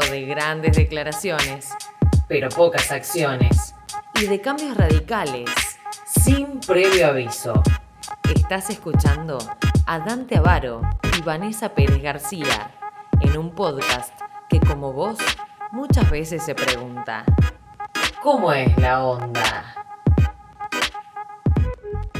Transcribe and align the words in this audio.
de 0.00 0.22
grandes 0.22 0.76
declaraciones, 0.76 1.70
pero 2.28 2.48
pocas 2.48 2.90
acciones, 2.90 3.74
y 4.20 4.26
de 4.26 4.40
cambios 4.40 4.76
radicales, 4.76 5.50
sin 6.04 6.60
previo 6.60 7.06
aviso. 7.06 7.62
Estás 8.34 8.70
escuchando 8.70 9.38
a 9.86 9.98
Dante 10.00 10.38
Avaro 10.38 10.82
y 11.16 11.22
Vanessa 11.22 11.74
Pérez 11.74 12.02
García 12.02 12.70
en 13.20 13.36
un 13.36 13.54
podcast 13.54 14.12
que 14.48 14.60
como 14.60 14.92
vos 14.92 15.18
muchas 15.72 16.10
veces 16.10 16.42
se 16.42 16.54
pregunta, 16.54 17.24
¿cómo 18.22 18.52
es 18.52 18.76
la 18.78 19.04
onda? 19.04 19.63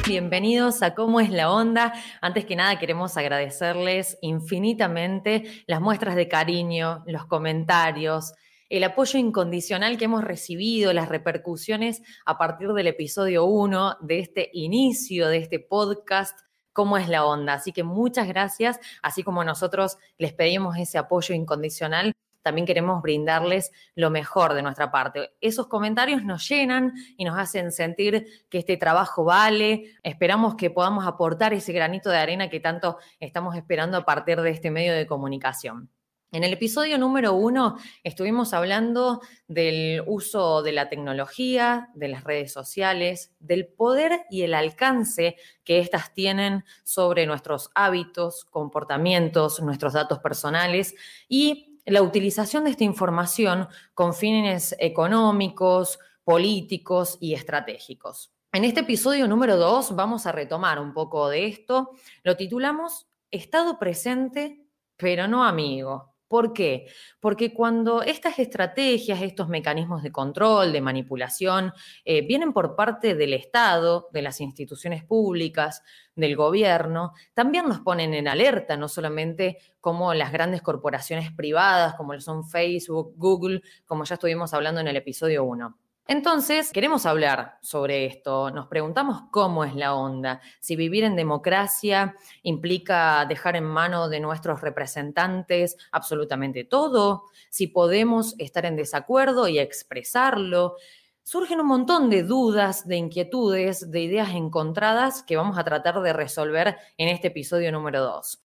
Bienvenidos 0.07 0.83
a 0.83 0.95
Cómo 0.95 1.19
es 1.19 1.31
la 1.31 1.51
onda. 1.51 1.95
Antes 2.21 2.45
que 2.45 2.57
nada 2.57 2.79
queremos 2.79 3.17
agradecerles 3.17 4.19
infinitamente 4.21 5.65
las 5.67 5.81
muestras 5.81 6.15
de 6.15 6.29
cariño, 6.29 7.03
los 7.07 7.25
comentarios, 7.25 8.35
el 8.69 8.85
apoyo 8.85 9.19
incondicional 9.19 9.97
que 9.97 10.05
hemos 10.05 10.23
recibido, 10.23 10.93
las 10.93 11.09
repercusiones 11.09 12.03
a 12.27 12.37
partir 12.37 12.75
del 12.75 12.89
episodio 12.89 13.47
1 13.47 13.97
de 14.03 14.19
este 14.19 14.51
inicio 14.53 15.29
de 15.29 15.39
este 15.39 15.59
podcast 15.59 16.39
cómo 16.75 16.99
es 16.99 17.09
la 17.09 17.25
onda. 17.25 17.55
Así 17.55 17.73
que 17.73 17.83
muchas 17.83 18.29
gracias, 18.29 18.79
así 19.03 19.23
como 19.23 19.43
nosotros 19.43 19.97
les 20.19 20.35
pedimos 20.35 20.77
ese 20.77 20.99
apoyo 20.99 21.35
incondicional 21.35 22.13
también 22.45 22.67
queremos 22.67 23.03
brindarles 23.03 23.73
lo 23.97 24.11
mejor 24.11 24.53
de 24.53 24.63
nuestra 24.63 24.93
parte. 24.93 25.33
Esos 25.41 25.67
comentarios 25.67 26.23
nos 26.23 26.47
llenan 26.47 26.93
y 27.17 27.25
nos 27.25 27.39
hacen 27.39 27.73
sentir 27.73 28.27
que 28.51 28.59
este 28.59 28.77
trabajo 28.77 29.25
vale. 29.25 29.95
Esperamos 30.03 30.55
que 30.55 30.71
podamos 30.71 31.07
aportar 31.07 31.55
ese 31.55 31.73
granito 31.73 32.11
de 32.11 32.19
arena 32.19 32.51
que 32.51 32.61
tanto 32.61 32.99
estamos 33.19 33.57
esperando 33.57 33.97
a 33.97 34.05
partir 34.05 34.41
de 34.43 34.51
este 34.51 34.71
medio 34.71 34.93
de 34.93 35.07
comunicación. 35.07 35.91
En 36.33 36.43
el 36.43 36.53
episodio 36.53 36.99
número 36.99 37.33
uno 37.33 37.79
estuvimos 38.03 38.53
hablando 38.55 39.21
del 39.47 40.03
uso 40.05 40.63
de 40.63 40.73
la 40.73 40.89
tecnología, 40.89 41.91
de 41.95 42.09
las 42.09 42.25
redes 42.25 42.53
sociales, 42.53 43.33
del 43.39 43.69
poder 43.69 44.27
y 44.31 44.43
el 44.43 44.53
alcance 44.53 45.37
que 45.63 45.79
éstas 45.79 46.13
tienen 46.13 46.65
sobre 46.83 47.27
nuestros 47.27 47.71
hábitos, 47.77 48.45
comportamientos, 48.47 49.63
nuestros 49.63 49.93
datos 49.93 50.19
personales 50.19 50.97
y 51.29 51.74
la 51.87 52.03
utilización 52.03 52.65
de 52.65 52.71
esta 52.71 52.85
información 52.85 53.69
con 53.93 54.15
fines 54.15 54.75
económicos, 54.79 55.99
políticos 56.25 57.19
y 57.21 57.35
estratégicos. 57.35 58.33
En 58.53 58.65
este 58.65 58.81
episodio 58.81 59.27
número 59.27 59.57
2 59.57 59.97
vamos 59.97 60.27
a 60.27 60.33
retomar 60.33 60.79
un 60.79 60.95
poco 60.95 61.29
de 61.29 61.47
esto. 61.47 61.91
Lo 62.23 62.37
titulamos 62.37 63.09
Estado 63.31 63.79
presente, 63.79 64.65
pero 64.97 65.27
no 65.27 65.45
amigo. 65.45 66.14
¿Por 66.29 66.53
qué? 66.53 66.87
Porque 67.21 67.53
cuando 67.53 68.03
estas 68.03 68.39
estrategias, 68.39 69.23
estos 69.23 69.49
mecanismos 69.49 70.03
de 70.03 70.11
control, 70.11 70.73
de 70.73 70.81
manipulación, 70.81 71.73
eh, 72.05 72.27
vienen 72.27 72.53
por 72.53 72.77
parte 72.77 73.15
del 73.15 73.35
Estado, 73.35 74.09
de 74.13 74.23
las 74.23 74.41
instituciones 74.41 75.05
públicas, 75.05 75.83
del 76.17 76.37
gobierno, 76.37 77.13
también 77.35 77.69
nos 77.69 77.81
ponen 77.81 78.15
en 78.15 78.29
alerta, 78.29 78.77
no 78.77 78.89
solamente 78.89 79.59
como 79.81 80.15
las 80.15 80.33
grandes 80.33 80.63
corporaciones 80.63 81.31
privadas, 81.33 81.95
como 81.95 82.19
son 82.21 82.49
Facebook, 82.49 83.15
Google, 83.17 83.63
como 83.85 84.05
ya 84.05 84.15
estuvimos 84.15 84.55
hablando 84.55 84.81
en 84.81 84.89
el 84.89 84.97
episodio 84.97 85.45
1. 85.45 85.84
Entonces, 86.07 86.71
queremos 86.71 87.07
hablar 87.07 87.57
sobre 87.63 88.05
esto. 88.05 88.51
Nos 88.51 88.67
preguntamos 88.67 89.23
cómo 89.31 89.65
es 89.65 89.75
la 89.75 89.95
onda. 89.95 90.43
Si 90.61 90.77
vivir 90.77 91.03
en 91.03 91.17
democracia 91.17 92.15
implica 92.43 93.25
dejar 93.27 93.57
en 93.57 93.65
mano 93.65 94.11
de 94.11 94.21
nuestros 94.21 94.61
representantes 94.61 95.79
absolutamente 95.93 96.65
todo, 96.65 97.25
si 97.49 97.69
podemos 97.69 98.35
estar 98.39 98.67
en 98.67 98.77
desacuerdo 98.77 99.49
y 99.49 99.59
expresarlo. 99.59 100.77
Surgen 101.23 101.61
un 101.61 101.69
montón 101.69 102.11
de 102.11 102.23
dudas, 102.23 102.87
de 102.87 102.97
inquietudes, 102.97 103.91
de 103.91 104.01
ideas 104.03 104.35
encontradas 104.35 105.23
que 105.23 105.39
vamos 105.39 105.57
a 105.57 105.65
tratar 105.65 106.03
de 106.03 106.13
resolver 106.13 106.77
en 106.99 107.09
este 107.09 107.29
episodio 107.29 107.73
número 107.73 108.03
2. 108.03 108.43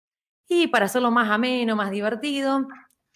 Y 0.48 0.68
para 0.68 0.86
hacerlo 0.86 1.12
más 1.12 1.30
ameno, 1.30 1.76
más 1.76 1.92
divertido, 1.92 2.66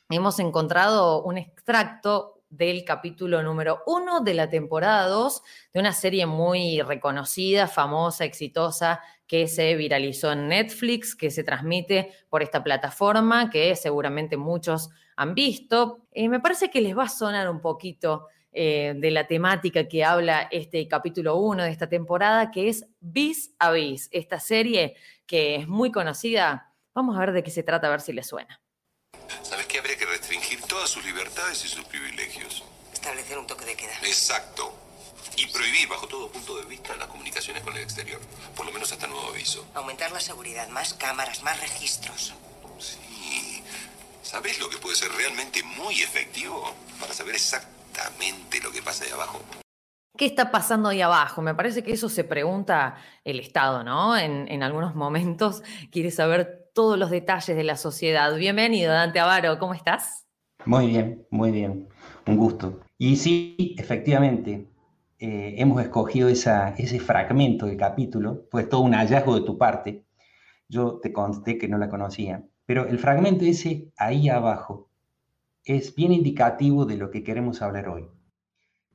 hemos 0.09 0.37
encontrado 0.39 1.23
un 1.23 1.37
extracto 1.37 2.42
del 2.57 2.85
capítulo 2.85 3.41
número 3.41 3.81
uno 3.87 4.21
de 4.21 4.33
la 4.33 4.49
temporada 4.49 5.07
2 5.07 5.41
de 5.73 5.79
una 5.79 5.91
serie 5.91 6.25
muy 6.25 6.81
reconocida, 6.81 7.67
famosa, 7.67 8.25
exitosa, 8.25 9.01
que 9.27 9.47
se 9.47 9.75
viralizó 9.75 10.31
en 10.31 10.47
Netflix, 10.47 11.15
que 11.15 11.31
se 11.31 11.43
transmite 11.43 12.13
por 12.29 12.43
esta 12.43 12.63
plataforma, 12.63 13.49
que 13.49 13.75
seguramente 13.75 14.37
muchos 14.37 14.89
han 15.15 15.33
visto. 15.33 16.05
Eh, 16.11 16.29
me 16.29 16.39
parece 16.39 16.69
que 16.69 16.81
les 16.81 16.95
va 16.95 17.03
a 17.05 17.09
sonar 17.09 17.49
un 17.49 17.59
poquito 17.59 18.27
eh, 18.51 18.93
de 18.95 19.09
la 19.09 19.25
temática 19.25 19.87
que 19.87 20.03
habla 20.03 20.47
este 20.51 20.87
capítulo 20.87 21.37
1 21.37 21.63
de 21.63 21.71
esta 21.71 21.89
temporada, 21.89 22.51
que 22.51 22.69
es 22.69 22.85
Vis 22.99 23.55
a 23.57 23.71
Vis, 23.71 24.09
esta 24.11 24.39
serie 24.39 24.95
que 25.25 25.55
es 25.55 25.67
muy 25.67 25.91
conocida. 25.91 26.71
Vamos 26.93 27.15
a 27.15 27.19
ver 27.21 27.31
de 27.31 27.41
qué 27.41 27.49
se 27.49 27.63
trata, 27.63 27.87
a 27.87 27.89
ver 27.89 28.01
si 28.01 28.13
les 28.13 28.27
suena. 28.27 28.61
¿Sabes 29.41 29.65
qué? 29.65 29.79
Habría 29.79 29.97
que 29.97 30.05
restringir 30.05 30.52
todas 30.73 30.89
sus 30.89 31.05
libertades 31.05 31.63
y 31.65 31.67
sus 31.67 31.85
privilegios. 31.85 32.63
Establecer 32.91 33.37
un 33.37 33.45
toque 33.45 33.63
de 33.63 33.75
queda. 33.75 33.93
Exacto. 34.01 34.73
Y 35.37 35.45
prohibir 35.45 35.87
bajo 35.87 36.07
todo 36.07 36.29
punto 36.29 36.57
de 36.57 36.65
vista 36.65 36.95
las 36.95 37.07
comunicaciones 37.09 37.61
con 37.61 37.77
el 37.77 37.83
exterior. 37.83 38.19
Por 38.55 38.65
lo 38.65 38.71
menos 38.71 38.91
hasta 38.91 39.05
nuevo 39.05 39.27
aviso. 39.27 39.67
Aumentar 39.75 40.11
la 40.11 40.19
seguridad, 40.19 40.67
más 40.69 40.95
cámaras, 40.95 41.43
más 41.43 41.61
registros. 41.61 42.33
Sí. 42.79 43.63
¿Sabes 44.23 44.59
lo 44.59 44.67
que 44.67 44.77
puede 44.77 44.95
ser 44.95 45.11
realmente 45.11 45.61
muy 45.61 46.01
efectivo? 46.01 46.73
Para 46.99 47.13
saber 47.13 47.35
exactamente 47.35 48.59
lo 48.59 48.71
que 48.71 48.81
pasa 48.81 49.05
ahí 49.05 49.11
abajo. 49.11 49.43
¿Qué 50.17 50.25
está 50.25 50.49
pasando 50.49 50.89
ahí 50.89 51.03
abajo? 51.03 51.43
Me 51.43 51.53
parece 51.53 51.83
que 51.83 51.93
eso 51.93 52.09
se 52.09 52.23
pregunta 52.23 52.95
el 53.23 53.39
Estado, 53.39 53.83
¿no? 53.83 54.17
En, 54.17 54.47
en 54.51 54.63
algunos 54.63 54.95
momentos 54.95 55.61
quiere 55.91 56.09
saber 56.09 56.71
todos 56.73 56.97
los 56.97 57.11
detalles 57.11 57.55
de 57.55 57.63
la 57.63 57.77
sociedad. 57.77 58.33
Bienvenido, 58.35 58.91
Dante 58.91 59.19
Avaro, 59.19 59.59
¿cómo 59.59 59.75
estás? 59.75 60.22
Muy 60.65 60.87
bien, 60.87 61.25
muy 61.29 61.51
bien, 61.51 61.87
un 62.27 62.37
gusto. 62.37 62.79
Y 62.97 63.15
sí, 63.17 63.75
efectivamente, 63.77 64.67
eh, 65.19 65.55
hemos 65.57 65.81
escogido 65.81 66.29
ese 66.29 66.99
fragmento 66.99 67.65
del 67.65 67.77
capítulo, 67.77 68.45
fue 68.49 68.63
todo 68.65 68.81
un 68.81 68.93
hallazgo 68.93 69.35
de 69.35 69.45
tu 69.45 69.57
parte. 69.57 70.05
Yo 70.69 70.99
te 71.01 71.13
conté 71.13 71.57
que 71.57 71.67
no 71.69 71.77
la 71.77 71.89
conocía, 71.89 72.45
pero 72.65 72.87
el 72.87 72.99
fragmento 72.99 73.45
ese 73.45 73.91
ahí 73.97 74.29
abajo 74.29 74.89
es 75.65 75.95
bien 75.95 76.13
indicativo 76.13 76.85
de 76.85 76.97
lo 76.97 77.11
que 77.11 77.23
queremos 77.23 77.61
hablar 77.61 77.89
hoy. 77.89 78.07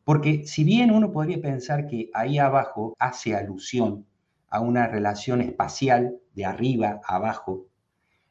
Porque 0.05 0.45
si 0.45 0.65
bien 0.65 0.91
uno 0.91 1.13
podría 1.13 1.41
pensar 1.41 1.87
que 1.87 2.11
ahí 2.13 2.39
abajo 2.39 2.97
hace 2.99 3.37
alusión 3.37 4.07
a 4.49 4.61
una 4.61 4.89
relación 4.89 5.41
espacial 5.41 6.19
de 6.35 6.47
arriba 6.47 7.01
a 7.05 7.17
abajo, 7.17 7.68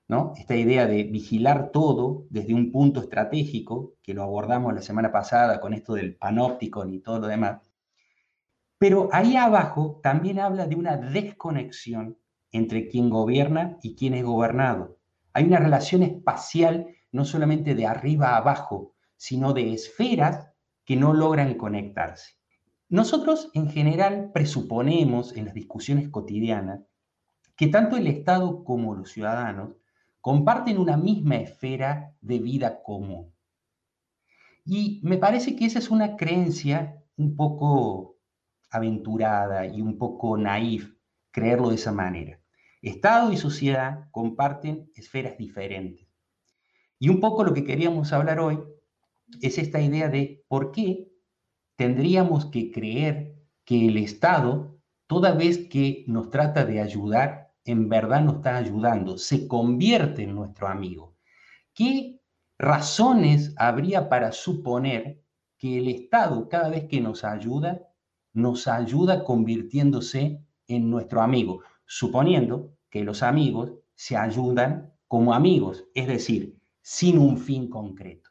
¿no? 0.07 0.33
Esta 0.37 0.55
idea 0.55 0.85
de 0.87 1.03
vigilar 1.03 1.71
todo 1.71 2.25
desde 2.29 2.53
un 2.53 2.71
punto 2.71 3.01
estratégico, 3.01 3.95
que 4.01 4.13
lo 4.13 4.23
abordamos 4.23 4.73
la 4.73 4.81
semana 4.81 5.11
pasada 5.11 5.59
con 5.59 5.73
esto 5.73 5.93
del 5.93 6.15
panóptico 6.15 6.87
y 6.87 6.99
todo 6.99 7.19
lo 7.19 7.27
demás. 7.27 7.61
Pero 8.77 9.09
ahí 9.11 9.35
abajo 9.35 9.99
también 10.01 10.39
habla 10.39 10.67
de 10.67 10.75
una 10.75 10.97
desconexión 10.97 12.17
entre 12.51 12.87
quien 12.87 13.09
gobierna 13.09 13.77
y 13.81 13.95
quien 13.95 14.13
es 14.13 14.23
gobernado. 14.23 14.97
Hay 15.33 15.43
una 15.43 15.59
relación 15.59 16.03
espacial 16.03 16.87
no 17.11 17.25
solamente 17.25 17.75
de 17.75 17.85
arriba 17.85 18.29
a 18.29 18.37
abajo, 18.37 18.93
sino 19.17 19.53
de 19.53 19.73
esferas 19.73 20.47
que 20.85 20.95
no 20.95 21.13
logran 21.13 21.55
conectarse. 21.55 22.35
Nosotros 22.89 23.49
en 23.53 23.69
general 23.69 24.31
presuponemos 24.33 25.35
en 25.35 25.45
las 25.45 25.53
discusiones 25.53 26.07
cotidianas 26.09 26.81
que 27.57 27.67
tanto 27.67 27.97
el 27.97 28.07
Estado 28.07 28.63
como 28.63 28.95
los 28.95 29.11
ciudadanos 29.11 29.75
comparten 30.27 30.77
una 30.77 30.97
misma 30.97 31.37
esfera 31.37 32.13
de 32.19 32.39
vida 32.39 32.83
común. 32.83 33.33
Y 34.65 34.99
me 35.01 35.15
parece 35.15 35.55
que 35.55 35.63
esa 35.63 35.79
es 35.79 35.89
una 35.89 36.17
creencia 36.17 37.01
un 37.15 37.37
poco 37.37 38.19
aventurada 38.69 39.65
y 39.65 39.81
un 39.81 39.97
poco 39.97 40.35
naif 40.35 40.97
creerlo 41.31 41.69
de 41.69 41.75
esa 41.75 41.93
manera. 41.93 42.41
Estado 42.81 43.31
y 43.31 43.37
sociedad 43.37 44.09
comparten 44.11 44.91
esferas 44.95 45.37
diferentes. 45.37 46.09
Y 46.99 47.07
un 47.07 47.21
poco 47.21 47.45
lo 47.45 47.53
que 47.53 47.63
queríamos 47.63 48.11
hablar 48.11 48.41
hoy 48.41 48.59
es 49.41 49.57
esta 49.57 49.79
idea 49.79 50.09
de 50.09 50.43
por 50.49 50.73
qué 50.73 51.07
tendríamos 51.77 52.47
que 52.47 52.69
creer 52.69 53.33
que 53.63 53.87
el 53.87 53.95
Estado, 53.95 54.77
toda 55.07 55.31
vez 55.31 55.69
que 55.69 56.03
nos 56.05 56.29
trata 56.31 56.65
de 56.65 56.81
ayudar, 56.81 57.46
en 57.67 57.89
verdad 57.89 58.21
nos 58.21 58.37
está 58.37 58.57
ayudando, 58.57 59.17
se 59.17 59.47
convierte 59.47 60.23
en 60.23 60.33
nuestro 60.33 60.67
amigo. 60.67 61.15
¿Qué 61.73 62.21
razones 62.57 63.53
habría 63.57 64.07
para 64.09 64.31
suponer 64.31 65.21
que 65.57 65.77
el 65.77 65.89
Estado, 65.89 66.47
cada 66.47 66.69
vez 66.69 66.85
que 66.85 67.01
nos 67.01 67.23
ayuda, 67.25 67.81
nos 68.33 68.67
ayuda 68.67 69.23
convirtiéndose 69.23 70.41
en 70.67 70.89
nuestro 70.89 71.21
amigo, 71.21 71.61
suponiendo 71.85 72.73
que 72.89 73.03
los 73.03 73.21
amigos 73.21 73.73
se 73.95 74.15
ayudan 74.15 74.93
como 75.07 75.33
amigos, 75.33 75.83
es 75.93 76.07
decir, 76.07 76.57
sin 76.81 77.17
un 77.17 77.37
fin 77.37 77.69
concreto? 77.69 78.29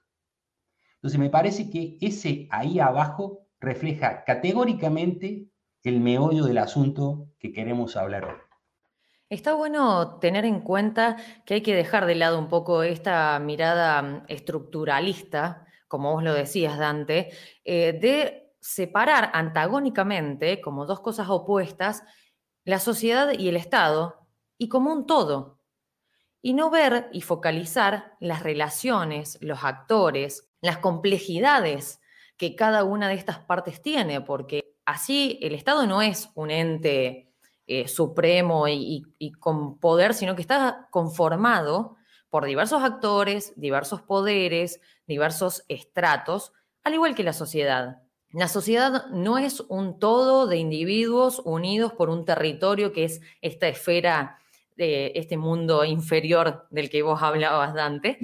Entonces 0.94 1.20
me 1.20 1.30
parece 1.30 1.68
que 1.68 1.98
ese 2.00 2.48
ahí 2.50 2.80
abajo 2.80 3.46
refleja 3.60 4.24
categóricamente 4.24 5.50
el 5.82 6.00
meollo 6.00 6.44
del 6.44 6.58
asunto 6.58 7.28
que 7.38 7.52
queremos 7.52 7.96
hablar 7.96 8.24
hoy. 8.24 8.45
Está 9.28 9.54
bueno 9.54 10.20
tener 10.20 10.44
en 10.44 10.60
cuenta 10.60 11.16
que 11.44 11.54
hay 11.54 11.60
que 11.62 11.74
dejar 11.74 12.06
de 12.06 12.14
lado 12.14 12.38
un 12.38 12.48
poco 12.48 12.84
esta 12.84 13.38
mirada 13.40 14.00
mm, 14.00 14.24
estructuralista, 14.28 15.66
como 15.88 16.12
vos 16.12 16.22
lo 16.22 16.32
decías, 16.32 16.78
Dante, 16.78 17.30
eh, 17.64 17.92
de 18.00 18.52
separar 18.60 19.30
antagónicamente, 19.34 20.60
como 20.60 20.86
dos 20.86 21.00
cosas 21.00 21.28
opuestas, 21.28 22.04
la 22.64 22.78
sociedad 22.78 23.32
y 23.36 23.48
el 23.48 23.56
Estado, 23.56 24.28
y 24.58 24.68
como 24.68 24.92
un 24.92 25.06
todo. 25.06 25.60
Y 26.40 26.54
no 26.54 26.70
ver 26.70 27.08
y 27.12 27.22
focalizar 27.22 28.16
las 28.20 28.44
relaciones, 28.44 29.38
los 29.40 29.64
actores, 29.64 30.48
las 30.60 30.78
complejidades 30.78 32.00
que 32.36 32.54
cada 32.54 32.84
una 32.84 33.08
de 33.08 33.14
estas 33.14 33.40
partes 33.40 33.82
tiene, 33.82 34.20
porque 34.20 34.76
así 34.84 35.38
el 35.42 35.54
Estado 35.54 35.86
no 35.88 36.00
es 36.02 36.30
un 36.34 36.50
ente 36.52 37.25
eh, 37.66 37.88
supremo 37.88 38.68
y, 38.68 39.04
con 39.40 39.78
poder, 39.78 40.14
sino 40.14 40.36
que 40.36 40.42
está 40.42 40.88
conformado 40.90 41.96
por 42.30 42.44
diversos 42.44 42.82
actores, 42.82 43.52
diversos 43.56 44.02
poderes, 44.02 44.80
diversos 45.06 45.64
estratos, 45.68 46.52
al 46.84 46.94
igual 46.94 47.14
que 47.14 47.24
la 47.24 47.32
sociedad. 47.32 48.02
La 48.30 48.48
sociedad 48.48 49.06
no 49.10 49.38
es 49.38 49.60
un 49.60 49.98
todo 49.98 50.46
de 50.46 50.58
individuos 50.58 51.40
unidos 51.44 51.92
por 51.92 52.10
un 52.10 52.24
territorio 52.24 52.92
que 52.92 53.04
es 53.04 53.20
esta 53.40 53.68
esfera 53.68 54.38
de 54.76 55.12
este 55.14 55.36
mundo 55.36 55.84
inferior 55.84 56.66
del 56.70 56.90
que 56.90 57.02
vos 57.02 57.22
hablabas, 57.22 57.74
Dante, 57.74 58.18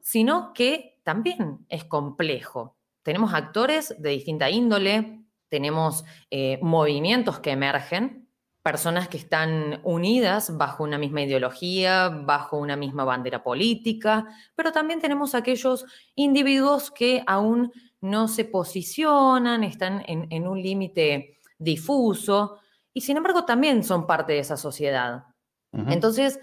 sino 0.00 0.52
que 0.52 0.98
también 1.04 1.64
es 1.68 1.84
complejo. 1.84 2.76
Tenemos 3.02 3.32
actores 3.32 3.94
de 3.98 4.10
distinta 4.10 4.50
índole, 4.50 5.24
tenemos 5.48 6.04
eh, 6.30 6.58
movimientos 6.62 7.38
que 7.38 7.52
emergen, 7.52 8.23
personas 8.64 9.08
que 9.08 9.18
están 9.18 9.80
unidas 9.84 10.56
bajo 10.56 10.84
una 10.84 10.96
misma 10.96 11.20
ideología, 11.20 12.08
bajo 12.08 12.56
una 12.56 12.76
misma 12.76 13.04
bandera 13.04 13.42
política, 13.42 14.26
pero 14.56 14.72
también 14.72 15.02
tenemos 15.02 15.34
aquellos 15.34 15.84
individuos 16.14 16.90
que 16.90 17.22
aún 17.26 17.70
no 18.00 18.26
se 18.26 18.46
posicionan, 18.46 19.64
están 19.64 20.02
en, 20.06 20.48
un 20.48 20.62
límite 20.62 21.40
difuso 21.58 22.58
y 22.94 23.02
sin 23.02 23.18
embargo 23.18 23.44
también 23.44 23.84
son 23.84 24.06
parte 24.06 24.32
de 24.32 24.38
esa 24.38 24.56
sociedad. 24.56 25.24
Entonces, 25.72 26.40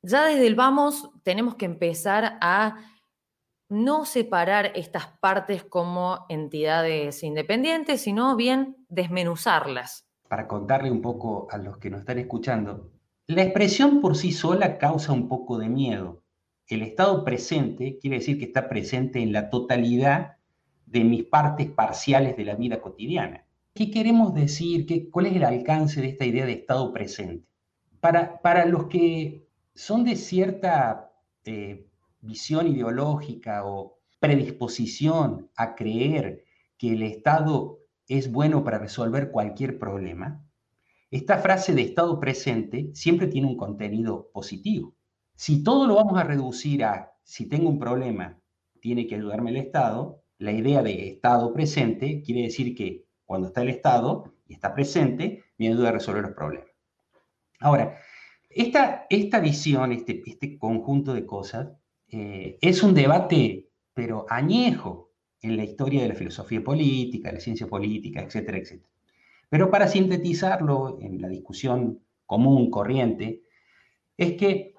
ya 0.00 0.24
desde 0.24 0.46
el 0.46 0.54
vamos 0.54 1.10
tenemos 1.22 1.56
que 1.56 1.66
empezar 1.66 2.38
a 2.40 2.76
no 3.68 4.06
separar 4.06 4.72
estas 4.74 5.08
partes 5.20 5.64
como 5.64 6.24
entidades 6.30 7.22
independientes, 7.22 8.00
sino 8.00 8.36
bien 8.36 8.86
desmenuzarlas 8.88 10.07
para 10.28 10.46
contarle 10.46 10.90
un 10.90 11.02
poco 11.02 11.48
a 11.50 11.58
los 11.58 11.78
que 11.78 11.90
nos 11.90 12.00
están 12.00 12.18
escuchando, 12.18 12.92
la 13.26 13.42
expresión 13.42 14.00
por 14.00 14.16
sí 14.16 14.32
sola 14.32 14.78
causa 14.78 15.12
un 15.12 15.28
poco 15.28 15.58
de 15.58 15.68
miedo. 15.68 16.22
El 16.66 16.82
estado 16.82 17.24
presente 17.24 17.98
quiere 17.98 18.18
decir 18.18 18.38
que 18.38 18.46
está 18.46 18.68
presente 18.68 19.20
en 19.20 19.32
la 19.32 19.50
totalidad 19.50 20.36
de 20.86 21.04
mis 21.04 21.24
partes 21.24 21.70
parciales 21.70 22.36
de 22.36 22.44
la 22.44 22.54
vida 22.54 22.80
cotidiana. 22.80 23.44
¿Qué 23.74 23.90
queremos 23.90 24.34
decir? 24.34 24.86
¿Qué, 24.86 25.10
¿Cuál 25.10 25.26
es 25.26 25.36
el 25.36 25.44
alcance 25.44 26.00
de 26.00 26.08
esta 26.08 26.24
idea 26.24 26.46
de 26.46 26.52
estado 26.52 26.92
presente? 26.92 27.46
Para, 28.00 28.40
para 28.40 28.64
los 28.64 28.86
que 28.86 29.46
son 29.74 30.04
de 30.04 30.16
cierta 30.16 31.12
eh, 31.44 31.86
visión 32.20 32.66
ideológica 32.66 33.64
o 33.64 33.98
predisposición 34.20 35.50
a 35.56 35.74
creer 35.74 36.44
que 36.76 36.92
el 36.92 37.02
Estado 37.02 37.77
es 38.08 38.32
bueno 38.32 38.64
para 38.64 38.78
resolver 38.78 39.30
cualquier 39.30 39.78
problema, 39.78 40.44
esta 41.10 41.38
frase 41.38 41.74
de 41.74 41.82
estado 41.82 42.18
presente 42.20 42.90
siempre 42.94 43.28
tiene 43.28 43.46
un 43.46 43.56
contenido 43.56 44.30
positivo. 44.32 44.94
Si 45.34 45.62
todo 45.62 45.86
lo 45.86 45.94
vamos 45.94 46.18
a 46.18 46.24
reducir 46.24 46.84
a 46.84 47.12
si 47.22 47.48
tengo 47.48 47.68
un 47.68 47.78
problema, 47.78 48.38
tiene 48.80 49.06
que 49.06 49.14
ayudarme 49.14 49.50
el 49.50 49.58
Estado, 49.58 50.22
la 50.38 50.52
idea 50.52 50.82
de 50.82 51.08
estado 51.08 51.52
presente 51.52 52.22
quiere 52.22 52.42
decir 52.42 52.74
que 52.74 53.04
cuando 53.24 53.48
está 53.48 53.62
el 53.62 53.68
Estado 53.68 54.32
y 54.46 54.54
está 54.54 54.74
presente, 54.74 55.44
me 55.58 55.68
ayuda 55.68 55.90
a 55.90 55.92
resolver 55.92 56.22
los 56.22 56.32
problemas. 56.32 56.70
Ahora, 57.60 57.98
esta, 58.48 59.06
esta 59.10 59.40
visión, 59.40 59.92
este, 59.92 60.22
este 60.26 60.58
conjunto 60.58 61.12
de 61.12 61.26
cosas, 61.26 61.68
eh, 62.08 62.56
es 62.60 62.82
un 62.82 62.94
debate, 62.94 63.70
pero 63.92 64.24
añejo, 64.28 65.07
en 65.42 65.56
la 65.56 65.64
historia 65.64 66.02
de 66.02 66.08
la 66.08 66.14
filosofía 66.14 66.62
política, 66.62 67.32
la 67.32 67.40
ciencia 67.40 67.66
política, 67.66 68.20
etcétera, 68.20 68.58
etcétera. 68.58 68.88
Pero 69.48 69.70
para 69.70 69.88
sintetizarlo 69.88 70.98
en 71.00 71.20
la 71.22 71.28
discusión 71.28 72.00
común, 72.26 72.70
corriente, 72.70 73.42
es 74.16 74.34
que 74.34 74.74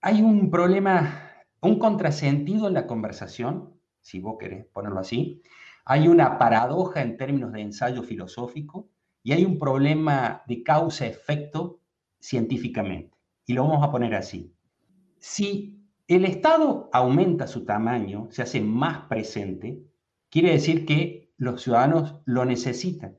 hay 0.00 0.22
un 0.22 0.50
problema, 0.50 1.32
un 1.60 1.78
contrasentido 1.78 2.68
en 2.68 2.74
la 2.74 2.86
conversación, 2.86 3.72
si 4.00 4.20
vos 4.20 4.36
querés 4.38 4.66
ponerlo 4.66 5.00
así, 5.00 5.42
hay 5.86 6.08
una 6.08 6.38
paradoja 6.38 7.02
en 7.02 7.16
términos 7.16 7.52
de 7.52 7.62
ensayo 7.62 8.02
filosófico 8.02 8.88
y 9.22 9.32
hay 9.32 9.44
un 9.44 9.58
problema 9.58 10.42
de 10.46 10.62
causa-efecto 10.62 11.80
científicamente. 12.20 13.16
Y 13.46 13.54
lo 13.54 13.66
vamos 13.66 13.82
a 13.82 13.90
poner 13.90 14.14
así. 14.14 14.52
Si 15.18 15.83
el 16.06 16.24
Estado 16.26 16.90
aumenta 16.92 17.46
su 17.46 17.64
tamaño, 17.64 18.28
se 18.30 18.42
hace 18.42 18.60
más 18.60 19.06
presente, 19.06 19.82
quiere 20.28 20.52
decir 20.52 20.84
que 20.84 21.32
los 21.36 21.62
ciudadanos 21.62 22.20
lo 22.26 22.44
necesitan. 22.44 23.18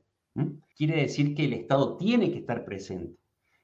Quiere 0.76 1.00
decir 1.00 1.34
que 1.34 1.46
el 1.46 1.54
Estado 1.54 1.96
tiene 1.96 2.30
que 2.30 2.38
estar 2.38 2.64
presente. 2.64 3.18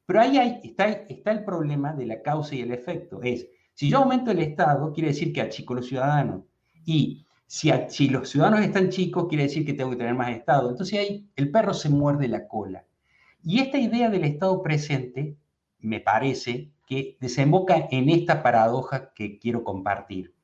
Pero 0.06 0.20
ahí 0.20 0.60
está, 0.64 0.88
el 0.88 1.44
problema 1.44 1.92
de 1.92 2.06
la 2.06 2.22
causa 2.22 2.54
y 2.54 2.62
el 2.62 2.72
efecto. 2.72 3.22
Es, 3.22 3.46
si 3.74 3.90
yo 3.90 3.98
aumento 3.98 4.30
el 4.30 4.40
Estado, 4.40 4.92
quiere 4.92 5.10
decir 5.10 5.32
que 5.32 5.42
achico 5.42 5.74
los 5.74 5.86
ciudadanos. 5.86 6.44
Y 6.84 7.26
si, 7.46 7.70
si 7.88 8.08
los 8.08 8.28
ciudadanos 8.28 8.60
están 8.60 8.88
chicos, 8.88 9.28
quiere 9.28 9.44
decir 9.44 9.64
que 9.64 9.74
tengo 9.74 9.90
que 9.90 9.96
tener 9.96 10.14
más 10.14 10.30
Estado. 10.30 10.70
Entonces 10.70 10.98
ahí 10.98 11.28
el 11.36 11.50
perro 11.50 11.74
se 11.74 11.90
muerde 11.90 12.28
la 12.28 12.48
cola. 12.48 12.84
Y 13.44 13.60
esta 13.60 13.78
idea 13.78 14.10
del 14.10 14.24
Estado 14.24 14.62
presente, 14.62 15.36
me 15.78 16.00
parece, 16.00 16.70
que 16.92 17.16
desemboca 17.22 17.88
en 17.90 18.10
esta 18.10 18.42
paradoja 18.42 19.14
que 19.14 19.38
quiero 19.38 19.64
compartir. 19.64 20.34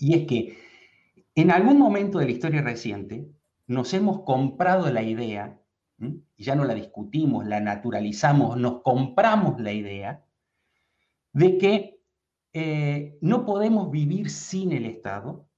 Y 0.00 0.16
es 0.16 0.26
que 0.26 0.58
en 1.36 1.52
algún 1.52 1.78
momento 1.78 2.18
de 2.18 2.24
la 2.24 2.32
historia 2.32 2.60
reciente 2.60 3.30
nos 3.68 3.94
hemos 3.94 4.22
comprado 4.22 4.90
la 4.90 5.04
idea, 5.04 5.60
y 6.00 6.42
ya 6.42 6.56
no 6.56 6.64
la 6.64 6.74
discutimos, 6.74 7.46
la 7.46 7.60
naturalizamos, 7.60 8.56
nos 8.56 8.82
compramos 8.82 9.60
la 9.60 9.72
idea 9.72 10.24
de 11.32 11.56
que 11.56 12.00
eh, 12.52 13.16
no 13.20 13.46
podemos 13.46 13.92
vivir 13.92 14.28
sin 14.28 14.72
el 14.72 14.86
Estado 14.86 15.48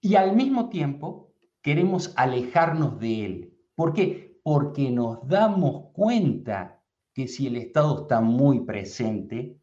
y 0.00 0.16
al 0.16 0.34
mismo 0.34 0.70
tiempo 0.70 1.34
queremos 1.62 2.12
alejarnos 2.16 2.98
de 2.98 3.24
él. 3.24 3.54
¿Por 3.76 3.92
qué? 3.92 4.40
Porque 4.42 4.90
nos 4.90 5.24
damos 5.28 5.92
cuenta 5.92 6.75
que 7.16 7.28
si 7.28 7.46
el 7.46 7.56
Estado 7.56 8.02
está 8.02 8.20
muy 8.20 8.60
presente, 8.66 9.56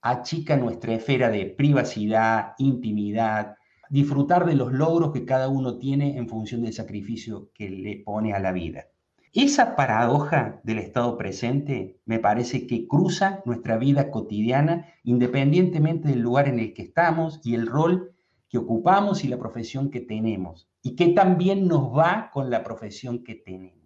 achica 0.00 0.56
nuestra 0.56 0.94
esfera 0.94 1.30
de 1.30 1.46
privacidad, 1.46 2.54
intimidad, 2.58 3.54
disfrutar 3.88 4.44
de 4.46 4.56
los 4.56 4.72
logros 4.72 5.12
que 5.12 5.24
cada 5.24 5.48
uno 5.48 5.78
tiene 5.78 6.18
en 6.18 6.28
función 6.28 6.62
del 6.62 6.72
sacrificio 6.72 7.52
que 7.54 7.70
le 7.70 8.02
pone 8.04 8.34
a 8.34 8.40
la 8.40 8.50
vida. 8.50 8.88
Esa 9.32 9.76
paradoja 9.76 10.60
del 10.64 10.80
Estado 10.80 11.16
presente 11.16 12.00
me 12.04 12.18
parece 12.18 12.66
que 12.66 12.88
cruza 12.88 13.42
nuestra 13.44 13.76
vida 13.76 14.10
cotidiana 14.10 14.88
independientemente 15.04 16.08
del 16.08 16.18
lugar 16.18 16.48
en 16.48 16.58
el 16.58 16.74
que 16.74 16.82
estamos 16.82 17.40
y 17.44 17.54
el 17.54 17.68
rol 17.68 18.12
que 18.48 18.58
ocupamos 18.58 19.22
y 19.22 19.28
la 19.28 19.38
profesión 19.38 19.88
que 19.88 20.00
tenemos, 20.00 20.68
y 20.82 20.96
que 20.96 21.10
también 21.10 21.68
nos 21.68 21.96
va 21.96 22.30
con 22.32 22.50
la 22.50 22.64
profesión 22.64 23.22
que 23.22 23.36
tenemos. 23.36 23.81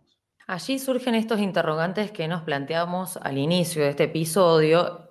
Allí 0.46 0.78
surgen 0.78 1.16
estos 1.16 1.40
interrogantes 1.40 2.12
que 2.12 2.28
nos 2.28 2.42
planteamos 2.42 3.16
al 3.16 3.36
inicio 3.36 3.82
de 3.82 3.90
este 3.90 4.04
episodio 4.04 5.08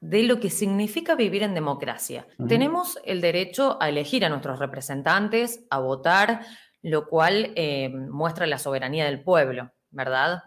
de 0.00 0.22
lo 0.24 0.38
que 0.38 0.50
significa 0.50 1.14
vivir 1.14 1.42
en 1.42 1.54
democracia. 1.54 2.26
Tenemos 2.46 2.98
el 3.06 3.22
derecho 3.22 3.78
a 3.80 3.88
elegir 3.88 4.26
a 4.26 4.28
nuestros 4.28 4.58
representantes, 4.58 5.64
a 5.70 5.78
votar, 5.78 6.42
lo 6.82 7.06
cual 7.06 7.52
eh, 7.56 7.88
muestra 7.88 8.46
la 8.46 8.58
soberanía 8.58 9.06
del 9.06 9.22
pueblo, 9.22 9.72
¿verdad? 9.90 10.42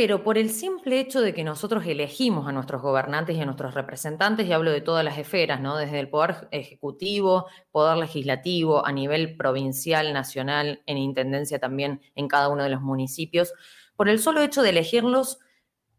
Pero 0.00 0.22
por 0.22 0.38
el 0.38 0.50
simple 0.50 1.00
hecho 1.00 1.20
de 1.20 1.34
que 1.34 1.42
nosotros 1.42 1.84
elegimos 1.84 2.46
a 2.46 2.52
nuestros 2.52 2.80
gobernantes 2.82 3.36
y 3.36 3.40
a 3.40 3.44
nuestros 3.44 3.74
representantes, 3.74 4.46
y 4.46 4.52
hablo 4.52 4.70
de 4.70 4.80
todas 4.80 5.04
las 5.04 5.18
esferas, 5.18 5.60
¿no? 5.60 5.76
Desde 5.76 5.98
el 5.98 6.08
poder 6.08 6.46
ejecutivo, 6.52 7.46
poder 7.72 7.96
legislativo, 7.96 8.86
a 8.86 8.92
nivel 8.92 9.36
provincial, 9.36 10.12
nacional, 10.12 10.84
en 10.86 10.98
intendencia 10.98 11.58
también 11.58 12.00
en 12.14 12.28
cada 12.28 12.48
uno 12.48 12.62
de 12.62 12.68
los 12.68 12.80
municipios, 12.80 13.52
por 13.96 14.08
el 14.08 14.20
solo 14.20 14.40
hecho 14.40 14.62
de 14.62 14.70
elegirlos 14.70 15.40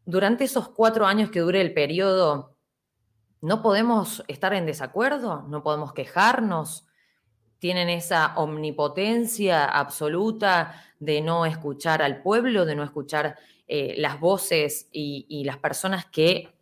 durante 0.06 0.46
esos 0.46 0.70
cuatro 0.70 1.06
años 1.06 1.29
que 1.29 1.41
dure 1.41 1.60
el 1.60 1.74
periodo, 1.74 2.56
no 3.41 3.62
podemos 3.62 4.24
estar 4.29 4.53
en 4.53 4.65
desacuerdo, 4.65 5.46
no 5.50 5.62
podemos 5.62 5.91
quejarnos, 5.91 6.88
tienen 7.58 7.89
esa 7.89 8.34
omnipotencia 8.38 9.65
absoluta 9.65 10.86
de 11.00 11.20
no 11.20 11.46
escuchar 11.46 12.01
al 12.01 12.22
pueblo, 12.22 12.63
de 12.63 12.75
no 12.75 12.84
escuchar 12.86 13.36
eh, 13.70 13.94
las 13.98 14.20
voces 14.20 14.90
y, 14.92 15.44
las 15.46 15.58
personas 15.58 16.06
que 16.06 16.54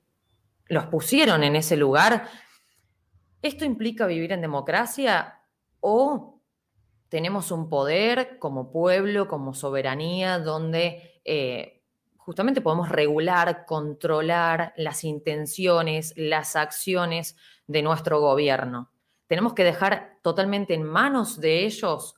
los 0.68 0.86
pusieron 0.88 1.44
en 1.44 1.56
ese 1.56 1.78
lugar. 1.78 2.30
¿Esto 3.42 3.66
implica 3.66 4.06
vivir 4.06 4.32
en 4.34 4.42
democracia 4.42 5.42
o 5.80 6.42
tenemos 7.10 7.52
un 7.52 7.70
poder 7.70 8.38
como 8.38 8.72
pueblo, 8.72 9.28
como 9.28 9.54
soberanía, 9.54 10.38
donde 10.38 11.22
eh, 11.24 11.82
justamente 12.18 12.62
podemos 12.62 12.90
regular, 12.90 13.66
controlar 13.66 14.74
las 14.78 15.04
intenciones, 15.04 16.14
las 16.18 16.56
acciones 16.56 17.38
de 17.66 17.82
nuestro 17.82 18.20
gobierno? 18.20 18.92
tenemos 19.28 19.54
que 19.54 19.64
dejar 19.64 20.18
totalmente 20.22 20.74
en 20.74 20.84
manos 20.84 21.40
de 21.40 21.66
ellos 21.66 22.16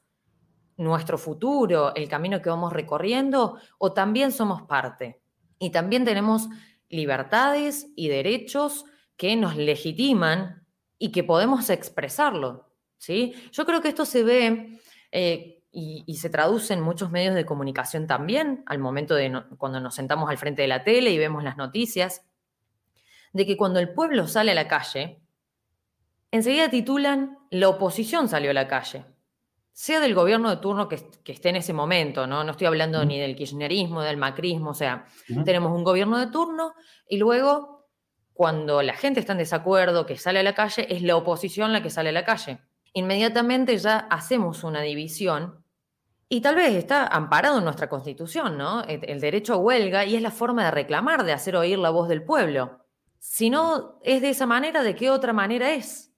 nuestro 0.80 1.18
futuro, 1.18 1.94
el 1.96 2.08
camino 2.08 2.42
que 2.42 2.50
vamos 2.50 2.74
recorriendo, 2.74 3.58
o 3.78 3.94
también 3.94 4.32
somos 4.32 4.64
parte. 4.64 5.22
Y 5.60 5.70
también 5.70 6.06
tenemos 6.06 6.50
libertades 6.90 7.88
y 7.96 8.08
derechos 8.08 8.86
que 9.18 9.36
nos 9.36 9.56
legitiman 9.56 10.66
y 10.98 11.12
que 11.12 11.24
podemos 11.24 11.70
expresarlo. 11.70 12.72
¿sí? 12.98 13.34
Yo 13.52 13.66
creo 13.66 13.82
que 13.82 13.90
esto 13.90 14.06
se 14.06 14.24
ve 14.24 14.80
eh, 15.12 15.64
y, 15.72 16.16
se 16.16 16.30
traduce 16.30 16.74
en 16.74 16.82
muchos 16.82 17.12
medios 17.12 17.36
de 17.36 17.46
comunicación 17.46 18.08
también, 18.08 18.64
al 18.66 18.80
momento 18.80 19.16
de 19.16 19.44
cuando 19.58 19.80
nos 19.80 19.96
sentamos 19.96 20.30
al 20.30 20.38
frente 20.38 20.64
de 20.64 20.68
la 20.68 20.84
tele 20.84 21.12
y 21.12 21.18
vemos 21.18 21.44
las 21.44 21.58
noticias, 21.58 22.26
de 23.34 23.46
que 23.46 23.58
cuando 23.58 23.80
el 23.80 23.94
pueblo 23.94 24.28
sale 24.28 24.52
a 24.52 24.56
la 24.56 24.68
calle, 24.68 25.22
Enseguida 26.32 26.70
titulan 26.70 27.40
La 27.50 27.70
oposición 27.70 28.28
salió 28.28 28.52
a 28.52 28.54
la 28.54 28.68
calle. 28.68 29.04
Sea 29.80 30.02
del 30.02 30.14
gobierno 30.14 30.50
de 30.50 30.58
turno 30.58 30.90
que, 30.90 30.96
esté 31.32 31.48
en 31.48 31.56
ese 31.56 31.72
momento, 31.72 32.28
¿no? 32.28 32.44
No 32.44 32.52
estoy 32.52 32.68
hablando 32.68 33.06
ni 33.06 33.18
del 33.18 33.34
kirchnerismo, 33.34 34.02
del 34.02 34.18
macrismo, 34.18 34.72
o 34.72 34.74
sea, 34.74 35.06
tenemos 35.46 35.72
un 35.72 35.86
gobierno 35.86 36.18
de 36.18 36.28
turno 36.28 36.74
y 37.08 37.16
luego, 37.16 37.88
cuando 38.34 38.82
la 38.82 38.94
gente 38.94 39.22
está 39.22 39.32
en 39.32 39.38
desacuerdo, 39.38 40.06
que 40.06 40.18
sale 40.18 40.40
a 40.40 40.44
la 40.44 40.54
calle, 40.54 40.86
es 40.94 41.02
la 41.02 41.16
oposición 41.16 41.72
la 41.72 41.82
que 41.82 41.90
sale 41.90 42.10
a 42.10 42.12
la 42.12 42.26
calle. 42.26 42.60
Inmediatamente 42.92 43.78
ya 43.78 44.00
hacemos 44.00 44.66
una 44.66 44.82
división 44.82 45.64
y 46.28 46.42
tal 46.42 46.56
vez 46.56 46.76
está 46.76 47.08
amparado 47.08 47.60
en 47.60 47.64
nuestra 47.64 47.88
constitución, 47.88 48.58
¿no? 48.58 48.84
El 48.84 49.22
derecho 49.22 49.54
a 49.54 49.58
huelga 49.60 50.04
y 50.04 50.18
es 50.18 50.22
la 50.22 50.32
forma 50.32 50.66
de 50.66 50.72
reclamar, 50.72 51.24
de 51.24 51.32
hacer 51.32 51.56
oír 51.56 51.80
la 51.80 51.90
voz 51.90 52.10
del 52.10 52.26
pueblo. 52.26 52.86
Si 53.18 53.50
no 53.50 53.98
es 54.04 54.22
de 54.22 54.32
esa 54.32 54.46
manera, 54.46 54.84
¿de 54.84 54.96
qué 54.96 55.10
otra 55.10 55.32
manera 55.32 55.72
es? 55.72 56.14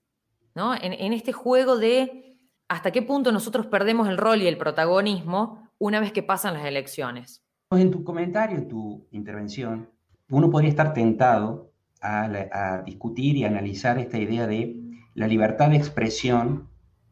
En, 0.56 1.12
este 1.12 1.32
juego 1.32 1.78
de 1.78 2.31
hasta 2.72 2.90
qué 2.90 3.02
punto 3.02 3.32
nosotros 3.32 3.66
perdemos 3.66 4.08
el 4.08 4.16
rol 4.16 4.40
y 4.40 4.46
el 4.46 4.56
protagonismo 4.56 5.68
una 5.78 6.00
vez 6.00 6.10
que 6.10 6.22
pasan 6.22 6.54
las 6.54 6.64
elecciones. 6.64 7.44
En 7.70 7.90
tu 7.90 8.02
comentario, 8.02 8.56
en 8.56 8.66
tu 8.66 9.06
intervención, 9.10 9.90
uno 10.30 10.50
podría 10.50 10.70
estar 10.70 10.94
tentado 10.94 11.70
a, 12.00 12.82
discutir 12.86 13.36
y 13.36 13.44
analizar 13.44 13.98
esta 13.98 14.18
idea 14.18 14.46
de 14.46 14.74
la 15.14 15.26
libertad 15.28 15.68
de 15.68 15.76
expresión 15.76 16.70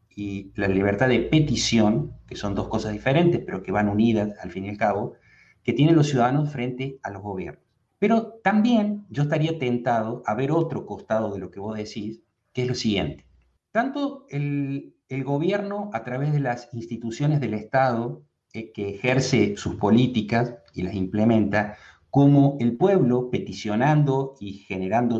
y 0.09 0.51
la 0.55 0.67
libertad 0.67 1.07
de 1.07 1.19
petición, 1.19 2.13
que 2.25 2.35
son 2.35 2.55
dos 2.55 2.67
cosas 2.67 2.91
diferentes, 2.91 3.41
pero 3.45 3.61
que 3.61 3.71
van 3.71 3.87
unidas 3.87 4.33
al 4.41 4.49
fin 4.49 4.65
y 4.65 4.69
al 4.69 4.77
cabo, 4.77 5.13
que 5.63 5.73
tienen 5.73 5.95
los 5.95 6.07
ciudadanos 6.07 6.51
frente 6.51 6.99
a 7.03 7.11
los 7.11 7.21
gobiernos. 7.21 7.63
Pero 7.99 8.39
también 8.43 9.05
yo 9.11 9.23
estaría 9.23 9.59
tentado 9.59 10.23
a 10.25 10.33
ver 10.33 10.51
otro 10.51 10.87
costado 10.87 11.31
de 11.31 11.39
lo 11.39 11.51
que 11.51 11.59
vos 11.59 11.77
decís, 11.77 12.23
que 12.51 12.63
es 12.63 12.67
lo 12.67 12.73
siguiente. 12.73 13.25
Tanto 13.71 14.25
el, 14.29 14.95
gobierno, 15.19 15.89
a 15.93 16.03
través 16.03 16.31
de 16.31 16.39
las 16.39 16.69
instituciones 16.73 17.41
del 17.41 17.53
Estado, 17.53 18.23
eh, 18.53 18.71
que 18.71 18.95
ejerce 18.95 19.55
sus 19.57 19.75
políticas 19.75 20.55
y 20.73 20.83
las 20.83 20.93
implementa, 20.93 21.77
como 22.09 22.57
el 22.59 22.77
pueblo 22.77 23.29
peticionando 23.29 24.35
y 24.39 24.53
generando 24.53 25.19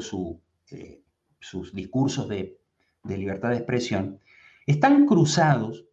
eh, 0.72 1.02
sus 1.40 1.74
discursos 1.74 2.28
de, 2.28 2.58
libertad 3.04 3.50
de 3.50 3.58
expresión, 3.58 4.20
están 4.66 5.06
cruzados, 5.06 5.86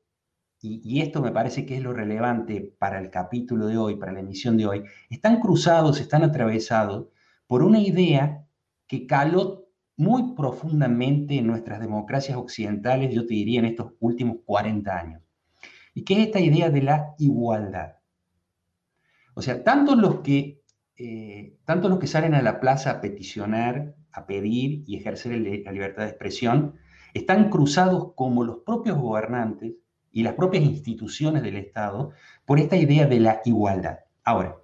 y, 0.60 0.80
y, 0.84 1.02
esto 1.02 1.22
me 1.22 1.30
parece 1.30 1.64
que 1.64 1.76
es 1.76 1.82
lo 1.82 1.92
relevante 1.92 2.74
para 2.78 2.98
el 2.98 3.10
capítulo 3.10 3.66
de 3.66 3.76
hoy, 3.76 3.96
para 3.96 4.12
la 4.12 4.20
emisión 4.20 4.56
de 4.56 4.66
hoy, 4.66 4.84
están 5.08 5.40
cruzados, 5.40 6.00
están 6.00 6.24
atravesados 6.24 7.06
por 7.46 7.62
una 7.62 7.80
idea 7.80 8.44
que 8.88 9.06
caló 9.06 9.67
muy 9.98 10.34
profundamente 10.34 11.36
en 11.38 11.48
nuestras 11.48 11.80
democracias 11.80 12.38
occidentales, 12.38 13.12
yo 13.12 13.26
te 13.26 13.34
diría 13.34 13.58
en 13.58 13.66
estos 13.66 13.92
últimos 13.98 14.38
40 14.46 14.96
años, 14.96 15.22
y 15.92 16.04
que 16.04 16.14
es 16.14 16.26
esta 16.26 16.40
idea 16.40 16.70
de 16.70 16.82
la 16.82 17.14
igualdad. 17.18 17.96
O 19.34 19.42
sea, 19.42 19.64
tanto 19.64 19.96
los 19.96 20.20
que, 20.20 20.62
eh, 20.96 21.58
los 21.66 21.98
que 21.98 22.06
salen 22.06 22.34
a 22.34 22.42
la 22.42 22.60
plaza 22.60 22.92
a 22.92 23.00
peticionar, 23.00 23.96
a 24.12 24.24
pedir 24.24 24.84
y 24.86 24.96
ejercer 24.96 25.32
la 25.32 25.72
libertad 25.72 26.04
de 26.04 26.10
expresión, 26.10 26.76
están 27.12 27.50
cruzados 27.50 28.12
como 28.14 28.44
los 28.44 28.58
propios 28.58 28.98
gobernantes 28.98 29.74
y 30.12 30.22
las 30.22 30.34
propias 30.34 30.62
instituciones 30.62 31.42
del 31.42 31.56
Estado 31.56 32.12
por 32.46 32.60
esta 32.60 32.76
idea 32.76 33.06
de 33.06 33.18
la 33.18 33.40
igualdad. 33.44 33.98
Ahora, 34.22 34.58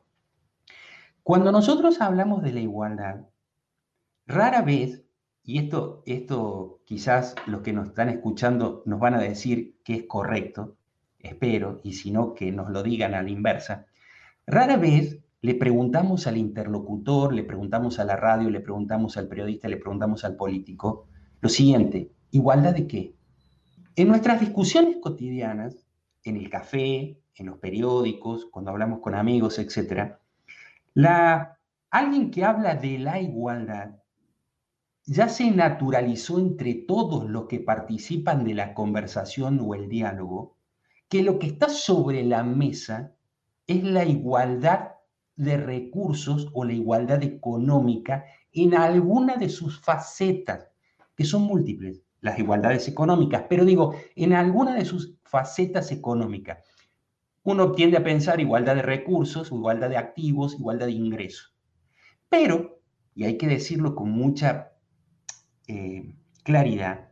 cuando 1.24 1.50
nosotros 1.50 2.00
hablamos 2.00 2.42
de 2.42 2.52
la 2.52 2.60
igualdad, 2.60 3.26
rara 4.26 4.62
vez 4.62 5.03
y 5.44 5.58
esto, 5.58 6.02
esto 6.06 6.80
quizás 6.86 7.34
los 7.46 7.60
que 7.60 7.74
nos 7.74 7.88
están 7.88 8.08
escuchando 8.08 8.82
nos 8.86 8.98
van 8.98 9.14
a 9.14 9.20
decir 9.20 9.76
que 9.84 9.94
es 9.94 10.04
correcto, 10.04 10.76
espero, 11.18 11.80
y 11.84 11.92
si 11.92 12.10
no, 12.10 12.34
que 12.34 12.50
nos 12.50 12.70
lo 12.70 12.82
digan 12.82 13.14
a 13.14 13.22
la 13.22 13.28
inversa. 13.28 13.86
Rara 14.46 14.78
vez 14.78 15.18
le 15.42 15.54
preguntamos 15.54 16.26
al 16.26 16.38
interlocutor, 16.38 17.34
le 17.34 17.44
preguntamos 17.44 17.98
a 17.98 18.04
la 18.04 18.16
radio, 18.16 18.48
le 18.48 18.60
preguntamos 18.60 19.18
al 19.18 19.28
periodista, 19.28 19.68
le 19.68 19.76
preguntamos 19.76 20.24
al 20.24 20.36
político 20.36 21.08
lo 21.42 21.50
siguiente, 21.50 22.10
¿igualdad 22.30 22.74
de 22.74 22.86
qué? 22.86 23.14
En 23.96 24.08
nuestras 24.08 24.40
discusiones 24.40 24.96
cotidianas, 25.02 25.86
en 26.22 26.38
el 26.38 26.48
café, 26.48 27.20
en 27.34 27.46
los 27.46 27.58
periódicos, 27.58 28.46
cuando 28.50 28.70
hablamos 28.70 29.00
con 29.00 29.14
amigos, 29.14 29.58
etc., 29.58 30.14
alguien 31.90 32.30
que 32.30 32.44
habla 32.44 32.76
de 32.76 32.98
la 32.98 33.20
igualdad 33.20 33.96
ya 35.06 35.28
se 35.28 35.50
naturalizó 35.50 36.38
entre 36.38 36.74
todos 36.74 37.28
los 37.28 37.46
que 37.46 37.60
participan 37.60 38.44
de 38.44 38.54
la 38.54 38.74
conversación 38.74 39.60
o 39.62 39.74
el 39.74 39.88
diálogo 39.88 40.56
que 41.08 41.22
lo 41.22 41.38
que 41.38 41.48
está 41.48 41.68
sobre 41.68 42.24
la 42.24 42.42
mesa 42.42 43.14
es 43.66 43.84
la 43.84 44.04
igualdad 44.04 44.92
de 45.36 45.56
recursos 45.56 46.48
o 46.54 46.64
la 46.64 46.72
igualdad 46.72 47.22
económica 47.22 48.24
en 48.52 48.74
alguna 48.74 49.36
de 49.36 49.48
sus 49.48 49.80
facetas, 49.80 50.70
que 51.16 51.24
son 51.24 51.42
múltiples, 51.42 52.02
las 52.20 52.38
igualdades 52.38 52.88
económicas, 52.88 53.44
pero 53.48 53.64
digo, 53.64 53.94
en 54.16 54.32
alguna 54.32 54.74
de 54.74 54.84
sus 54.84 55.16
facetas 55.24 55.92
económicas. 55.92 56.58
Uno 57.42 57.72
tiende 57.72 57.98
a 57.98 58.04
pensar 58.04 58.40
igualdad 58.40 58.76
de 58.76 58.82
recursos, 58.82 59.52
igualdad 59.52 59.90
de 59.90 59.98
activos, 59.98 60.54
igualdad 60.54 60.86
de 60.86 60.92
ingresos. 60.92 61.54
Pero, 62.30 62.80
y 63.14 63.24
hay 63.24 63.36
que 63.36 63.46
decirlo 63.46 63.94
con 63.94 64.10
mucha 64.10 64.73
eh, 65.66 66.14
claridad 66.42 67.08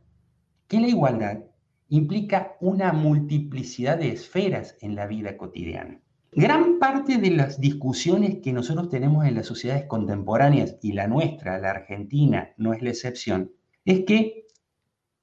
que 0.68 0.80
la 0.80 0.88
igualdad 0.88 1.44
implica 1.88 2.56
una 2.60 2.92
multiplicidad 2.92 3.98
de 3.98 4.12
esferas 4.12 4.76
en 4.80 4.94
la 4.94 5.06
vida 5.06 5.36
cotidiana. 5.36 6.00
Gran 6.34 6.78
parte 6.78 7.18
de 7.18 7.30
las 7.30 7.60
discusiones 7.60 8.38
que 8.42 8.54
nosotros 8.54 8.88
tenemos 8.88 9.26
en 9.26 9.34
las 9.34 9.46
sociedades 9.46 9.84
contemporáneas, 9.84 10.78
y 10.80 10.92
la 10.92 11.06
nuestra, 11.06 11.58
la 11.58 11.70
argentina, 11.70 12.54
no 12.56 12.72
es 12.72 12.80
la 12.82 12.88
excepción, 12.88 13.52
es 13.84 14.04
que 14.06 14.46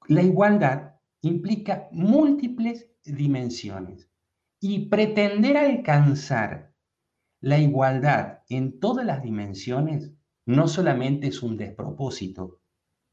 la 0.06 0.22
igualdad 0.22 0.94
implica 1.22 1.88
múltiples 1.90 2.88
dimensiones 3.04 4.08
y 4.60 4.86
pretender 4.86 5.56
alcanzar 5.56 6.72
la 7.40 7.58
igualdad 7.58 8.40
en 8.48 8.78
todas 8.78 9.04
las 9.04 9.22
dimensiones 9.22 10.12
no 10.46 10.68
solamente 10.68 11.26
es 11.28 11.42
un 11.42 11.56
despropósito, 11.56 12.59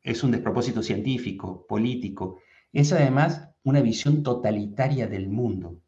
es 0.08 0.24
un 0.24 0.32
despropósito 0.32 0.82
científico, 0.82 1.66
político, 1.68 2.40
es 2.72 2.94
además 2.94 3.50
una 3.64 3.82
visión 3.82 4.24
totalitaria 4.24 5.06
del 5.08 5.28
mundo. 5.28 5.82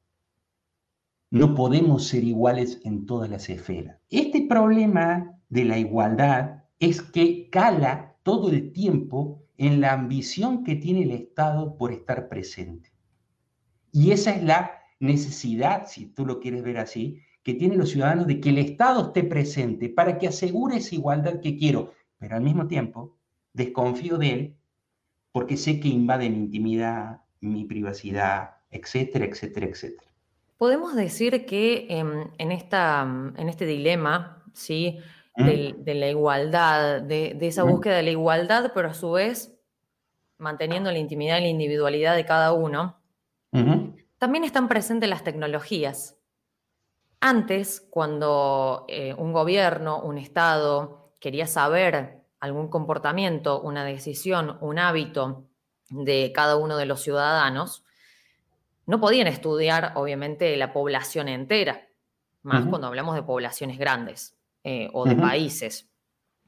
No 1.32 1.56
podemos 1.56 2.08
ser 2.08 2.26
iguales 2.26 2.82
en 2.84 3.06
todas 3.06 3.30
las 3.30 3.50
esferas. 3.50 3.98
Este 4.10 4.42
problema 4.42 5.40
de 5.48 5.64
la 5.64 5.78
igualdad 5.78 6.64
es 6.80 7.02
que 7.02 7.50
cala 7.50 8.18
todo 8.24 8.50
el 8.50 8.74
tiempo 8.74 9.42
en 9.58 9.80
la 9.80 9.94
ambición 9.94 10.66
que 10.66 10.76
tiene 10.76 11.04
el 11.04 11.12
Estado 11.12 11.78
por 11.78 11.94
estar 11.94 12.28
presente. 12.28 12.92
Y 13.94 14.12
esa 14.12 14.36
es 14.36 14.44
la 14.44 14.72
necesidad, 15.00 15.88
si 15.88 16.08
tú 16.08 16.26
lo 16.26 16.42
quieres 16.42 16.64
ver 16.64 16.78
así, 16.78 17.22
que 17.42 17.54
tienen 17.54 17.80
los 17.80 17.92
ciudadanos 17.92 18.28
de 18.28 18.42
que 18.42 18.50
el 18.50 18.58
Estado 18.58 19.08
esté 19.08 19.24
presente 19.24 19.88
para 19.88 20.18
que 20.18 20.28
asegure 20.28 20.78
esa 20.78 20.96
igualdad 20.96 21.40
que 21.40 21.56
quiero, 21.56 21.94
pero 22.18 22.36
al 22.36 22.42
mismo 22.42 22.68
tiempo 22.68 23.19
desconfío 23.54 24.18
de 24.18 24.32
él 24.32 24.56
porque 25.32 25.58
sé 25.58 25.80
que 25.80 25.88
invade 25.88 26.30
mi 26.30 26.38
intimidad, 26.38 27.22
mi 27.42 27.66
privacidad, 27.66 28.58
etcétera, 28.72 29.26
etcétera, 29.26 29.68
etcétera. 29.68 30.12
Podemos 30.58 30.96
decir 30.96 31.46
que 31.46 31.88
em, 31.90 32.30
en, 32.38 32.52
esta, 32.52 33.02
en 33.02 33.50
este 33.50 33.66
dilema, 33.66 34.44
¿sí? 34.54 35.00
de, 35.36 35.94
la 35.96 36.10
igualdad, 36.10 37.02
de, 37.02 37.38
esa 37.42 37.64
búsqueda 37.64 37.96
de 37.96 38.04
la 38.04 38.10
igualdad, 38.10 38.72
pero 38.74 38.90
a 38.90 38.94
su 38.94 39.12
vez 39.12 39.56
manteniendo 40.38 40.92
la 40.92 40.98
intimidad 40.98 41.38
y 41.38 41.42
la 41.42 41.48
individualidad 41.48 42.16
de 42.16 42.26
cada 42.26 42.54
uno, 42.54 42.98
también 44.18 44.44
están 44.44 44.68
presentes 44.68 45.10
las 45.10 45.24
tecnologías. 45.24 46.18
Antes, 47.22 47.86
cuando 47.90 48.86
eh, 48.88 49.14
un 49.18 49.34
gobierno, 49.34 50.02
un 50.02 50.18
Estado 50.18 51.14
quería 51.20 51.48
saber 51.48 52.19
algún 52.40 52.70
comportamiento, 52.70 53.62
una 53.62 53.84
decisión, 53.84 54.58
un 54.62 54.80
hábito 54.80 55.46
de 55.90 56.32
cada 56.34 56.56
uno 56.56 56.78
de 56.78 56.86
los 56.86 57.02
ciudadanos, 57.02 57.84
no 58.86 59.00
podían 59.00 59.28
estudiar, 59.28 59.94
obviamente, 59.96 60.56
la 60.58 60.74
población 60.74 61.28
entera, 61.28 61.88
más 62.42 62.66
cuando 62.66 62.88
hablamos 62.88 63.16
de 63.16 63.24
poblaciones 63.24 63.78
grandes. 63.78 64.40
Eh, 64.66 64.90
o 64.92 65.06
de 65.06 65.16
países. 65.16 65.90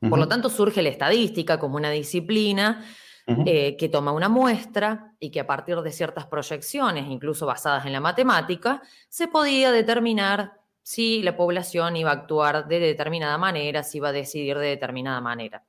Por 0.01 0.19
lo 0.19 0.27
tanto, 0.27 0.50
surge 0.50 0.81
la 0.81 0.89
estadística 0.89 1.57
como 1.57 1.77
una 1.77 1.89
disciplina 1.89 2.86
eh, 3.25 3.77
que 3.77 3.88
toma 3.88 4.12
una 4.12 4.27
muestra 4.27 5.15
y 5.17 5.31
que 5.31 5.39
a 5.39 5.48
partir 5.48 5.77
de 5.77 5.93
ciertas 5.93 6.25
proyecciones, 6.25 7.07
incluso 7.07 7.45
basadas 7.45 7.86
en 7.86 7.93
la 7.93 8.01
matemática, 8.01 8.81
se 9.07 9.29
podía 9.29 9.71
determinar 9.71 10.60
si 10.83 11.24
la 11.24 11.38
población 11.38 11.95
iba 11.95 12.10
a 12.10 12.15
actuar 12.15 12.67
de 12.67 12.81
determinada 12.81 13.38
manera, 13.38 13.81
si 13.81 14.00
iba 14.00 14.10
a 14.10 14.12
decidir 14.12 14.57
de 14.57 14.67
determinada 14.67 15.21
manera. 15.21 15.63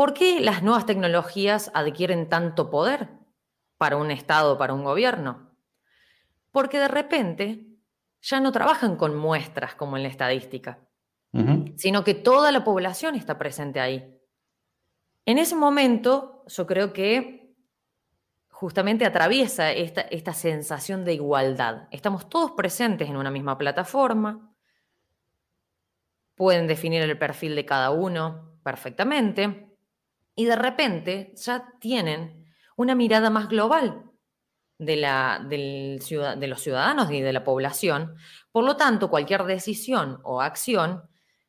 ¿Por 0.00 0.14
qué 0.14 0.40
las 0.40 0.62
nuevas 0.62 0.86
tecnologías 0.86 1.70
adquieren 1.74 2.30
tanto 2.30 2.70
poder 2.70 3.10
para 3.76 3.98
un 3.98 4.10
Estado, 4.10 4.56
para 4.56 4.72
un 4.72 4.82
gobierno? 4.82 5.54
Porque 6.50 6.78
de 6.78 6.88
repente 6.88 7.66
ya 8.22 8.40
no 8.40 8.50
trabajan 8.50 8.96
con 8.96 9.14
muestras 9.14 9.74
como 9.74 9.98
en 9.98 10.04
la 10.04 10.08
estadística 10.08 10.78
sino 11.76 12.02
que 12.02 12.14
toda 12.14 12.50
la 12.50 12.64
población 12.64 13.14
está 13.14 13.36
presente 13.36 13.78
ahí. 13.78 14.18
En 15.26 15.36
ese 15.36 15.54
momento, 15.54 16.44
yo 16.46 16.66
creo 16.66 16.94
que 16.94 17.54
justamente 18.48 19.04
atraviesa 19.04 19.70
esta, 19.70 20.00
esta 20.00 20.32
sensación 20.32 21.04
de 21.04 21.12
igualdad. 21.12 21.88
Estamos 21.90 22.30
todos 22.30 22.52
presentes 22.52 23.06
en 23.06 23.18
una 23.18 23.30
misma 23.30 23.58
plataforma, 23.58 24.56
pueden 26.36 26.66
definir 26.66 27.02
el 27.02 27.18
perfil 27.18 27.54
de 27.54 27.66
cada 27.66 27.90
uno 27.90 28.58
perfectamente, 28.64 29.69
y 30.40 30.46
de 30.46 30.56
repente 30.56 31.34
ya 31.36 31.70
tienen 31.80 32.46
una 32.74 32.94
mirada 32.94 33.28
más 33.28 33.46
global 33.50 34.10
de, 34.78 34.96
la, 34.96 35.44
del, 35.46 35.98
de 35.98 36.46
los 36.46 36.62
ciudadanos 36.62 37.10
y 37.10 37.20
de 37.20 37.34
la 37.34 37.44
población. 37.44 38.14
Por 38.50 38.64
lo 38.64 38.74
tanto, 38.78 39.10
cualquier 39.10 39.44
decisión 39.44 40.18
o 40.24 40.40
acción 40.40 41.02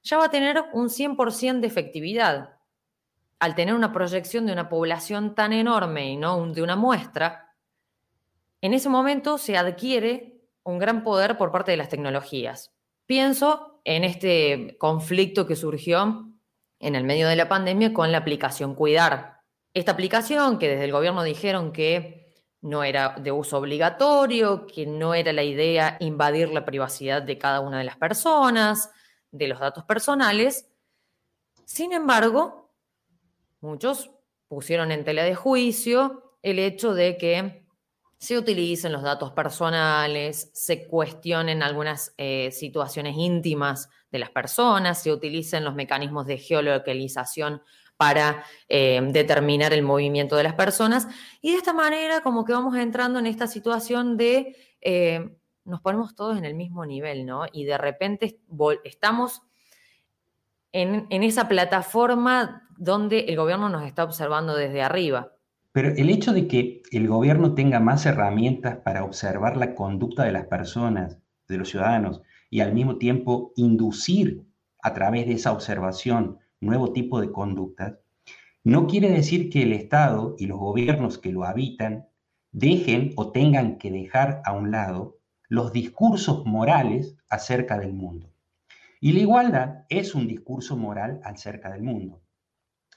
ya 0.03 0.17
va 0.17 0.25
a 0.25 0.29
tener 0.29 0.61
un 0.73 0.89
100% 0.89 1.61
de 1.61 1.67
efectividad. 1.67 2.57
Al 3.39 3.55
tener 3.55 3.75
una 3.75 3.93
proyección 3.93 4.45
de 4.45 4.51
una 4.51 4.67
población 4.67 5.35
tan 5.35 5.53
enorme 5.53 6.09
y 6.09 6.17
no 6.17 6.51
de 6.51 6.61
una 6.61 6.75
muestra, 6.75 7.55
en 8.59 8.73
ese 8.73 8.89
momento 8.89 9.37
se 9.37 9.55
adquiere 9.55 10.41
un 10.63 10.79
gran 10.79 11.05
poder 11.05 11.37
por 11.37 11.53
parte 11.53 11.71
de 11.71 11.77
las 11.77 11.87
tecnologías. 11.87 12.73
Pienso 13.05 13.79
en 13.85 14.03
este 14.03 14.75
conflicto 14.77 15.47
que 15.47 15.55
surgió 15.55 16.30
en 16.81 16.95
el 16.95 17.03
medio 17.03 17.27
de 17.27 17.35
la 17.35 17.47
pandemia 17.47 17.93
con 17.93 18.11
la 18.11 18.17
aplicación 18.17 18.75
Cuidar. 18.75 19.39
Esta 19.73 19.93
aplicación 19.93 20.59
que 20.59 20.67
desde 20.67 20.85
el 20.85 20.91
gobierno 20.91 21.23
dijeron 21.23 21.71
que 21.71 22.27
no 22.61 22.83
era 22.83 23.15
de 23.19 23.31
uso 23.31 23.57
obligatorio, 23.57 24.65
que 24.67 24.85
no 24.85 25.13
era 25.13 25.31
la 25.31 25.43
idea 25.43 25.97
invadir 25.99 26.49
la 26.49 26.65
privacidad 26.65 27.21
de 27.21 27.37
cada 27.37 27.59
una 27.59 27.77
de 27.77 27.85
las 27.85 27.97
personas, 27.97 28.89
de 29.31 29.47
los 29.47 29.59
datos 29.59 29.85
personales. 29.85 30.69
Sin 31.65 31.93
embargo, 31.93 32.71
muchos 33.61 34.11
pusieron 34.47 34.91
en 34.91 35.03
tela 35.03 35.23
de 35.23 35.35
juicio 35.35 36.35
el 36.41 36.59
hecho 36.59 36.93
de 36.93 37.17
que 37.17 37.65
se 38.17 38.37
utilicen 38.37 38.91
los 38.91 39.01
datos 39.01 39.31
personales, 39.31 40.51
se 40.53 40.87
cuestionen 40.87 41.63
algunas 41.63 42.13
eh, 42.17 42.51
situaciones 42.51 43.15
íntimas 43.17 43.89
de 44.11 44.19
las 44.19 44.29
personas, 44.29 45.01
se 45.01 45.11
utilicen 45.11 45.63
los 45.63 45.75
mecanismos 45.75 46.25
de 46.25 46.37
geolocalización 46.37 47.61
para 47.97 48.43
eh, 48.67 48.99
determinar 49.11 49.73
el 49.73 49.83
movimiento 49.83 50.35
de 50.35 50.43
las 50.43 50.55
personas. 50.55 51.07
Y 51.41 51.51
de 51.51 51.57
esta 51.57 51.73
manera 51.73 52.21
como 52.21 52.45
que 52.45 52.53
vamos 52.53 52.75
entrando 52.75 53.19
en 53.19 53.27
esta 53.27 53.47
situación 53.47 54.17
de 54.17 54.55
eh, 54.81 55.29
nos 55.65 55.81
ponemos 55.81 56.15
todos 56.15 56.37
en 56.37 56.45
el 56.45 56.55
mismo 56.55 56.85
nivel, 56.85 57.25
¿no? 57.25 57.45
Y 57.51 57.65
de 57.65 57.77
repente 57.77 58.39
estamos 58.83 59.41
en, 60.71 61.07
esa 61.23 61.47
plataforma 61.47 62.67
donde 62.77 63.21
el 63.21 63.35
gobierno 63.35 63.69
nos 63.69 63.83
está 63.83 64.03
observando 64.03 64.55
desde 64.55 64.81
arriba. 64.81 65.33
Pero 65.71 65.89
el 65.89 66.09
hecho 66.09 66.33
de 66.33 66.47
que 66.47 66.81
el 66.91 67.07
gobierno 67.07 67.53
tenga 67.53 67.79
más 67.79 68.05
herramientas 68.05 68.77
para 68.77 69.03
observar 69.03 69.57
la 69.57 69.75
conducta 69.75 70.23
de 70.23 70.31
las 70.31 70.47
personas, 70.47 71.17
de 71.47 71.57
los 71.57 71.69
ciudadanos, 71.69 72.21
y 72.51 72.59
al 72.59 72.73
mismo 72.73 72.97
tiempo 72.97 73.53
inducir 73.55 74.45
a 74.83 74.93
través 74.93 75.25
de 75.25 75.33
esa 75.33 75.53
observación 75.53 76.37
nuevo 76.59 76.91
tipo 76.93 77.19
de 77.19 77.31
conductas, 77.31 77.95
no 78.63 78.85
quiere 78.85 79.09
decir 79.09 79.49
que 79.49 79.63
el 79.63 79.73
Estado 79.73 80.35
y 80.37 80.45
los 80.45 80.59
gobiernos 80.59 81.17
que 81.17 81.31
lo 81.31 81.45
habitan 81.45 82.09
dejen 82.51 83.13
o 83.15 83.31
tengan 83.31 83.77
que 83.77 83.89
dejar 83.89 84.41
a 84.45 84.51
un 84.51 84.69
lado 84.69 85.17
los 85.47 85.71
discursos 85.71 86.45
morales 86.45 87.15
acerca 87.29 87.79
del 87.79 87.93
mundo. 87.93 88.31
Y 88.99 89.13
la 89.13 89.21
igualdad 89.21 89.85
es 89.89 90.13
un 90.13 90.27
discurso 90.27 90.77
moral 90.77 91.21
acerca 91.23 91.71
del 91.71 91.81
mundo. 91.81 92.21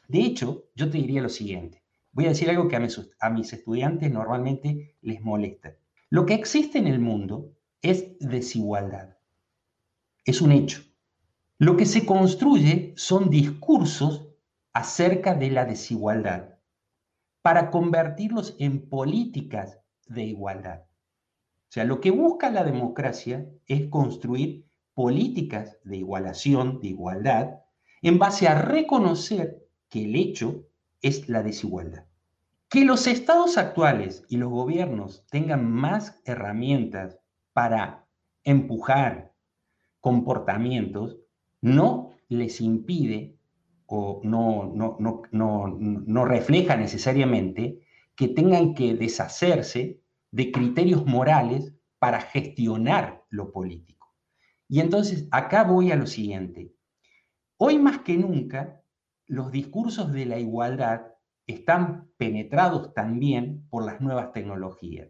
De 0.09 0.21
hecho, 0.21 0.65
yo 0.75 0.91
te 0.91 0.99
diría 0.99 1.23
lo 1.23 1.31
siguiente. 1.31 1.83
Voy 2.13 2.27
a 2.27 2.31
decir 2.31 2.51
algo 2.51 2.69
que 2.69 2.77
a 2.77 2.81
mis, 2.81 3.01
a 3.19 3.31
mis 3.31 3.53
estudiantes 3.53 4.13
normalmente 4.13 4.97
les 5.01 5.23
molesta. 5.23 5.77
Lo 6.11 6.27
que 6.27 6.35
existe 6.35 6.79
en 6.79 6.89
el 6.89 6.99
mundo 6.99 7.53
es 7.81 8.19
desigualdad. 8.19 9.14
Es 10.25 10.41
un 10.41 10.53
hecho. 10.53 10.83
Lo 11.59 11.77
que 11.77 11.85
se 11.85 12.07
construye 12.07 12.95
son 12.97 13.29
discursos 13.29 14.27
acerca 14.73 15.35
de 15.35 15.51
la 15.51 15.67
desigualdad 15.67 16.59
para 17.43 17.71
convertirlos 17.71 18.57
en 18.59 18.89
políticas 18.89 19.79
de 20.07 20.25
igualdad. 20.25 20.81
O 20.81 21.73
sea, 21.75 21.85
lo 21.85 22.01
que 22.01 22.11
busca 22.11 22.51
la 22.51 22.65
democracia 22.65 23.47
es 23.67 23.89
construir 23.91 24.67
políticas 24.95 25.77
de 25.85 25.99
igualación, 25.99 26.81
de 26.81 26.89
igualdad, 26.89 27.61
en 28.01 28.19
base 28.19 28.49
a 28.49 28.61
reconocer 28.61 29.69
que 29.91 30.05
el 30.07 30.17
hecho 30.17 30.65
es 31.03 31.29
la 31.29 31.43
desigualdad. 31.43 32.07
Que 32.71 32.87
los 32.87 33.07
estados 33.07 33.59
actuales 33.59 34.25
y 34.31 34.39
los 34.39 34.51
gobiernos 34.51 35.27
tengan 35.31 35.71
más 35.71 36.23
herramientas 36.25 37.19
para 37.53 38.07
empujar 38.43 39.34
comportamientos 40.05 41.17
no 41.63 42.11
les 42.29 42.61
impide 42.61 43.39
o 43.87 44.21
no, 44.23 44.71
no, 44.75 44.99
no, 45.33 45.79
no, 45.79 46.25
refleja 46.27 46.77
necesariamente 46.77 47.81
que 48.15 48.29
tengan 48.29 48.75
que 48.75 48.97
deshacerse 48.97 50.03
de 50.31 50.53
criterios 50.53 51.07
morales 51.07 51.75
para 51.99 52.21
gestionar 52.21 53.25
lo 53.31 53.51
político. 53.51 54.15
Y 54.69 54.81
entonces 54.81 55.27
acá 55.31 55.65
voy 55.65 55.91
a 55.91 55.97
lo 55.97 56.07
siguiente. 56.07 56.75
Hoy 57.57 57.79
más 57.79 58.01
que 58.01 58.19
nunca, 58.19 58.83
los 59.27 59.51
discursos 59.51 60.13
de 60.13 60.27
la 60.27 60.39
igualdad 60.39 61.01
están 61.47 62.11
penetrados 62.19 62.93
también 62.93 63.67
por 63.71 63.87
las 63.87 64.03
nuevas 64.03 64.33
tecnologías. 64.33 65.09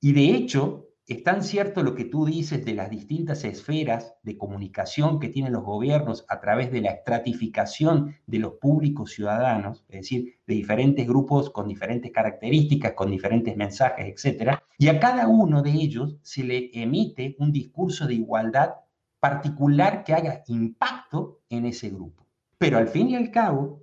Y 0.00 0.14
de 0.14 0.34
hecho, 0.34 0.88
es 1.06 1.22
tan 1.22 1.42
cierto 1.42 1.82
lo 1.82 1.94
que 1.94 2.06
tú 2.06 2.24
dices 2.24 2.64
de 2.64 2.72
las 2.72 2.88
distintas 2.88 3.44
esferas 3.44 4.14
de 4.22 4.38
comunicación 4.38 5.20
que 5.20 5.28
tienen 5.28 5.52
los 5.52 5.62
gobiernos 5.62 6.24
a 6.28 6.40
través 6.40 6.72
de 6.72 6.80
la 6.80 6.92
estratificación 6.92 8.16
de 8.26 8.38
los 8.38 8.54
públicos 8.54 9.12
ciudadanos, 9.12 9.84
es 9.88 10.00
decir, 10.00 10.38
de 10.46 10.54
diferentes 10.54 11.06
grupos 11.06 11.50
con 11.50 11.68
diferentes 11.68 12.10
características, 12.10 12.94
con 12.94 13.10
diferentes 13.10 13.54
mensajes, 13.54 14.24
etc. 14.24 14.58
Y 14.78 14.88
a 14.88 14.98
cada 14.98 15.28
uno 15.28 15.62
de 15.62 15.72
ellos 15.72 16.16
se 16.22 16.42
le 16.42 16.70
emite 16.72 17.36
un 17.38 17.52
discurso 17.52 18.06
de 18.06 18.14
igualdad 18.14 18.76
particular 19.20 20.04
que 20.04 20.14
haga 20.14 20.42
impacto 20.46 21.42
en 21.50 21.66
ese 21.66 21.90
grupo. 21.90 22.26
Pero 22.56 22.78
al 22.78 22.88
fin 22.88 23.10
y 23.10 23.16
al 23.16 23.30
cabo, 23.30 23.82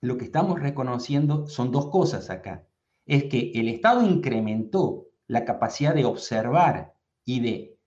lo 0.00 0.16
que 0.16 0.24
estamos 0.24 0.58
reconociendo 0.58 1.46
son 1.46 1.70
dos 1.70 1.88
cosas 1.88 2.30
acá. 2.30 2.66
Es 3.06 3.24
que 3.24 3.52
el 3.54 3.68
Estado 3.68 4.02
incrementó 4.02 5.07
la 5.28 5.44
capacidad 5.44 5.94
de 5.94 6.04
observar 6.04 6.94
y 7.24 7.40
de 7.40 7.78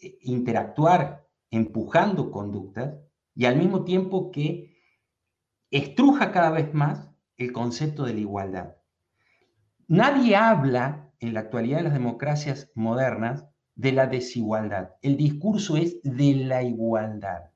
eh, 0.00 0.18
interactuar 0.20 1.26
empujando 1.50 2.30
conductas 2.30 2.96
y 3.34 3.46
al 3.46 3.56
mismo 3.56 3.84
tiempo 3.84 4.30
que 4.30 4.76
estruja 5.70 6.32
cada 6.32 6.50
vez 6.50 6.74
más 6.74 7.08
el 7.36 7.52
concepto 7.52 8.04
de 8.04 8.14
la 8.14 8.20
igualdad. 8.20 8.76
nadie 9.88 10.36
habla 10.36 11.10
en 11.20 11.34
la 11.34 11.40
actualidad 11.40 11.78
de 11.78 11.84
las 11.84 11.92
democracias 11.94 12.70
modernas 12.74 13.46
de 13.74 13.92
la 13.92 14.06
desigualdad. 14.06 14.90
El 15.00 15.16
discurso 15.16 15.76
es 15.76 16.02
de 16.02 16.34
la 16.34 16.62
igualdad. 16.62 17.50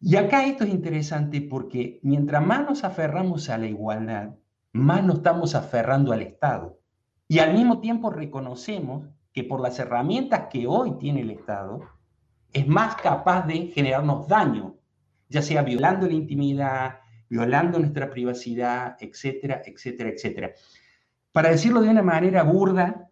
Y 0.00 0.16
acá 0.16 0.46
esto 0.46 0.64
es 0.64 0.70
interesante 0.70 1.40
porque 1.40 2.00
mientras 2.02 2.44
más 2.44 2.66
nos 2.66 2.84
aferramos 2.84 3.48
a 3.48 3.58
la 3.58 3.66
igualdad, 3.66 4.34
más 4.72 5.04
nos 5.04 5.18
estamos 5.18 5.54
aferrando 5.54 6.12
al 6.12 6.22
Estado. 6.22 6.78
Y 7.28 7.40
al 7.40 7.54
mismo 7.54 7.80
tiempo 7.80 8.10
reconocemos 8.10 9.08
que 9.32 9.44
por 9.44 9.60
las 9.60 9.78
herramientas 9.78 10.48
que 10.50 10.66
hoy 10.66 10.96
tiene 10.98 11.22
el 11.22 11.30
Estado, 11.30 11.80
es 12.52 12.66
más 12.66 12.96
capaz 12.96 13.46
de 13.46 13.66
generarnos 13.68 14.28
daño, 14.28 14.76
ya 15.28 15.42
sea 15.42 15.62
violando 15.62 16.06
la 16.06 16.14
intimidad, 16.14 17.00
violando 17.28 17.78
nuestra 17.78 18.08
privacidad, 18.08 18.96
etcétera, 19.00 19.62
etcétera, 19.64 20.10
etcétera. 20.10 20.52
Para 21.32 21.50
decirlo 21.50 21.82
de 21.82 21.90
una 21.90 22.02
manera 22.02 22.44
burda, 22.44 23.10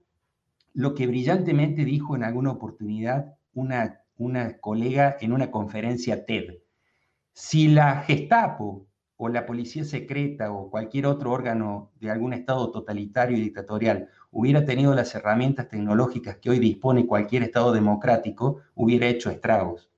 lo 0.72 0.94
que 0.94 1.07
brillantemente 1.07 1.85
dijo 1.85 2.16
en 2.16 2.24
alguna 2.24 2.53
oportunidad 2.53 3.37
una, 3.53 4.00
una 4.16 4.59
colega 4.59 5.16
en 5.20 5.33
una 5.33 5.50
conferencia 5.50 6.24
TED. 6.24 6.55
Si 7.33 7.68
la 7.68 8.03
Gestapo 8.03 8.87
o 9.16 9.29
la 9.29 9.46
policía 9.46 9.85
secreta 9.85 10.53
o 10.53 10.70
cualquier 10.70 11.07
otro 11.07 11.31
órgano 11.31 11.92
de 12.00 12.11
algún 12.11 12.33
estado 12.33 12.70
totalitario 12.70 13.37
y 13.37 13.40
dictatorial 13.40 14.09
hubiera 14.31 14.64
tenido 14.64 14.94
las 14.94 15.14
herramientas 15.14 15.68
tecnológicas 15.68 16.38
que 16.38 16.50
hoy 16.50 16.59
dispone 16.59 17.07
cualquier 17.07 17.44
estado 17.44 17.72
democrático, 17.72 18.62
hubiera 18.74 19.07
hecho 19.07 19.31
estragos. 19.31 19.90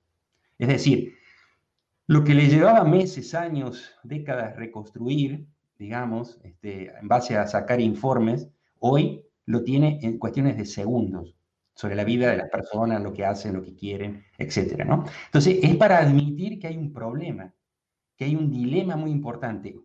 Es 0.58 0.68
decir, 0.68 1.14
lo 2.06 2.22
que 2.22 2.34
le 2.34 2.48
llevaba 2.48 2.84
meses, 2.84 3.34
años, 3.34 3.94
décadas 4.04 4.56
reconstruir, 4.56 5.46
digamos, 5.78 6.38
este, 6.44 6.92
en 6.98 7.08
base 7.08 7.36
a 7.36 7.46
sacar 7.46 7.80
informes, 7.80 8.48
hoy 8.78 9.24
lo 9.46 9.62
tiene 9.64 9.98
en 10.02 10.18
cuestiones 10.18 10.56
de 10.56 10.66
segundos 10.66 11.34
sobre 11.74 11.94
la 11.94 12.04
vida 12.04 12.30
de 12.30 12.36
las 12.36 12.48
personas, 12.48 13.02
lo 13.02 13.12
que 13.12 13.24
hacen, 13.24 13.54
lo 13.54 13.62
que 13.62 13.74
quieren, 13.74 14.24
etc. 14.38 14.84
¿no? 14.86 15.04
Entonces, 15.26 15.58
es 15.62 15.76
para 15.76 15.98
admitir 15.98 16.58
que 16.58 16.68
hay 16.68 16.76
un 16.76 16.92
problema, 16.92 17.52
que 18.16 18.24
hay 18.24 18.34
un 18.34 18.50
dilema 18.50 18.96
muy 18.96 19.10
importante. 19.10 19.78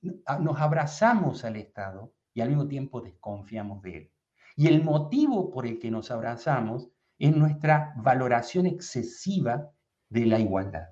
Nos 0.00 0.60
abrazamos 0.60 1.44
al 1.44 1.56
Estado 1.56 2.14
y 2.34 2.40
al 2.40 2.48
mismo 2.48 2.66
tiempo 2.66 3.00
desconfiamos 3.00 3.82
de 3.82 3.96
él. 3.96 4.12
Y 4.56 4.68
el 4.68 4.82
motivo 4.82 5.50
por 5.50 5.66
el 5.66 5.78
que 5.78 5.90
nos 5.90 6.10
abrazamos 6.10 6.88
es 7.18 7.34
nuestra 7.34 7.94
valoración 7.96 8.66
excesiva 8.66 9.70
de 10.08 10.26
la 10.26 10.38
igualdad. 10.38 10.88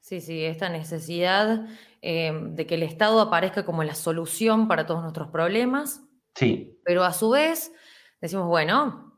Sí, 0.00 0.20
sí, 0.20 0.44
esta 0.44 0.68
necesidad 0.68 1.66
eh, 2.00 2.32
de 2.32 2.66
que 2.66 2.74
el 2.74 2.82
Estado 2.82 3.20
aparezca 3.20 3.64
como 3.64 3.84
la 3.84 3.94
solución 3.94 4.66
para 4.66 4.86
todos 4.86 5.02
nuestros 5.02 5.28
problemas. 5.28 6.02
Sí. 6.34 6.80
Pero 6.84 7.04
a 7.04 7.12
su 7.12 7.30
vez 7.30 7.72
decimos, 8.20 8.48
bueno, 8.48 9.10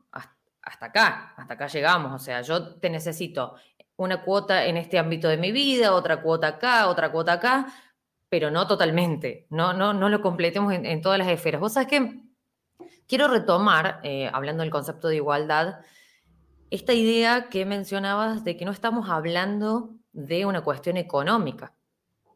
hasta 0.63 0.85
acá, 0.87 1.33
hasta 1.35 1.53
acá 1.53 1.67
llegamos. 1.67 2.11
O 2.13 2.23
sea, 2.23 2.41
yo 2.41 2.75
te 2.79 2.89
necesito 2.89 3.55
una 3.95 4.23
cuota 4.23 4.65
en 4.65 4.77
este 4.77 4.97
ámbito 4.97 5.27
de 5.27 5.37
mi 5.37 5.51
vida, 5.51 5.93
otra 5.93 6.21
cuota 6.21 6.47
acá, 6.47 6.87
otra 6.87 7.11
cuota 7.11 7.33
acá, 7.33 7.73
pero 8.29 8.49
no 8.49 8.65
totalmente, 8.67 9.45
no, 9.49 9.73
no, 9.73 9.93
no 9.93 10.09
lo 10.09 10.21
completemos 10.21 10.73
en, 10.73 11.01
todas 11.01 11.19
las 11.19 11.27
esferas. 11.27 11.61
Vos 11.61 11.73
sabés 11.73 11.89
que 11.89 12.21
quiero 13.07 13.27
retomar, 13.27 13.99
eh, 14.03 14.29
hablando 14.33 14.61
del 14.63 14.71
concepto 14.71 15.07
de 15.07 15.17
igualdad, 15.17 15.81
esta 16.71 16.93
idea 16.93 17.49
que 17.49 17.65
mencionabas 17.65 18.43
de 18.43 18.57
que 18.57 18.65
no 18.65 18.71
estamos 18.71 19.09
hablando 19.09 19.91
de 20.11 20.45
una 20.45 20.61
cuestión 20.61 20.97
económica. 20.97 21.73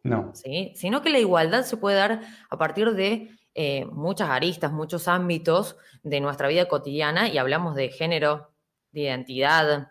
No. 0.03 0.31
¿sí? 0.35 0.71
Sino 0.75 1.01
que 1.01 1.09
la 1.09 1.19
igualdad 1.19 1.63
se 1.63 1.77
puede 1.77 1.97
dar 1.97 2.21
a 2.49 2.57
partir 2.57 2.93
de 2.93 3.31
eh, 3.55 3.85
muchas 3.85 4.29
aristas, 4.29 4.71
muchos 4.71 5.07
ámbitos 5.07 5.77
de 6.03 6.21
nuestra 6.21 6.47
vida 6.47 6.67
cotidiana 6.67 7.27
y 7.27 7.39
hablamos 7.39 7.73
de 7.73 7.89
género, 7.89 8.51
de 8.91 9.01
identidad, 9.01 9.89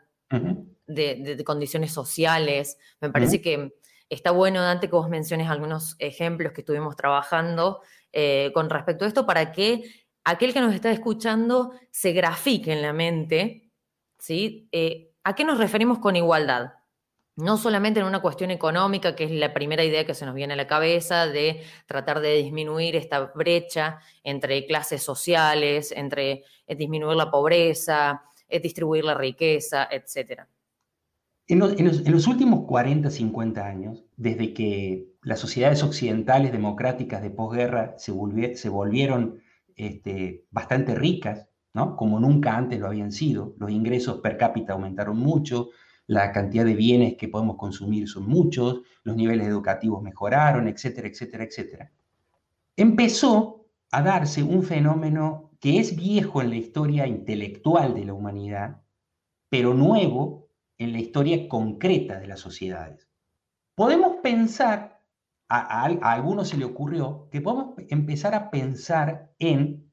de, 0.86 1.42
condiciones 1.44 1.92
sociales. 1.92 2.78
Me 3.00 3.10
parece 3.10 3.40
que 3.40 3.74
está 4.08 4.30
bueno, 4.30 4.62
Dante, 4.62 4.88
que 4.88 4.96
vos 4.96 5.08
menciones 5.08 5.48
algunos 5.48 5.96
ejemplos 5.98 6.52
que 6.52 6.60
estuvimos 6.60 6.96
trabajando 6.96 7.80
eh, 8.12 8.50
con 8.54 8.70
respecto 8.70 9.04
a 9.04 9.08
esto 9.08 9.26
para 9.26 9.52
que 9.52 9.84
aquel 10.24 10.52
que 10.52 10.60
nos 10.60 10.74
está 10.74 10.90
escuchando 10.90 11.72
se 11.90 12.12
grafique 12.12 12.72
en 12.72 12.82
la 12.82 12.92
mente, 12.92 13.70
¿sí? 14.18 14.68
Eh, 14.72 15.12
¿A 15.24 15.34
qué 15.34 15.44
nos 15.44 15.58
referimos 15.58 15.98
con 15.98 16.16
igualdad? 16.16 16.72
no 17.36 17.58
solamente 17.58 18.00
en 18.00 18.06
una 18.06 18.22
cuestión 18.22 18.50
económica, 18.50 19.14
que 19.14 19.24
es 19.24 19.30
la 19.30 19.52
primera 19.52 19.84
idea 19.84 20.06
que 20.06 20.14
se 20.14 20.24
nos 20.24 20.34
viene 20.34 20.54
a 20.54 20.56
la 20.56 20.66
cabeza, 20.66 21.26
de 21.26 21.62
tratar 21.86 22.20
de 22.20 22.34
disminuir 22.36 22.96
esta 22.96 23.20
brecha 23.34 24.00
entre 24.24 24.66
clases 24.66 25.02
sociales, 25.02 25.92
entre 25.92 26.44
eh, 26.66 26.74
disminuir 26.74 27.14
la 27.14 27.30
pobreza, 27.30 28.22
distribuir 28.48 29.04
la 29.04 29.14
riqueza, 29.14 29.86
etc. 29.90 30.46
En 31.48 31.60
los, 31.60 32.26
últimos 32.26 32.66
40, 32.66 33.08
50 33.08 33.64
años, 33.64 34.04
desde 34.16 34.52
que 34.52 35.12
las 35.22 35.38
sociedades 35.38 35.84
occidentales 35.84 36.50
democráticas 36.50 37.22
de 37.22 37.30
posguerra 37.30 37.94
se, 37.98 38.10
volvieron 38.10 39.40
este, 39.76 40.44
bastante 40.50 40.96
ricas, 40.96 41.48
¿no? 41.72 41.94
como 41.94 42.18
nunca 42.18 42.56
antes 42.56 42.80
lo 42.80 42.88
habían 42.88 43.12
sido, 43.12 43.54
los 43.58 43.70
ingresos 43.70 44.20
per 44.22 44.38
cápita 44.38 44.72
aumentaron 44.72 45.18
mucho, 45.18 45.68
la 46.08 46.32
cantidad 46.32 46.64
de 46.64 46.74
bienes 46.74 47.16
que 47.16 47.28
podemos 47.28 47.56
consumir 47.56 48.08
son 48.08 48.26
muchos, 48.26 48.82
los 49.04 49.14
niveles 49.14 49.46
educativos 49.46 50.02
mejoraron, 50.02 50.66
etcétera, 50.66 51.06
etcétera, 51.06 51.44
etcétera. 51.44 51.92
Empezó 52.76 53.66
a 53.92 54.02
darse 54.02 54.42
un 54.42 54.64
fenómeno 54.64 55.52
que 55.60 55.78
es 55.78 55.94
viejo 55.94 56.42
en 56.42 56.50
la 56.50 56.56
historia 56.56 57.06
intelectual 57.06 57.94
de 57.94 58.04
la 58.04 58.14
humanidad, 58.14 58.82
pero 59.48 59.74
nuevo 59.74 60.45
en 60.78 60.92
la 60.92 60.98
historia 60.98 61.48
concreta 61.48 62.18
de 62.18 62.26
las 62.26 62.40
sociedades. 62.40 63.08
Podemos 63.74 64.16
pensar, 64.22 65.02
a, 65.48 65.84
a 65.84 66.12
algunos 66.12 66.48
se 66.48 66.56
le 66.56 66.64
ocurrió, 66.64 67.28
que 67.30 67.40
podemos 67.40 67.74
empezar 67.88 68.34
a 68.34 68.50
pensar 68.50 69.32
en 69.38 69.92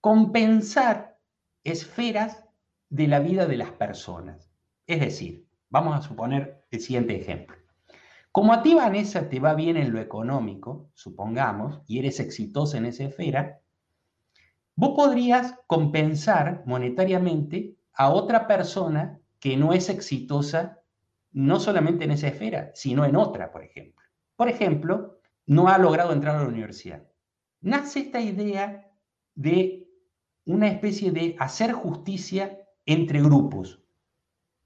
compensar 0.00 1.18
esferas 1.64 2.44
de 2.88 3.08
la 3.08 3.18
vida 3.18 3.46
de 3.46 3.56
las 3.56 3.70
personas. 3.72 4.50
Es 4.86 5.00
decir, 5.00 5.46
vamos 5.68 5.96
a 5.96 6.02
suponer 6.02 6.64
el 6.70 6.80
siguiente 6.80 7.20
ejemplo. 7.20 7.56
Como 8.30 8.52
a 8.52 8.62
ti, 8.62 8.74
Vanessa, 8.74 9.28
te 9.28 9.40
va 9.40 9.54
bien 9.54 9.76
en 9.76 9.92
lo 9.92 10.00
económico, 10.00 10.90
supongamos, 10.94 11.80
y 11.86 11.98
eres 11.98 12.20
exitosa 12.20 12.76
en 12.76 12.86
esa 12.86 13.04
esfera, 13.04 13.62
vos 14.74 14.92
podrías 14.94 15.58
compensar 15.66 16.62
monetariamente 16.66 17.76
a 17.94 18.10
otra 18.10 18.46
persona 18.46 19.18
que 19.46 19.56
no 19.56 19.72
es 19.72 19.88
exitosa 19.88 20.82
no 21.30 21.60
solamente 21.60 22.02
en 22.02 22.10
esa 22.10 22.26
esfera, 22.26 22.72
sino 22.74 23.04
en 23.04 23.14
otra, 23.14 23.52
por 23.52 23.62
ejemplo. 23.62 24.04
Por 24.34 24.48
ejemplo, 24.48 25.20
no 25.46 25.68
ha 25.68 25.78
logrado 25.78 26.12
entrar 26.12 26.34
a 26.34 26.42
la 26.42 26.48
universidad. 26.48 27.06
Nace 27.60 28.00
esta 28.00 28.20
idea 28.20 28.90
de 29.36 29.86
una 30.46 30.66
especie 30.66 31.12
de 31.12 31.36
hacer 31.38 31.70
justicia 31.70 32.58
entre 32.86 33.22
grupos 33.22 33.86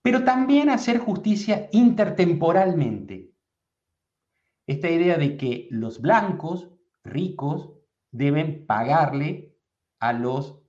pero 0.03 0.25
también 0.25 0.71
hacer 0.71 0.97
justicia 0.99 1.69
intertemporalmente. 1.73 3.35
Esta 4.66 4.88
idea 4.88 5.19
de 5.19 5.37
que 5.37 5.69
los 5.71 6.01
blancos 6.01 6.71
ricos 7.05 7.71
deben 8.11 8.64
pagarle 8.64 9.55
a 9.99 10.14
los 10.14 10.62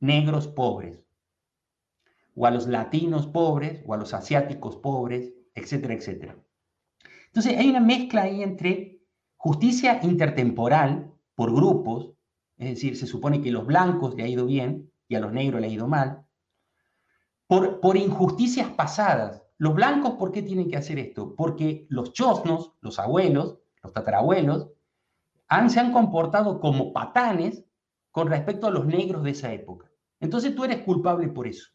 negros 0.00 0.48
pobres, 0.48 1.04
o 2.38 2.46
a 2.46 2.50
los 2.52 2.68
latinos 2.68 3.26
pobres, 3.26 3.82
o 3.84 3.94
a 3.94 3.96
los 3.96 4.14
asiáticos 4.14 4.76
pobres, 4.76 5.32
etcétera, 5.54 5.94
etcétera. 5.94 6.36
Entonces 7.26 7.58
hay 7.58 7.68
una 7.68 7.80
mezcla 7.80 8.22
ahí 8.22 8.42
entre 8.42 9.00
justicia 9.36 9.98
intertemporal 10.02 11.12
por 11.34 11.52
grupos, 11.52 12.12
es 12.56 12.70
decir, 12.70 12.96
se 12.96 13.06
supone 13.06 13.40
que 13.42 13.50
a 13.50 13.52
los 13.52 13.66
blancos 13.66 14.14
le 14.14 14.22
ha 14.22 14.28
ido 14.28 14.46
bien 14.46 14.90
y 15.08 15.16
a 15.16 15.20
los 15.20 15.32
negros 15.32 15.60
le 15.60 15.66
ha 15.66 15.70
ido 15.70 15.88
mal, 15.88 16.24
por, 17.48 17.96
injusticias 17.96 18.68
pasadas. 18.68 19.42
Los 19.56 19.74
blancos, 19.74 20.12
¿por 20.12 20.30
qué 20.30 20.42
tienen 20.42 20.68
que 20.68 20.76
hacer 20.76 20.98
esto? 20.98 21.34
Porque 21.34 21.86
los 21.88 22.12
chosnos, 22.12 22.74
los 22.80 23.00
abuelos, 23.00 23.58
los 23.82 23.92
tatarabuelos, 23.92 24.68
han, 25.48 25.70
se 25.70 25.80
han 25.80 25.92
comportado 25.92 26.60
como 26.60 26.92
patanes 26.92 27.64
con 28.12 28.28
respecto 28.28 28.66
a 28.66 28.70
los 28.70 28.86
negros 28.86 29.24
de 29.24 29.30
esa 29.30 29.52
época. 29.52 29.90
Entonces 30.20 30.54
tú 30.54 30.64
eres 30.64 30.82
culpable 30.82 31.28
por 31.28 31.48
eso. 31.48 31.68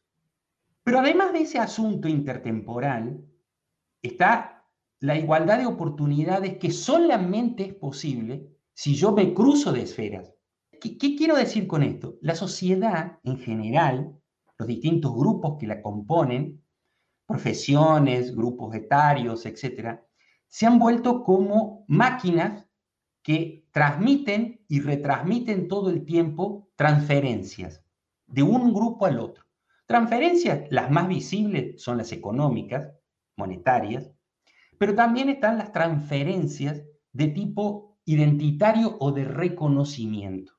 Pero 0.84 1.00
además 1.00 1.34
de 1.34 1.42
ese 1.42 1.60
asunto 1.60 2.08
intertemporal, 2.08 3.24
está 4.02 4.66
la 5.00 5.18
igualdad 5.18 5.60
de 5.60 5.66
oportunidades 5.66 6.58
que 6.58 6.72
solamente 6.72 7.66
es 7.66 7.74
posible 7.74 8.50
si 8.74 8.96
yo 8.96 9.12
me 9.12 9.34
cruzo 9.34 9.72
de 9.72 9.82
esferas. 9.82 10.34
qué 10.80 11.16
quiero 11.16 11.36
decir 11.36 11.68
con 11.68 11.84
esto? 11.84 12.18
La 12.22 12.36
sociedad 12.36 13.20
en 13.24 13.38
general 13.38 14.20
los 14.58 14.68
distintos 14.68 15.14
grupos 15.14 15.58
que 15.60 15.68
la 15.68 15.82
componen, 15.82 16.64
profesiones, 17.26 18.36
grupos 18.36 18.76
etarios, 18.76 19.46
etcétera, 19.46 20.06
se 20.48 20.66
han 20.66 20.80
vuelto 20.80 21.24
como 21.24 21.86
máquinas 21.88 22.68
que 23.24 23.68
transmiten 23.72 24.64
y 24.68 24.82
retransmiten 24.82 25.68
todo 25.68 25.90
el 25.90 26.06
tiempo 26.06 26.70
transferencias 26.76 27.84
de 28.28 28.44
un 28.44 28.74
grupo 28.74 29.06
al 29.06 29.20
otro. 29.20 29.44
Transferencias, 29.86 30.68
las 30.70 30.90
más 30.90 31.08
visibles 31.08 31.82
son 31.82 31.98
las 31.98 32.12
económicas, 32.12 32.92
monetarias, 33.36 34.10
pero 34.78 34.96
también 34.96 35.30
están 35.30 35.58
las 35.58 35.72
transferencias 35.72 36.84
de 37.12 37.28
tipo 37.28 37.98
identitario 38.06 38.98
o 39.00 39.12
de 39.12 39.26
reconocimiento. 39.26 40.54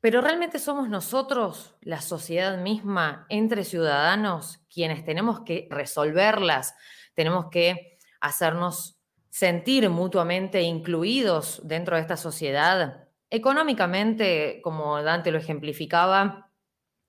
Pero 0.00 0.20
realmente 0.20 0.58
somos 0.60 0.88
nosotros, 0.88 1.74
la 1.80 2.00
sociedad 2.00 2.62
misma, 2.62 3.26
entre 3.28 3.64
ciudadanos, 3.64 4.64
quienes 4.72 5.04
tenemos 5.04 5.40
que 5.40 5.66
resolverlas, 5.70 6.74
tenemos 7.14 7.46
que 7.50 7.98
hacernos 8.20 9.00
sentir 9.28 9.88
mutuamente 9.90 10.62
incluidos 10.62 11.60
dentro 11.64 11.96
de 11.96 12.02
esta 12.02 12.16
sociedad. 12.16 13.08
Económicamente, 13.28 14.60
como 14.62 15.02
Dante 15.02 15.32
lo 15.32 15.38
ejemplificaba, 15.38 16.47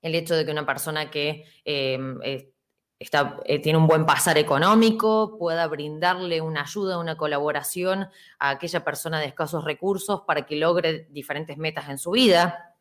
el 0.02 0.14
hecho 0.14 0.34
de 0.34 0.44
que 0.44 0.52
una 0.52 0.66
persona 0.66 1.10
que 1.10 1.44
em, 1.64 2.18
está, 2.98 3.40
eh, 3.44 3.58
tiene 3.58 3.78
un 3.78 3.86
buen 3.86 4.06
pasar 4.06 4.38
económico 4.38 5.36
pueda 5.38 5.66
brindarle 5.66 6.40
una 6.40 6.62
ayuda, 6.62 6.98
una 6.98 7.16
colaboración 7.16 8.08
a 8.38 8.50
aquella 8.50 8.84
persona 8.84 9.18
de 9.18 9.26
escasos 9.26 9.64
recursos 9.64 10.22
para 10.26 10.46
que 10.46 10.56
logre 10.56 11.06
diferentes 11.10 11.56
metas 11.56 11.88
en 11.88 11.98
su 11.98 12.12
vida. 12.12 12.76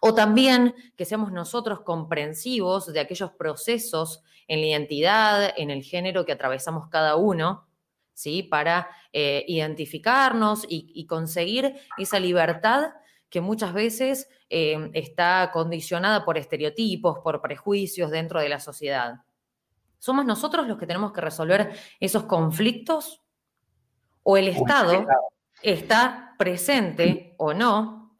O 0.00 0.14
también 0.14 0.74
que 0.96 1.04
seamos 1.04 1.32
nosotros 1.32 1.80
comprensivos 1.80 2.92
de 2.92 3.00
aquellos 3.00 3.32
procesos 3.32 4.22
en 4.48 4.60
la 4.60 4.66
identidad, 4.66 5.54
en 5.56 5.70
el 5.70 5.82
género 5.82 6.24
que 6.24 6.32
atravesamos 6.32 6.88
cada 6.88 7.16
uno, 7.16 7.68
¿sí? 8.14 8.42
Para 8.42 8.88
eh, 9.12 9.44
identificarnos 9.48 10.64
y, 10.68 11.06
conseguir 11.06 11.74
esa 11.98 12.18
libertad 12.20 12.90
que 13.30 13.40
muchas 13.40 13.72
veces 13.72 14.28
eh, 14.48 14.90
está 14.92 15.50
condicionada 15.52 16.24
por 16.24 16.36
estereotipos, 16.36 17.20
por 17.20 17.40
prejuicios 17.40 18.10
dentro 18.10 18.40
de 18.40 18.48
la 18.48 18.60
sociedad. 18.60 19.22
¿Somos 19.98 20.24
nosotros 20.26 20.66
los 20.66 20.78
que 20.78 20.86
tenemos 20.86 21.12
que 21.12 21.20
resolver 21.20 21.74
esos 22.00 22.24
conflictos? 22.24 23.22
¿O 24.22 24.36
el 24.36 24.48
Estado 24.48 25.06
está 25.62 26.34
presente 26.38 27.34
o 27.38 27.54
no 27.54 28.18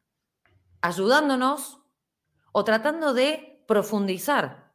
ayudándonos 0.80 1.80
o 2.52 2.64
tratando 2.64 3.12
de 3.12 3.62
profundizar 3.66 4.72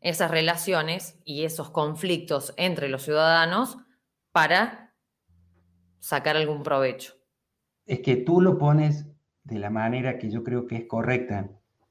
esas 0.00 0.30
relaciones 0.30 1.18
y 1.24 1.44
esos 1.44 1.70
conflictos 1.70 2.52
entre 2.56 2.88
los 2.88 3.02
ciudadanos 3.02 3.78
para 4.32 4.94
sacar 5.98 6.36
algún 6.36 6.62
provecho. 6.62 7.14
Es 7.86 8.00
que 8.00 8.16
tú 8.16 8.40
lo 8.40 8.58
pones 8.58 9.06
de 9.44 9.58
la 9.58 9.70
manera 9.70 10.18
que 10.18 10.30
yo 10.30 10.42
creo 10.42 10.66
que 10.66 10.76
es 10.76 10.84
correcta. 10.86 11.50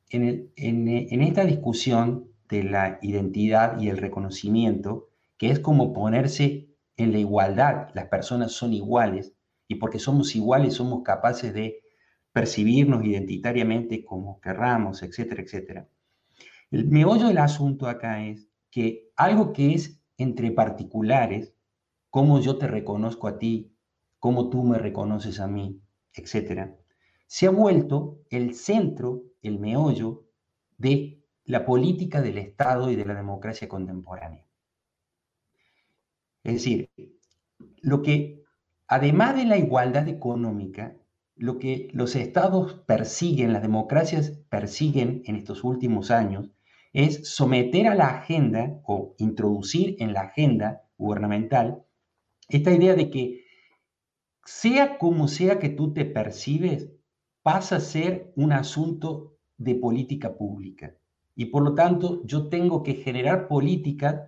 En, 0.09 0.51
en 0.55 1.21
esta 1.21 1.45
discusión 1.45 2.27
de 2.49 2.63
la 2.63 2.99
identidad 3.01 3.79
y 3.79 3.89
el 3.89 3.97
reconocimiento, 3.97 5.09
que 5.37 5.49
es 5.49 5.59
como 5.59 5.93
ponerse 5.93 6.67
en 6.97 7.11
la 7.11 7.17
igualdad, 7.17 7.89
las 7.93 8.05
personas 8.05 8.51
son 8.51 8.73
iguales, 8.73 9.33
y 9.67 9.75
porque 9.75 9.99
somos 9.99 10.35
iguales 10.35 10.75
somos 10.75 11.03
capaces 11.03 11.53
de 11.53 11.79
percibirnos 12.31 13.05
identitariamente 13.05 14.03
como 14.03 14.39
querramos, 14.39 15.03
etcétera, 15.03 15.41
etcétera. 15.41 15.87
El 16.71 16.87
meollo 16.87 17.27
del 17.27 17.37
asunto 17.37 17.87
acá 17.87 18.25
es 18.25 18.47
que 18.71 19.09
algo 19.15 19.53
que 19.53 19.73
es 19.75 20.01
entre 20.17 20.51
particulares, 20.51 21.53
cómo 22.09 22.39
yo 22.39 22.57
te 22.57 22.67
reconozco 22.67 23.27
a 23.27 23.37
ti, 23.37 23.71
cómo 24.19 24.49
tú 24.49 24.63
me 24.63 24.77
reconoces 24.77 25.39
a 25.39 25.47
mí, 25.47 25.79
etcétera, 26.13 26.75
se 27.33 27.47
ha 27.47 27.49
vuelto 27.49 28.19
el 28.29 28.53
centro, 28.53 29.23
el 29.41 29.57
meollo 29.57 30.27
de 30.77 31.23
la 31.45 31.65
política 31.65 32.21
del 32.21 32.37
Estado 32.37 32.91
y 32.91 32.95
de 32.95 33.05
la 33.05 33.15
democracia 33.15 33.67
contemporánea. 33.67 34.45
Es 36.43 36.53
decir, 36.53 36.91
lo 37.81 38.03
que, 38.03 38.43
además 38.85 39.35
de 39.35 39.45
la 39.45 39.57
igualdad 39.57 40.07
económica, 40.09 40.95
lo 41.35 41.57
que 41.57 41.89
los 41.93 42.15
estados 42.15 42.75
persiguen, 42.85 43.51
las 43.51 43.63
democracias 43.63 44.37
persiguen 44.49 45.23
en 45.25 45.35
estos 45.35 45.63
últimos 45.63 46.11
años, 46.11 46.51
es 46.91 47.27
someter 47.27 47.87
a 47.87 47.95
la 47.95 48.09
agenda 48.09 48.79
o 48.85 49.15
introducir 49.17 49.95
en 49.97 50.13
la 50.13 50.21
agenda 50.21 50.83
gubernamental 50.97 51.83
esta 52.47 52.71
idea 52.71 52.93
de 52.93 53.09
que 53.09 53.43
sea 54.45 54.99
como 54.99 55.27
sea 55.27 55.57
que 55.57 55.69
tú 55.69 55.93
te 55.93 56.05
percibes, 56.05 56.91
pasa 57.43 57.75
a 57.75 57.81
ser 57.81 58.33
un 58.35 58.53
asunto 58.53 59.35
de 59.57 59.75
política 59.75 60.35
pública. 60.35 60.95
Y 61.35 61.45
por 61.45 61.63
lo 61.63 61.75
tanto, 61.75 62.23
yo 62.25 62.47
tengo 62.47 62.81
que 62.81 62.95
generar 62.95 63.47
políticas 63.47 64.21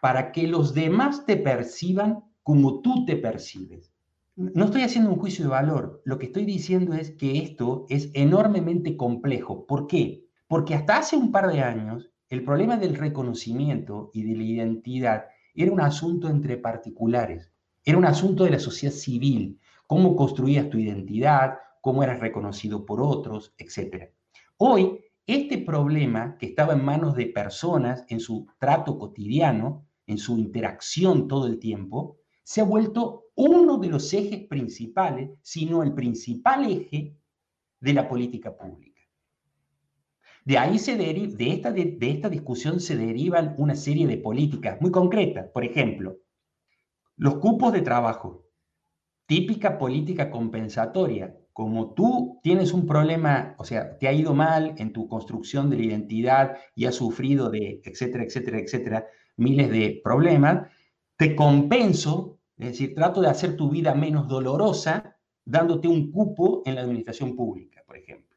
para 0.00 0.32
que 0.32 0.46
los 0.46 0.72
demás 0.72 1.26
te 1.26 1.36
perciban 1.36 2.24
como 2.42 2.80
tú 2.80 3.04
te 3.04 3.16
percibes 3.16 3.92
no 4.36 4.64
estoy 4.64 4.82
haciendo 4.82 5.10
un 5.10 5.18
juicio 5.18 5.44
de 5.44 5.50
valor, 5.50 6.00
lo 6.06 6.18
que 6.18 6.26
estoy 6.26 6.46
diciendo 6.46 6.94
es 6.94 7.10
que 7.10 7.38
esto 7.38 7.84
es 7.90 8.10
enormemente 8.14 8.96
complejo. 8.96 9.66
¿Por 9.66 9.86
qué? 9.86 10.24
Porque 10.48 10.74
hasta 10.74 10.96
hace 10.96 11.16
un 11.16 11.30
par 11.30 11.52
de 11.52 11.60
años 11.60 12.10
el 12.30 12.42
problema 12.42 12.78
del 12.78 12.94
reconocimiento 12.94 14.10
y 14.14 14.22
de 14.22 14.36
la 14.36 14.42
identidad 14.42 15.24
era 15.54 15.70
un 15.70 15.80
asunto 15.80 16.28
entre 16.28 16.56
particulares, 16.56 17.52
era 17.84 17.98
un 17.98 18.06
asunto 18.06 18.44
de 18.44 18.50
la 18.50 18.58
sociedad 18.58 18.94
civil, 18.94 19.58
cómo 19.86 20.16
construías 20.16 20.70
tu 20.70 20.78
identidad, 20.78 21.58
cómo 21.80 22.02
eras 22.02 22.20
reconocido 22.20 22.84
por 22.84 23.00
otros, 23.02 23.54
etc. 23.58 24.10
Hoy, 24.56 25.00
este 25.26 25.58
problema 25.58 26.36
que 26.38 26.46
estaba 26.46 26.72
en 26.72 26.84
manos 26.84 27.14
de 27.14 27.26
personas 27.26 28.04
en 28.08 28.20
su 28.20 28.46
trato 28.58 28.98
cotidiano, 28.98 29.86
en 30.06 30.18
su 30.18 30.38
interacción 30.38 31.28
todo 31.28 31.46
el 31.46 31.58
tiempo, 31.58 32.18
se 32.42 32.60
ha 32.60 32.64
vuelto 32.64 33.26
uno 33.36 33.78
de 33.78 33.88
los 33.88 34.12
ejes 34.12 34.46
principales, 34.48 35.30
sino 35.42 35.82
el 35.82 35.94
principal 35.94 36.70
eje 36.70 37.16
de 37.80 37.92
la 37.92 38.08
política 38.08 38.56
pública. 38.56 39.00
De 40.44 40.58
ahí 40.58 40.78
se 40.78 40.96
de, 40.96 41.52
esta, 41.52 41.70
de 41.70 41.98
esta 42.00 42.28
discusión 42.28 42.80
se 42.80 42.96
derivan 42.96 43.54
una 43.58 43.76
serie 43.76 44.06
de 44.06 44.16
políticas 44.16 44.80
muy 44.80 44.90
concretas. 44.90 45.48
Por 45.52 45.64
ejemplo, 45.64 46.18
los 47.16 47.36
cupos 47.36 47.72
de 47.72 47.82
trabajo, 47.82 48.46
típica 49.26 49.78
política 49.78 50.30
compensatoria. 50.30 51.36
Como 51.52 51.94
tú 51.94 52.40
tienes 52.42 52.72
un 52.72 52.86
problema, 52.86 53.54
o 53.58 53.64
sea, 53.64 53.98
te 53.98 54.08
ha 54.08 54.12
ido 54.12 54.34
mal 54.34 54.74
en 54.78 54.92
tu 54.92 55.08
construcción 55.08 55.68
de 55.68 55.76
la 55.76 55.84
identidad 55.84 56.56
y 56.74 56.86
has 56.86 56.94
sufrido 56.94 57.50
de, 57.50 57.80
etcétera, 57.84 58.24
etcétera, 58.24 58.58
etcétera, 58.58 59.06
miles 59.36 59.70
de 59.70 60.00
problemas, 60.02 60.68
te 61.16 61.34
compenso 61.34 62.40
es 62.60 62.72
decir, 62.72 62.94
trato 62.94 63.22
de 63.22 63.28
hacer 63.28 63.56
tu 63.56 63.70
vida 63.70 63.94
menos 63.94 64.28
dolorosa 64.28 65.16
dándote 65.46 65.88
un 65.88 66.12
cupo 66.12 66.62
en 66.66 66.74
la 66.74 66.82
administración 66.82 67.34
pública, 67.34 67.82
por 67.86 67.96
ejemplo. 67.96 68.36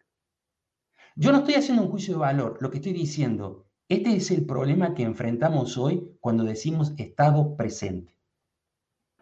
Yo 1.17 1.33
no 1.33 1.39
estoy 1.39 1.55
haciendo 1.55 1.83
un 1.83 1.89
juicio 1.89 2.13
de 2.13 2.21
valor, 2.21 2.57
lo 2.61 2.71
que 2.71 2.77
estoy 2.77 2.93
diciendo, 2.93 3.67
este 3.89 4.15
es 4.15 4.31
el 4.31 4.45
problema 4.45 4.95
que 4.95 5.03
enfrentamos 5.03 5.77
hoy 5.77 6.15
cuando 6.21 6.45
decimos 6.45 6.93
Estado 6.97 7.57
presente. 7.57 8.17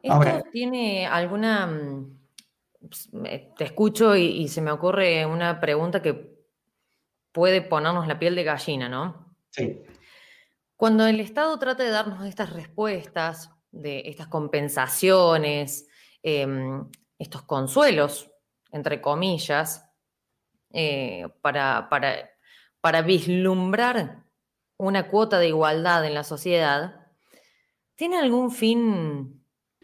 ¿Esto 0.03 0.43
tiene 0.51 1.07
alguna... 1.07 1.67
Mm, 3.11 3.55
te 3.57 3.63
escucho 3.63 4.15
y, 4.15 4.25
y 4.25 4.47
se 4.47 4.61
me 4.61 4.71
ocurre 4.71 5.25
una 5.25 5.59
pregunta 5.59 6.01
que 6.01 6.31
puede 7.31 7.61
ponernos 7.61 8.07
la 8.07 8.19
piel 8.19 8.35
de 8.35 8.43
gallina, 8.43 8.89
¿no? 8.89 9.35
Sí. 9.51 9.81
Cuando 10.75 11.05
el 11.05 11.19
Estado 11.19 11.57
trata 11.59 11.83
de 11.83 11.91
darnos 11.91 12.25
estas 12.25 12.53
respuestas, 12.53 13.51
de 13.71 14.03
estas 14.05 14.27
compensaciones, 14.27 15.87
em, 16.23 16.89
estos 17.17 17.43
consuelos, 17.43 18.31
entre 18.71 19.01
comillas, 19.01 19.87
eh, 20.73 21.27
para, 21.41 21.87
para, 21.89 23.01
vislumbrar 23.03 24.23
una 24.77 25.07
cuota 25.09 25.37
de 25.37 25.49
igualdad 25.49 26.05
en 26.05 26.13
la 26.13 26.23
sociedad, 26.23 27.07
¿tiene 27.95 28.17
algún 28.17 28.51
fin, 28.51 29.40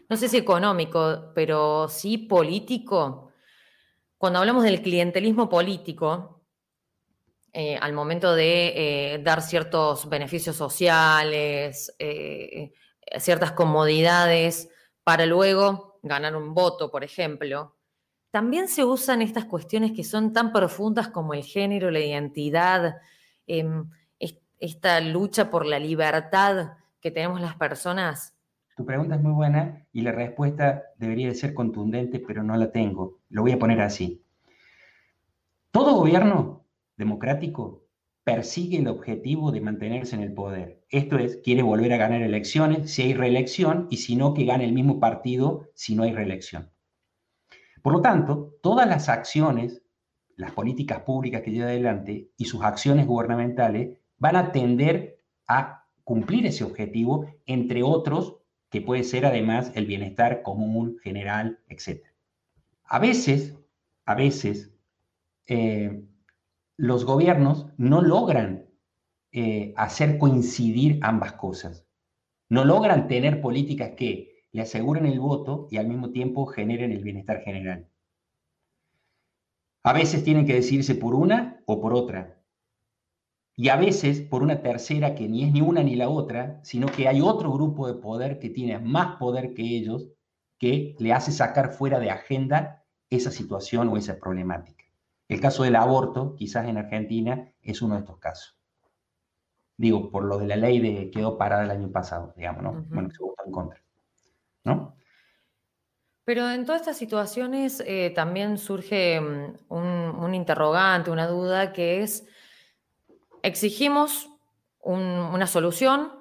no 0.08 0.16
sé 0.16 0.28
si 0.28 0.36
económico, 0.36 1.32
pero 1.34 1.88
sí 1.88 2.18
político? 2.18 3.32
Cuando 4.16 4.38
hablamos 4.38 4.64
del 4.64 4.82
clientelismo 4.82 5.48
político, 5.48 6.42
eh, 7.52 7.76
al 7.76 7.92
momento 7.92 8.34
de 8.34 9.14
eh, 9.14 9.18
dar 9.22 9.42
ciertos 9.42 10.08
beneficios 10.08 10.56
sociales, 10.56 11.94
ciertas 13.18 13.52
comodidades 13.52 14.68
para 15.02 15.24
luego 15.24 15.98
ganar 16.02 16.36
un 16.36 16.54
voto, 16.54 16.90
por 16.90 17.04
ejemplo, 17.04 17.78
también 18.30 18.68
se 18.68 18.84
usan 18.84 19.22
estas 19.22 19.46
cuestiones 19.46 19.92
que 19.92 20.04
son 20.04 20.32
tan 20.32 20.52
profundas 20.52 21.08
como 21.08 21.34
el 21.34 21.44
género, 21.44 21.90
la 21.90 22.00
identidad, 22.00 22.96
em, 23.46 23.90
esta 24.60 25.00
lucha 25.00 25.50
por 25.50 25.66
la 25.66 25.78
libertad 25.78 26.72
que 27.00 27.10
tenemos 27.10 27.40
las 27.40 27.54
personas 27.56 28.34
Tu 28.78 28.86
pregunta 28.86 29.16
es 29.16 29.20
muy 29.20 29.32
buena 29.32 29.84
y 29.92 30.02
la 30.02 30.12
respuesta 30.12 30.84
debería 30.98 31.26
de 31.26 31.34
ser 31.34 31.52
contundente, 31.52 32.20
pero 32.20 32.44
no 32.44 32.56
la 32.56 32.70
tengo. 32.70 33.18
Lo 33.28 33.42
voy 33.42 33.50
a 33.50 33.58
poner 33.58 33.80
así. 33.80 34.24
Todo 35.72 35.96
gobierno 35.96 36.64
democrático 36.96 37.88
persigue 38.22 38.78
el 38.78 38.86
objetivo 38.86 39.50
de 39.50 39.60
mantenerse 39.60 40.14
en 40.14 40.22
el 40.22 40.32
poder. 40.32 40.84
Esto 40.90 41.18
es, 41.18 41.38
quiere 41.38 41.62
volver 41.62 41.92
a 41.92 41.96
ganar 41.96 42.22
elecciones 42.22 42.92
si 42.92 43.02
hay 43.02 43.14
reelección 43.14 43.88
y 43.90 43.96
si 43.96 44.14
no, 44.14 44.32
que 44.32 44.44
gane 44.44 44.64
el 44.64 44.72
mismo 44.72 45.00
partido 45.00 45.68
si 45.74 45.96
no 45.96 46.04
hay 46.04 46.12
reelección. 46.12 46.70
Por 47.82 47.92
lo 47.92 48.00
tanto, 48.00 48.54
todas 48.62 48.88
las 48.88 49.08
acciones, 49.08 49.82
las 50.36 50.52
políticas 50.52 51.00
públicas 51.00 51.42
que 51.42 51.50
lleva 51.50 51.66
adelante 51.66 52.30
y 52.36 52.44
sus 52.44 52.62
acciones 52.62 53.08
gubernamentales 53.08 53.98
van 54.18 54.36
a 54.36 54.52
tender 54.52 55.20
a 55.48 55.84
cumplir 56.04 56.46
ese 56.46 56.62
objetivo, 56.62 57.26
entre 57.44 57.82
otros, 57.82 58.37
que 58.70 58.80
puede 58.80 59.04
ser 59.04 59.26
además 59.26 59.72
el 59.74 59.86
bienestar 59.86 60.42
común, 60.42 60.98
general, 61.02 61.58
etc. 61.68 62.04
A 62.84 62.98
veces, 62.98 63.54
a 64.04 64.14
veces, 64.14 64.70
eh, 65.46 66.02
los 66.76 67.04
gobiernos 67.04 67.66
no 67.76 68.02
logran 68.02 68.66
eh, 69.32 69.74
hacer 69.76 70.18
coincidir 70.18 70.98
ambas 71.02 71.32
cosas. 71.32 71.86
No 72.48 72.64
logran 72.64 73.08
tener 73.08 73.40
políticas 73.40 73.92
que 73.96 74.46
le 74.52 74.62
aseguren 74.62 75.06
el 75.06 75.20
voto 75.20 75.68
y 75.70 75.76
al 75.76 75.88
mismo 75.88 76.10
tiempo 76.10 76.46
generen 76.46 76.92
el 76.92 77.02
bienestar 77.02 77.42
general. 77.42 77.88
A 79.82 79.92
veces 79.92 80.24
tienen 80.24 80.46
que 80.46 80.54
decidirse 80.54 80.94
por 80.94 81.14
una 81.14 81.62
o 81.66 81.80
por 81.80 81.94
otra. 81.94 82.37
Y 83.58 83.70
a 83.70 83.76
veces 83.76 84.20
por 84.20 84.44
una 84.44 84.62
tercera 84.62 85.16
que 85.16 85.28
ni 85.28 85.42
es 85.42 85.52
ni 85.52 85.60
una 85.60 85.82
ni 85.82 85.96
la 85.96 86.08
otra, 86.08 86.60
sino 86.62 86.86
que 86.86 87.08
hay 87.08 87.20
otro 87.20 87.52
grupo 87.52 87.88
de 87.88 88.00
poder 88.00 88.38
que 88.38 88.50
tiene 88.50 88.78
más 88.78 89.16
poder 89.16 89.52
que 89.52 89.62
ellos, 89.62 90.06
que 90.58 90.94
le 91.00 91.12
hace 91.12 91.32
sacar 91.32 91.72
fuera 91.72 91.98
de 91.98 92.08
agenda 92.08 92.84
esa 93.10 93.32
situación 93.32 93.88
o 93.88 93.96
esa 93.96 94.20
problemática. 94.20 94.84
El 95.26 95.40
caso 95.40 95.64
del 95.64 95.74
aborto, 95.74 96.36
quizás 96.36 96.68
en 96.68 96.78
Argentina, 96.78 97.52
es 97.60 97.82
uno 97.82 97.94
de 97.94 98.00
estos 98.02 98.18
casos. 98.18 98.56
Digo, 99.76 100.08
por 100.08 100.22
lo 100.22 100.38
de 100.38 100.46
la 100.46 100.54
ley 100.54 100.78
de 100.78 101.10
quedó 101.10 101.36
parada 101.36 101.64
el 101.64 101.72
año 101.72 101.90
pasado, 101.90 102.34
digamos, 102.36 102.62
¿no? 102.62 102.84
Bueno, 102.90 103.10
se 103.10 103.20
votó 103.20 103.42
en 103.44 103.50
contra, 103.50 103.82
¿no? 104.62 104.94
Pero 106.22 106.48
en 106.48 106.64
todas 106.64 106.82
estas 106.82 106.96
situaciones 106.96 107.82
eh, 107.84 108.12
también 108.14 108.56
surge 108.56 109.20
mm, 109.20 110.22
un, 110.22 110.32
interrogante, 110.32 111.10
una 111.10 111.26
duda, 111.26 111.72
que 111.72 112.04
es, 112.04 112.24
exigimos 113.42 114.28
una 114.80 115.46
solución 115.46 116.12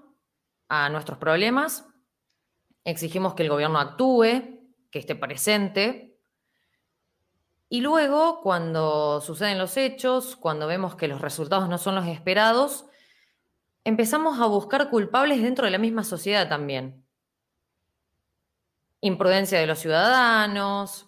a 0.70 0.90
nuestros 0.90 1.18
problemas, 1.18 1.86
exigimos 2.84 3.34
que 3.34 3.44
el 3.44 3.50
gobierno 3.50 3.80
actúe, 3.80 4.60
que 4.92 5.00
esté 5.00 5.16
presente, 5.16 6.08
y 7.70 7.82
luego, 7.82 8.40
cuando 8.42 9.20
suceden 9.20 9.58
los 9.58 9.76
hechos, 9.76 10.38
cuando 10.38 10.68
vemos 10.68 10.96
que 10.96 11.10
los 11.10 11.20
resultados 11.20 11.68
no 11.68 11.78
son 11.78 11.96
los 11.96 12.08
esperados, 12.08 12.86
empezamos 13.84 14.40
a 14.40 14.46
buscar 14.46 14.90
culpables 14.90 15.42
dentro 15.42 15.66
de 15.66 15.72
la 15.72 15.78
misma 15.78 16.06
sociedad 16.06 16.48
también. 16.48 17.06
Imprudencia 19.02 19.60
de 19.60 19.68
los 19.68 19.80
ciudadanos, 19.80 21.07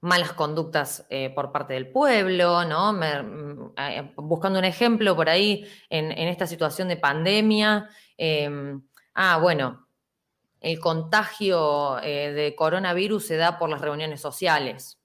malas 0.00 0.32
conductas 0.32 1.06
eh, 1.10 1.30
por 1.30 1.52
parte 1.52 1.74
del 1.74 1.90
pueblo, 1.90 2.64
¿no? 2.64 2.92
Mm, 2.92 3.72
eh, 3.76 4.12
buscando 4.16 4.58
un 4.58 4.64
ejemplo 4.64 5.16
por 5.16 5.28
ahí 5.28 5.66
en, 5.90 6.12
esta 6.12 6.46
situación 6.46 6.88
de 6.88 6.96
pandemia. 6.96 7.88
Em, 8.16 8.82
ah, 9.14 9.38
bueno, 9.38 9.88
el 10.60 10.78
contagio 10.80 11.98
eh, 12.02 12.32
de 12.32 12.54
coronavirus 12.54 13.26
se 13.26 13.36
da 13.36 13.58
por 13.58 13.70
las 13.70 13.80
reuniones 13.80 14.20
sociales 14.20 14.98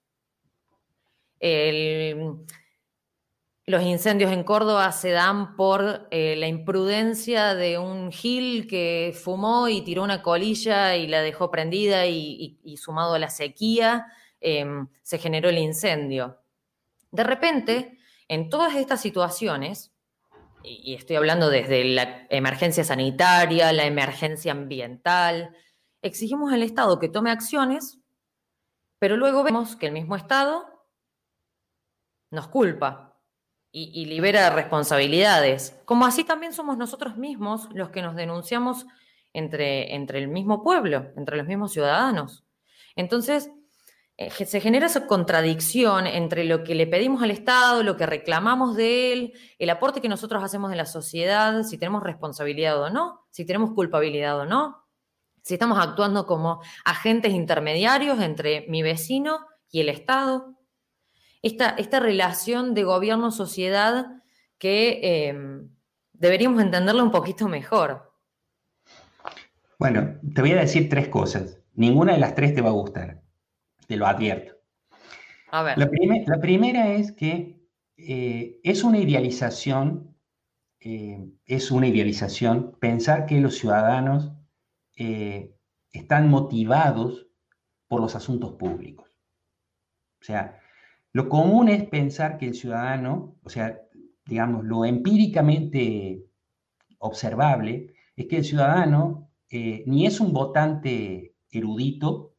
los 3.66 3.82
incendios 3.82 4.30
en 4.30 4.44
Córdoba 4.44 4.92
se 4.92 5.10
dan 5.10 5.56
por 5.56 6.06
la 6.12 6.46
imprudencia 6.46 7.56
de 7.56 7.78
un 7.78 8.12
gil 8.12 8.68
que 8.68 9.12
fumó 9.20 9.68
y 9.68 9.82
tiró 9.82 10.04
una 10.04 10.22
colilla 10.22 10.94
y 10.94 11.08
la 11.08 11.20
dejó 11.20 11.50
prendida 11.50 12.06
y, 12.06 12.76
sumado 12.76 13.14
a 13.14 13.18
la 13.18 13.28
sequía, 13.28 14.06
em, 14.42 14.88
se 15.02 15.18
generó 15.18 15.48
el 15.48 15.58
incendio. 15.58 16.40
De 17.10 17.24
repente, 17.24 17.98
en 18.28 18.48
todas 18.48 18.74
estas 18.74 19.00
situaciones, 19.00 19.92
y 20.64 20.94
estoy 20.94 21.16
hablando 21.16 21.50
desde 21.50 21.84
la 21.84 22.26
emergencia 22.30 22.84
sanitaria, 22.84 23.72
la 23.72 23.84
emergencia 23.84 24.52
ambiental, 24.52 25.56
exigimos 26.02 26.52
al 26.52 26.62
Estado 26.62 26.98
que 26.98 27.08
tome 27.08 27.30
acciones, 27.30 27.98
pero 28.98 29.16
luego 29.16 29.42
vemos 29.42 29.76
que 29.76 29.86
el 29.86 29.92
mismo 29.92 30.16
Estado 30.16 30.64
nos 32.30 32.48
culpa 32.48 33.18
y, 33.72 34.04
libera 34.04 34.50
responsabilidades. 34.50 35.80
Como 35.84 36.04
así 36.04 36.24
también 36.24 36.52
somos 36.52 36.76
nosotros 36.76 37.16
mismos 37.16 37.68
los 37.72 37.90
que 37.90 38.02
nos 38.02 38.14
denunciamos 38.14 38.86
entre, 39.32 39.94
entre 39.94 40.18
el 40.18 40.28
mismo 40.28 40.62
pueblo, 40.62 41.10
entre 41.16 41.36
los 41.36 41.46
mismos 41.46 41.72
ciudadanos. 41.72 42.44
Entonces, 42.96 43.50
eh, 44.16 44.30
se 44.30 44.60
genera 44.60 44.86
esa 44.86 45.06
contradicción 45.06 46.06
entre 46.06 46.44
lo 46.44 46.64
que 46.64 46.74
le 46.74 46.86
pedimos 46.86 47.22
al 47.22 47.30
Estado, 47.30 47.82
lo 47.82 47.96
que 47.96 48.06
reclamamos 48.06 48.76
de 48.76 49.12
él, 49.12 49.32
el 49.58 49.70
aporte 49.70 50.00
que 50.00 50.08
nosotros 50.08 50.42
hacemos 50.42 50.70
en 50.70 50.78
la 50.78 50.86
sociedad, 50.86 51.62
si 51.62 51.78
tenemos 51.78 52.02
responsabilidad 52.02 52.80
o 52.80 52.90
no, 52.90 53.26
si 53.30 53.44
tenemos 53.44 53.72
culpabilidad 53.72 54.38
o 54.38 54.46
no, 54.46 54.86
si 55.42 55.54
estamos 55.54 55.78
actuando 55.78 56.26
como 56.26 56.60
agentes 56.84 57.32
intermediarios 57.32 58.20
entre 58.20 58.66
mi 58.68 58.82
vecino 58.82 59.40
y 59.70 59.80
el 59.80 59.88
Estado 59.88 60.56
esta, 61.42 62.00
relación 62.00 62.74
de 62.74 62.84
gobierno-sociedad 62.84 64.22
que 64.58 65.28
em, 65.28 65.68
deberíamos 66.12 66.62
entenderla 66.62 67.02
un 67.02 67.10
poquito 67.10 67.48
mejor. 67.48 68.12
Bueno, 69.78 70.20
te 70.34 70.40
voy 70.40 70.52
a 70.52 70.60
decir 70.60 70.88
tres 70.88 71.08
cosas. 71.08 71.58
Ninguna 71.74 72.12
de 72.12 72.20
las 72.20 72.36
tres 72.36 72.54
te 72.54 72.62
va 72.62 72.68
a 72.68 72.74
gustar. 72.74 73.21
Te 73.92 73.98
lo 73.98 74.06
advierto. 74.06 74.54
A 75.50 75.62
ver. 75.62 75.76
La, 75.76 76.40
primera 76.40 76.94
es 76.94 77.12
que 77.12 77.60
eh, 77.98 78.58
es 78.62 78.84
una 78.84 78.96
idealización, 78.96 80.16
eh, 80.80 81.28
es 81.44 81.70
una 81.70 81.88
idealización 81.88 82.78
pensar 82.80 83.26
que 83.26 83.38
los 83.38 83.58
ciudadanos 83.58 84.32
eh, 84.96 85.54
están 85.92 86.30
motivados 86.30 87.28
por 87.86 88.00
los 88.00 88.16
asuntos 88.16 88.54
públicos. 88.54 89.10
O 90.22 90.24
sea, 90.24 90.58
lo 91.12 91.28
común 91.28 91.68
es 91.68 91.84
pensar 91.84 92.38
que 92.38 92.46
el 92.46 92.54
ciudadano, 92.54 93.36
o 93.42 93.50
sea, 93.50 93.78
digamos, 94.24 94.64
lo 94.64 94.86
empíricamente 94.86 96.24
observable, 96.96 97.92
es 98.16 98.26
que 98.26 98.38
el 98.38 98.44
ciudadano 98.46 99.28
ni 99.50 100.06
es 100.06 100.18
un 100.18 100.32
votante 100.32 101.34
erudito, 101.50 102.31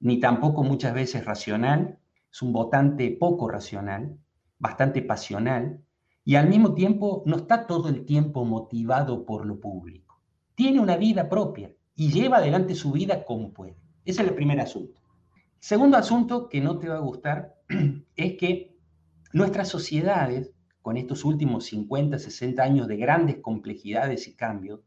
ni 0.00 0.20
tampoco 0.20 0.62
muchas 0.62 0.94
veces 0.94 1.24
racional, 1.24 1.98
es 2.30 2.42
un 2.42 2.52
votante 2.52 3.16
poco 3.18 3.48
racional, 3.48 4.18
bastante 4.58 5.02
pasional, 5.02 5.82
y 6.24 6.36
al 6.36 6.48
mismo 6.48 6.74
tiempo 6.74 7.22
no 7.26 7.36
está 7.36 7.66
todo 7.66 7.88
el 7.88 8.04
tiempo 8.04 8.44
motivado 8.44 9.24
por 9.24 9.46
lo 9.46 9.60
público. 9.60 10.20
Tiene 10.54 10.80
una 10.80 10.96
vida 10.96 11.28
propia 11.28 11.72
y 11.94 12.10
lleva 12.10 12.38
adelante 12.38 12.74
su 12.74 12.92
vida 12.92 13.24
como 13.24 13.52
puede. 13.52 13.76
Ese 14.04 14.22
es 14.22 14.28
el 14.28 14.34
primer 14.34 14.60
asunto. 14.60 15.00
Segundo 15.58 15.96
asunto 15.96 16.48
que 16.48 16.60
no 16.60 16.78
te 16.78 16.88
va 16.88 16.96
a 16.96 17.00
gustar 17.00 17.56
es 18.16 18.36
que 18.36 18.76
nuestras 19.32 19.68
sociedades, 19.68 20.52
con 20.82 20.96
estos 20.96 21.24
últimos 21.24 21.64
50, 21.66 22.18
60 22.18 22.62
años 22.62 22.88
de 22.88 22.96
grandes 22.96 23.38
complejidades 23.38 24.28
y 24.28 24.36
cambios, 24.36 24.80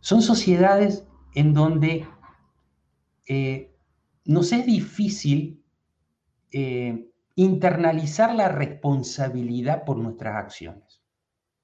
son 0.00 0.22
sociedades 0.22 1.06
en 1.34 1.52
donde 1.52 2.06
eh, 3.26 3.75
nos 4.26 4.52
es 4.52 4.66
difícil 4.66 5.64
eh, 6.52 7.10
internalizar 7.34 8.34
la 8.34 8.48
responsabilidad 8.48 9.84
por 9.84 9.96
nuestras 9.98 10.36
acciones. 10.36 11.02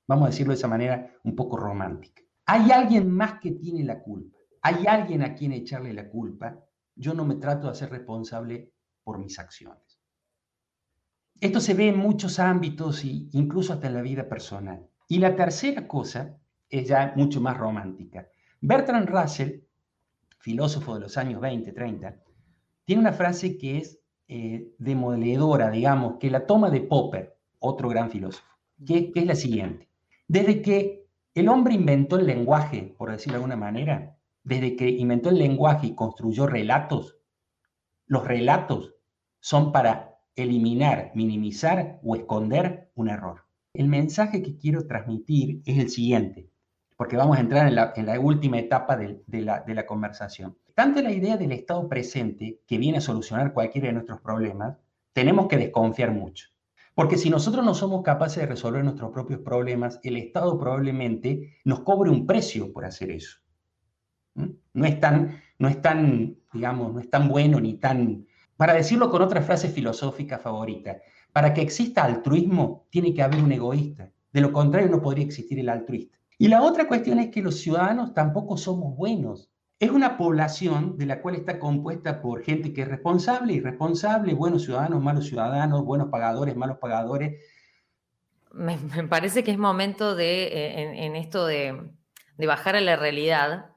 Vamos 0.06 0.26
a 0.26 0.30
decirlo 0.30 0.52
de 0.52 0.58
esa 0.58 0.68
manera 0.68 1.14
un 1.24 1.34
poco 1.34 1.56
romántica. 1.56 2.22
Hay 2.46 2.70
alguien 2.70 3.10
más 3.10 3.40
que 3.40 3.52
tiene 3.52 3.84
la 3.84 4.02
culpa. 4.02 4.38
Hay 4.62 4.86
alguien 4.86 5.22
a 5.22 5.34
quien 5.34 5.52
echarle 5.52 5.92
la 5.92 6.08
culpa. 6.08 6.58
Yo 6.94 7.14
no 7.14 7.24
me 7.24 7.36
trato 7.36 7.66
de 7.66 7.72
hacer 7.72 7.90
responsable 7.90 8.72
por 9.02 9.18
mis 9.18 9.38
acciones. 9.38 10.00
Esto 11.40 11.60
se 11.60 11.74
ve 11.74 11.88
en 11.88 11.98
muchos 11.98 12.38
ámbitos, 12.38 13.04
incluso 13.04 13.72
hasta 13.72 13.88
en 13.88 13.94
la 13.94 14.02
vida 14.02 14.28
personal. 14.28 14.86
Y 15.08 15.18
la 15.18 15.34
tercera 15.34 15.88
cosa 15.88 16.38
es 16.68 16.86
ya 16.86 17.12
mucho 17.16 17.40
más 17.40 17.56
romántica. 17.56 18.28
Bertrand 18.60 19.08
Russell, 19.08 19.60
filósofo 20.38 20.94
de 20.94 21.00
los 21.00 21.16
años 21.16 21.40
20, 21.40 21.72
30, 21.72 22.22
tiene 22.85 23.01
una 23.01 23.12
frase 23.12 23.57
que 23.59 23.78
es 23.78 23.99
eh, 24.28 24.72
demoledora, 24.78 25.70
digamos, 25.70 26.16
que 26.18 26.30
la 26.30 26.47
toma 26.47 26.70
de 26.70 26.80
Popper, 26.80 27.37
otro 27.59 27.89
gran 27.89 28.11
filósofo, 28.11 28.49
que, 28.85 29.12
que 29.12 29.20
es 29.20 29.26
la 29.26 29.35
siguiente. 29.35 29.89
Desde 30.28 30.62
que 30.62 31.07
el 31.35 31.49
hombre 31.49 31.74
inventó 31.74 32.16
el 32.18 32.26
lenguaje, 32.26 32.95
por 32.97 33.11
decirlo 33.11 33.35
de 33.35 33.45
alguna 33.45 33.57
manera, 33.57 34.16
desde 34.45 34.76
que 34.76 34.89
inventó 34.89 35.30
el 35.30 35.39
lenguaje 35.39 35.89
y 35.89 35.95
construyó 35.95 36.47
relatos, 36.47 37.18
los 38.07 38.26
relatos 38.26 38.95
son 39.41 39.72
para 39.72 40.18
eliminar, 40.37 41.12
minimizar 41.14 42.01
o 42.03 42.16
esconder 42.16 42.91
un 42.95 43.09
error. 43.09 43.47
El 43.74 43.89
mensaje 43.89 44.43
que 44.43 44.57
quiero 44.57 44.87
transmitir 44.87 45.62
es 45.64 45.78
el 45.78 45.89
siguiente, 45.89 46.51
porque 47.03 47.16
vamos 47.16 47.36
a 47.36 47.40
entrar 47.40 47.66
en 47.66 48.07
la, 48.07 48.20
última 48.20 48.61
etapa 48.61 48.96
de, 48.96 49.24
la, 49.26 49.59
de 49.59 49.74
la 49.74 49.86
conversación. 49.86 50.57
Tanto 50.72 51.03
la 51.03 51.11
idea 51.11 51.36
del 51.36 51.50
Estado 51.50 51.88
presente, 51.88 52.61
que 52.64 52.78
viene 52.78 52.98
a 52.98 53.00
solucionar 53.00 53.53
cualquiera 53.53 53.88
de 53.88 53.94
nuestros 53.94 54.20
problemas, 54.20 54.76
tenemos 55.12 55.48
que 55.48 55.57
desconfiar 55.57 56.12
mucho. 56.12 56.50
Porque 56.94 57.18
si 57.18 57.28
nosotros 57.28 57.64
no 57.64 57.74
somos 57.74 58.05
capaces 58.05 58.36
de 58.36 58.46
resolver 58.46 58.84
nuestros 58.84 59.11
propios 59.11 59.40
problemas, 59.40 59.98
el 60.05 60.16
Estado 60.16 60.57
probablemente 60.61 61.57
nos 61.64 61.80
cobre 61.80 62.09
un 62.09 62.24
precio 62.24 62.72
por 62.72 62.84
hacer 62.84 63.11
eso. 63.11 63.40
¿Mm? 64.34 64.50
No 64.74 64.86
es 64.86 65.00
tan, 65.00 65.42
no 65.59 65.66
es 65.66 65.82
tan, 65.82 66.36
digamos, 66.53 66.94
no 66.94 67.00
es 67.00 67.11
tan 67.11 67.26
bueno 67.26 67.59
ni 67.59 67.78
tan... 67.78 68.28
Para 68.57 68.74
decirlo 68.74 69.11
con 69.11 69.22
otra 69.22 69.42
frase 69.42 69.66
filosófica 69.70 70.38
favorita, 70.38 70.98
para 71.32 71.53
que 71.53 71.62
exista 71.62 72.05
altruismo 72.05 72.86
tiene 72.90 73.12
que 73.12 73.24
haber 73.24 73.42
un 73.42 73.50
egoísta. 73.50 74.12
De 74.32 74.40
lo 74.40 74.53
contrario 74.53 74.88
no 74.88 75.03
podría 75.03 75.24
existir 75.24 75.59
el 75.59 75.68
altruista. 75.68 76.21
Y 76.39 76.49
la 76.49 76.62
otra 76.62 76.89
cuestión 76.89 77.18
es 77.18 77.30
que 77.30 77.43
los 77.43 77.61
ciudadanos 77.61 78.14
tampoco 78.14 78.57
somos 78.57 78.97
buenos. 78.97 79.51
Es 79.78 79.91
una 79.91 80.16
población 80.16 80.97
de 80.97 81.07
la 81.07 81.20
cual 81.20 81.35
está 81.35 81.59
compuesta 81.59 82.22
por 82.22 82.43
gente 82.43 82.72
que 82.72 82.83
es 82.83 82.89
responsable, 82.89 83.55
irresponsable, 83.55 84.35
buenos 84.35 84.62
ciudadanos, 84.62 85.03
malos 85.03 85.26
ciudadanos, 85.26 85.85
buenos 85.85 86.09
pagadores, 86.09 86.55
malos 86.57 86.78
pagadores. 86.78 87.41
Me, 88.53 88.78
parece 89.09 89.43
que 89.43 89.51
es 89.51 89.59
momento 89.59 90.14
de, 90.14 90.45
eh, 90.45 91.05
en, 91.05 91.16
esto 91.16 91.47
de, 91.47 91.91
bajar 92.39 92.76
a 92.76 92.80
la 92.80 92.97
realidad, 92.97 93.70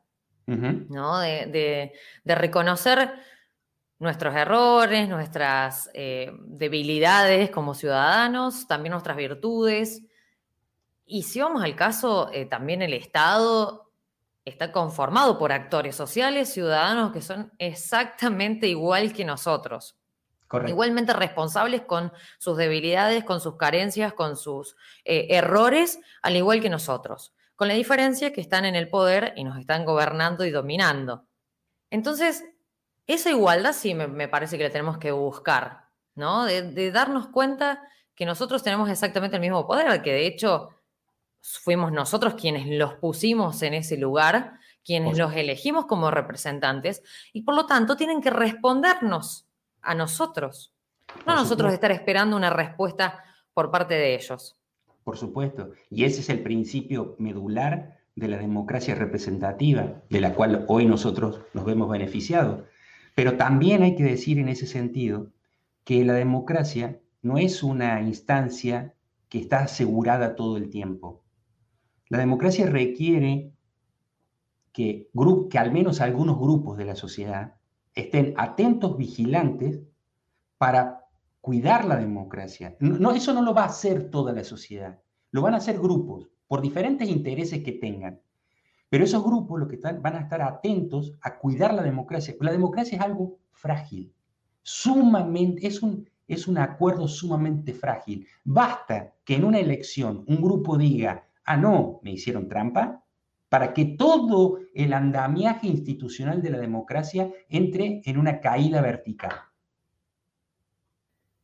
¿no? 0.45 1.19
De, 1.19 1.93
reconocer 2.23 3.11
nuestros 3.97 4.35
errores, 4.35 5.09
nuestras 5.09 5.89
eh, 5.93 6.31
debilidades 6.45 7.49
como 7.49 7.73
ciudadanos, 7.73 8.67
también 8.67 8.91
nuestras 8.91 9.17
virtudes. 9.17 10.03
Y 11.05 11.23
si 11.23 11.39
vamos 11.39 11.63
al 11.63 11.75
caso, 11.75 12.29
eh, 12.33 12.45
también 12.45 12.81
el 12.81 12.93
Estado 12.93 13.91
está 14.43 14.71
conformado 14.71 15.37
por 15.37 15.51
actores 15.51 15.95
sociales, 15.95 16.53
ciudadanos 16.53 17.11
que 17.11 17.21
son 17.21 17.51
exactamente 17.57 18.67
igual 18.67 19.13
que 19.13 19.25
nosotros. 19.25 19.97
Igualmente 20.67 21.11
responsables 21.11 21.81
con 21.81 22.13
sus 22.37 22.55
debilidades, 22.55 23.25
con 23.25 23.41
sus 23.41 23.57
carencias, 23.57 24.13
con 24.13 24.37
sus 24.37 24.77
eh, 25.03 25.27
errores, 25.31 25.99
al 26.21 26.37
igual 26.37 26.61
que 26.61 26.69
nosotros. 26.69 27.33
Con 27.55 27.67
la 27.67 27.73
diferencia 27.73 28.31
que 28.31 28.41
están 28.41 28.63
en 28.63 28.75
el 28.75 28.89
poder 28.89 29.33
y 29.35 29.43
nos 29.43 29.59
están 29.59 29.83
gobernando 29.83 30.45
y 30.45 30.51
dominando. 30.51 31.25
Entonces, 31.89 32.45
esa 33.05 33.31
igualdad 33.31 33.73
sí 33.73 33.95
me, 33.95 34.27
parece 34.27 34.57
que 34.57 34.63
la 34.63 34.69
tenemos 34.69 34.97
que 34.97 35.11
buscar, 35.11 35.89
¿no? 36.13 36.45
De, 36.45 36.61
de 36.61 36.91
darnos 36.91 37.27
cuenta 37.27 37.81
que 38.13 38.25
nosotros 38.25 38.63
tenemos 38.63 38.89
exactamente 38.89 39.35
el 39.35 39.41
mismo 39.41 39.67
poder, 39.67 40.01
que 40.01 40.13
de 40.13 40.25
hecho 40.25 40.69
fuimos 41.45 41.91
nosotros 41.91 42.33
quienes 42.33 42.67
los 42.67 42.95
pusimos 42.95 43.61
en 43.61 43.75
ese 43.75 43.97
lugar, 43.97 44.59
quienes 44.83 45.17
los 45.17 45.33
elegimos 45.33 45.85
como 45.85 46.09
representantes, 46.11 47.03
y 47.33 47.41
por 47.41 47.55
lo 47.55 47.65
tanto 47.65 47.95
tienen 47.95 48.21
que 48.21 48.31
respondernos 48.31 49.47
a 49.81 49.93
nosotros, 49.93 50.73
no 51.25 51.33
a 51.33 51.35
nosotros 51.35 51.71
estar 51.71 51.91
esperando 51.91 52.35
una 52.35 52.49
respuesta 52.49 53.23
por 53.53 53.71
parte 53.71 53.93
de 53.93 54.15
ellos. 54.15 54.55
Por 55.03 55.17
supuesto, 55.17 55.71
y 55.89 56.05
ese 56.05 56.21
es 56.21 56.29
el 56.29 56.41
principio 56.41 57.15
medular 57.19 57.99
de 58.15 58.27
la 58.27 58.37
democracia 58.37 58.95
representativa, 58.95 60.01
de 60.09 60.21
la 60.21 60.33
cual 60.33 60.65
hoy 60.67 60.85
nosotros 60.85 61.41
nos 61.53 61.65
vemos 61.65 61.89
beneficiados. 61.89 62.63
Pero 63.13 63.37
también 63.37 63.83
hay 63.83 63.95
que 63.95 64.03
decir 64.03 64.39
en 64.39 64.49
ese 64.49 64.65
sentido 64.65 65.27
que 65.83 66.03
la 66.03 66.13
democracia 66.13 66.99
no 67.21 67.37
es 67.37 67.61
una 67.61 68.01
instancia 68.01 68.93
que 69.29 69.39
está 69.39 69.59
asegurada 69.59 70.35
todo 70.35 70.57
el 70.57 70.69
tiempo. 70.69 71.24
La 72.09 72.19
democracia 72.19 72.67
requiere 72.67 73.51
que, 74.71 75.09
al 75.57 75.71
menos 75.71 76.01
algunos 76.01 76.37
grupos 76.37 76.77
de 76.77 76.85
la 76.85 76.95
sociedad 76.95 77.55
estén 77.93 78.33
atentos, 78.37 78.97
vigilantes, 78.97 79.81
para 80.57 81.05
cuidar 81.41 81.85
la 81.85 81.95
democracia. 81.95 82.75
No, 82.79 83.11
eso 83.11 83.33
no 83.33 83.41
lo 83.41 83.53
va 83.53 83.63
a 83.63 83.67
hacer 83.67 84.09
toda 84.09 84.33
la 84.33 84.43
sociedad, 84.43 84.99
lo 85.31 85.41
van 85.41 85.53
a 85.53 85.57
hacer 85.57 85.79
grupos, 85.79 86.27
por 86.47 86.61
diferentes 86.61 87.09
intereses 87.09 87.63
que 87.63 87.73
tengan. 87.73 88.19
Pero 88.89 89.03
esos 89.03 89.23
grupos 89.23 89.59
lo 89.59 89.67
que 89.67 89.77
van 89.77 90.15
a 90.15 90.19
estar 90.19 90.41
atentos 90.41 91.13
a 91.21 91.37
cuidar 91.37 91.73
la 91.73 91.83
democracia. 91.83 92.35
La 92.39 92.51
democracia 92.51 92.97
es 92.97 93.03
algo 93.03 93.39
frágil, 93.51 94.13
sumamente, 94.61 95.67
es 95.67 95.81
un, 95.81 96.09
es 96.27 96.47
un 96.47 96.57
acuerdo 96.57 97.07
sumamente 97.07 97.73
frágil. 97.73 98.27
Basta 98.43 99.13
que 99.23 99.35
en 99.35 99.45
una 99.45 99.59
elección 99.59 100.23
un 100.27 100.41
grupo 100.41 100.77
diga, 100.77 101.25
ah, 101.45 101.57
no, 101.57 101.99
me 102.03 102.11
hicieron 102.11 102.47
trampa, 102.47 103.03
para 103.49 103.73
que 103.73 103.85
todo 103.85 104.59
el 104.73 104.93
andamiaje 104.93 105.67
institucional 105.67 106.41
de 106.41 106.49
la 106.49 106.57
democracia 106.57 107.29
entre 107.47 108.01
en 108.03 108.17
una 108.17 108.39
caída 108.41 108.81
vertical. 108.81 109.31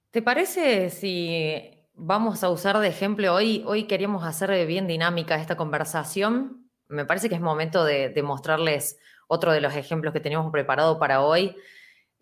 ¿Te 0.09 0.21
parece 0.21 0.89
si 0.89 1.87
vamos 1.93 2.43
a 2.43 2.49
usar 2.49 2.77
de 2.79 2.89
ejemplo 2.89 3.33
hoy? 3.33 3.63
Hoy 3.65 3.83
queríamos 3.83 4.25
hacer 4.25 4.67
bien 4.67 4.87
dinámica 4.87 5.35
esta 5.35 5.55
conversación. 5.55 6.69
Me 6.89 7.05
parece 7.05 7.29
que 7.29 7.35
es 7.35 7.41
momento 7.41 7.85
de, 7.85 8.21
mostrarles 8.21 8.97
otro 9.27 9.53
de 9.53 9.61
los 9.61 9.73
ejemplos 9.73 10.11
que 10.11 10.19
teníamos 10.19 10.51
preparado 10.51 10.99
para 10.99 11.21
hoy 11.21 11.55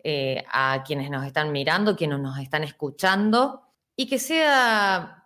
eh, 0.04 0.44
a 0.52 0.84
quienes 0.86 1.10
nos 1.10 1.26
están 1.26 1.50
mirando, 1.50 1.96
quienes 1.96 2.20
nos 2.20 2.38
están 2.38 2.62
escuchando, 2.62 3.62
y 3.96 4.08
que 4.08 4.20
sea 4.20 5.19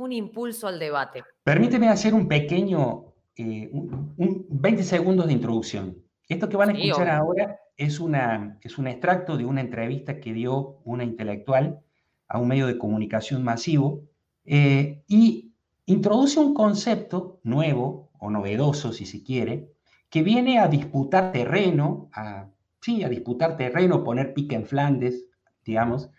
un 0.00 0.12
impulso 0.12 0.66
al 0.66 0.78
debate. 0.78 1.22
Permíteme 1.44 1.88
hacer 1.88 2.14
un 2.14 2.26
pequeño, 2.26 3.12
eh, 3.36 3.70
un, 3.72 4.46
20 4.48 4.82
segundos 4.82 5.26
de 5.26 5.32
introducción. 5.32 5.96
Esto 6.28 6.48
que 6.48 6.56
van 6.56 6.70
a 6.70 6.72
escuchar 6.72 7.08
ahora 7.08 7.60
es, 7.76 8.00
una, 8.00 8.58
es 8.62 8.78
un 8.78 8.86
extracto 8.86 9.36
de 9.36 9.44
una 9.44 9.60
entrevista 9.60 10.20
que 10.20 10.32
dio 10.32 10.78
una 10.84 11.04
intelectual 11.04 11.80
a 12.28 12.38
un 12.38 12.48
medio 12.48 12.66
de 12.66 12.78
comunicación 12.78 13.42
masivo 13.42 14.04
eh, 14.44 15.02
y 15.08 15.52
introduce 15.86 16.38
un 16.38 16.54
concepto 16.54 17.40
nuevo 17.42 18.10
o 18.18 18.30
novedoso, 18.30 18.92
si 18.92 19.06
se 19.06 19.22
quiere, 19.22 19.72
que 20.08 20.22
viene 20.22 20.58
a 20.58 20.68
disputar 20.68 21.32
terreno, 21.32 22.10
a, 22.12 22.48
sí, 22.80 23.02
a 23.02 23.08
disputar 23.08 23.56
terreno, 23.56 24.04
poner 24.04 24.34
pique 24.34 24.54
en 24.54 24.66
Flandes, 24.66 25.26
digamos, 25.64 26.10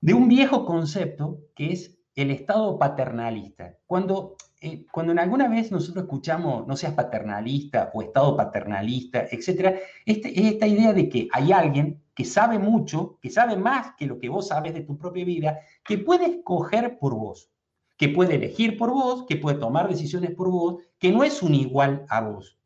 de 0.00 0.14
un 0.14 0.28
viejo 0.28 0.66
concepto 0.66 1.40
que 1.54 1.72
es 1.72 1.98
el 2.14 2.30
Estado 2.30 2.78
paternalista. 2.78 3.76
Cuando 3.86 4.36
eh, 4.66 4.86
cuando 4.90 5.12
en 5.12 5.18
alguna 5.18 5.46
vez 5.46 5.70
nosotros 5.70 6.04
escuchamos 6.04 6.66
no 6.66 6.74
seas 6.74 6.94
paternalista 6.94 7.90
o 7.92 8.00
Estado 8.00 8.34
paternalista, 8.34 9.26
etc., 9.30 9.78
este, 10.06 10.40
es 10.40 10.54
esta 10.54 10.66
idea 10.66 10.94
de 10.94 11.10
que 11.10 11.28
hay 11.32 11.52
alguien 11.52 12.02
que 12.14 12.24
sabe 12.24 12.58
mucho, 12.58 13.18
que 13.20 13.28
sabe 13.28 13.56
más 13.56 13.94
que 13.98 14.06
lo 14.06 14.18
que 14.18 14.30
vos 14.30 14.48
sabes 14.48 14.72
de 14.72 14.80
tu 14.80 14.96
propia 14.96 15.26
vida, 15.26 15.60
que 15.84 15.98
puede 15.98 16.24
escoger 16.38 16.98
por 16.98 17.14
vos, 17.14 17.50
que 17.98 18.08
puede 18.08 18.36
elegir 18.36 18.78
por 18.78 18.90
vos, 18.90 19.26
que 19.28 19.36
puede 19.36 19.58
tomar 19.58 19.86
decisiones 19.86 20.30
por 20.30 20.50
vos, 20.50 20.82
que 20.98 21.12
no 21.12 21.24
es 21.24 21.42
un 21.42 21.54
igual 21.54 22.06
a 22.08 22.22
vos. 22.22 22.58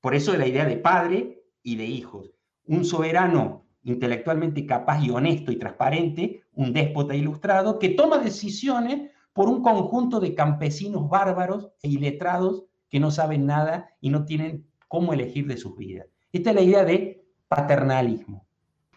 Por 0.00 0.16
eso 0.16 0.36
la 0.36 0.48
idea 0.48 0.64
de 0.64 0.78
padre 0.78 1.44
y 1.62 1.76
de 1.76 1.84
hijos. 1.84 2.34
Un 2.66 2.84
soberano 2.84 3.63
intelectualmente 3.84 4.66
capaz 4.66 5.02
y 5.02 5.10
honesto 5.10 5.52
y 5.52 5.56
transparente, 5.56 6.42
un 6.54 6.72
déspota 6.72 7.14
ilustrado, 7.14 7.78
que 7.78 7.90
toma 7.90 8.18
decisiones 8.18 9.10
por 9.32 9.48
un 9.48 9.62
conjunto 9.62 10.20
de 10.20 10.34
campesinos 10.34 11.08
bárbaros 11.08 11.68
e 11.82 11.88
iletrados 11.88 12.64
que 12.88 13.00
no 13.00 13.10
saben 13.10 13.46
nada 13.46 13.90
y 14.00 14.10
no 14.10 14.24
tienen 14.24 14.66
cómo 14.88 15.12
elegir 15.12 15.46
de 15.46 15.56
sus 15.56 15.76
vidas. 15.76 16.06
Esta 16.32 16.50
es 16.50 16.56
la 16.56 16.62
idea 16.62 16.84
de 16.84 17.24
paternalismo. 17.48 18.46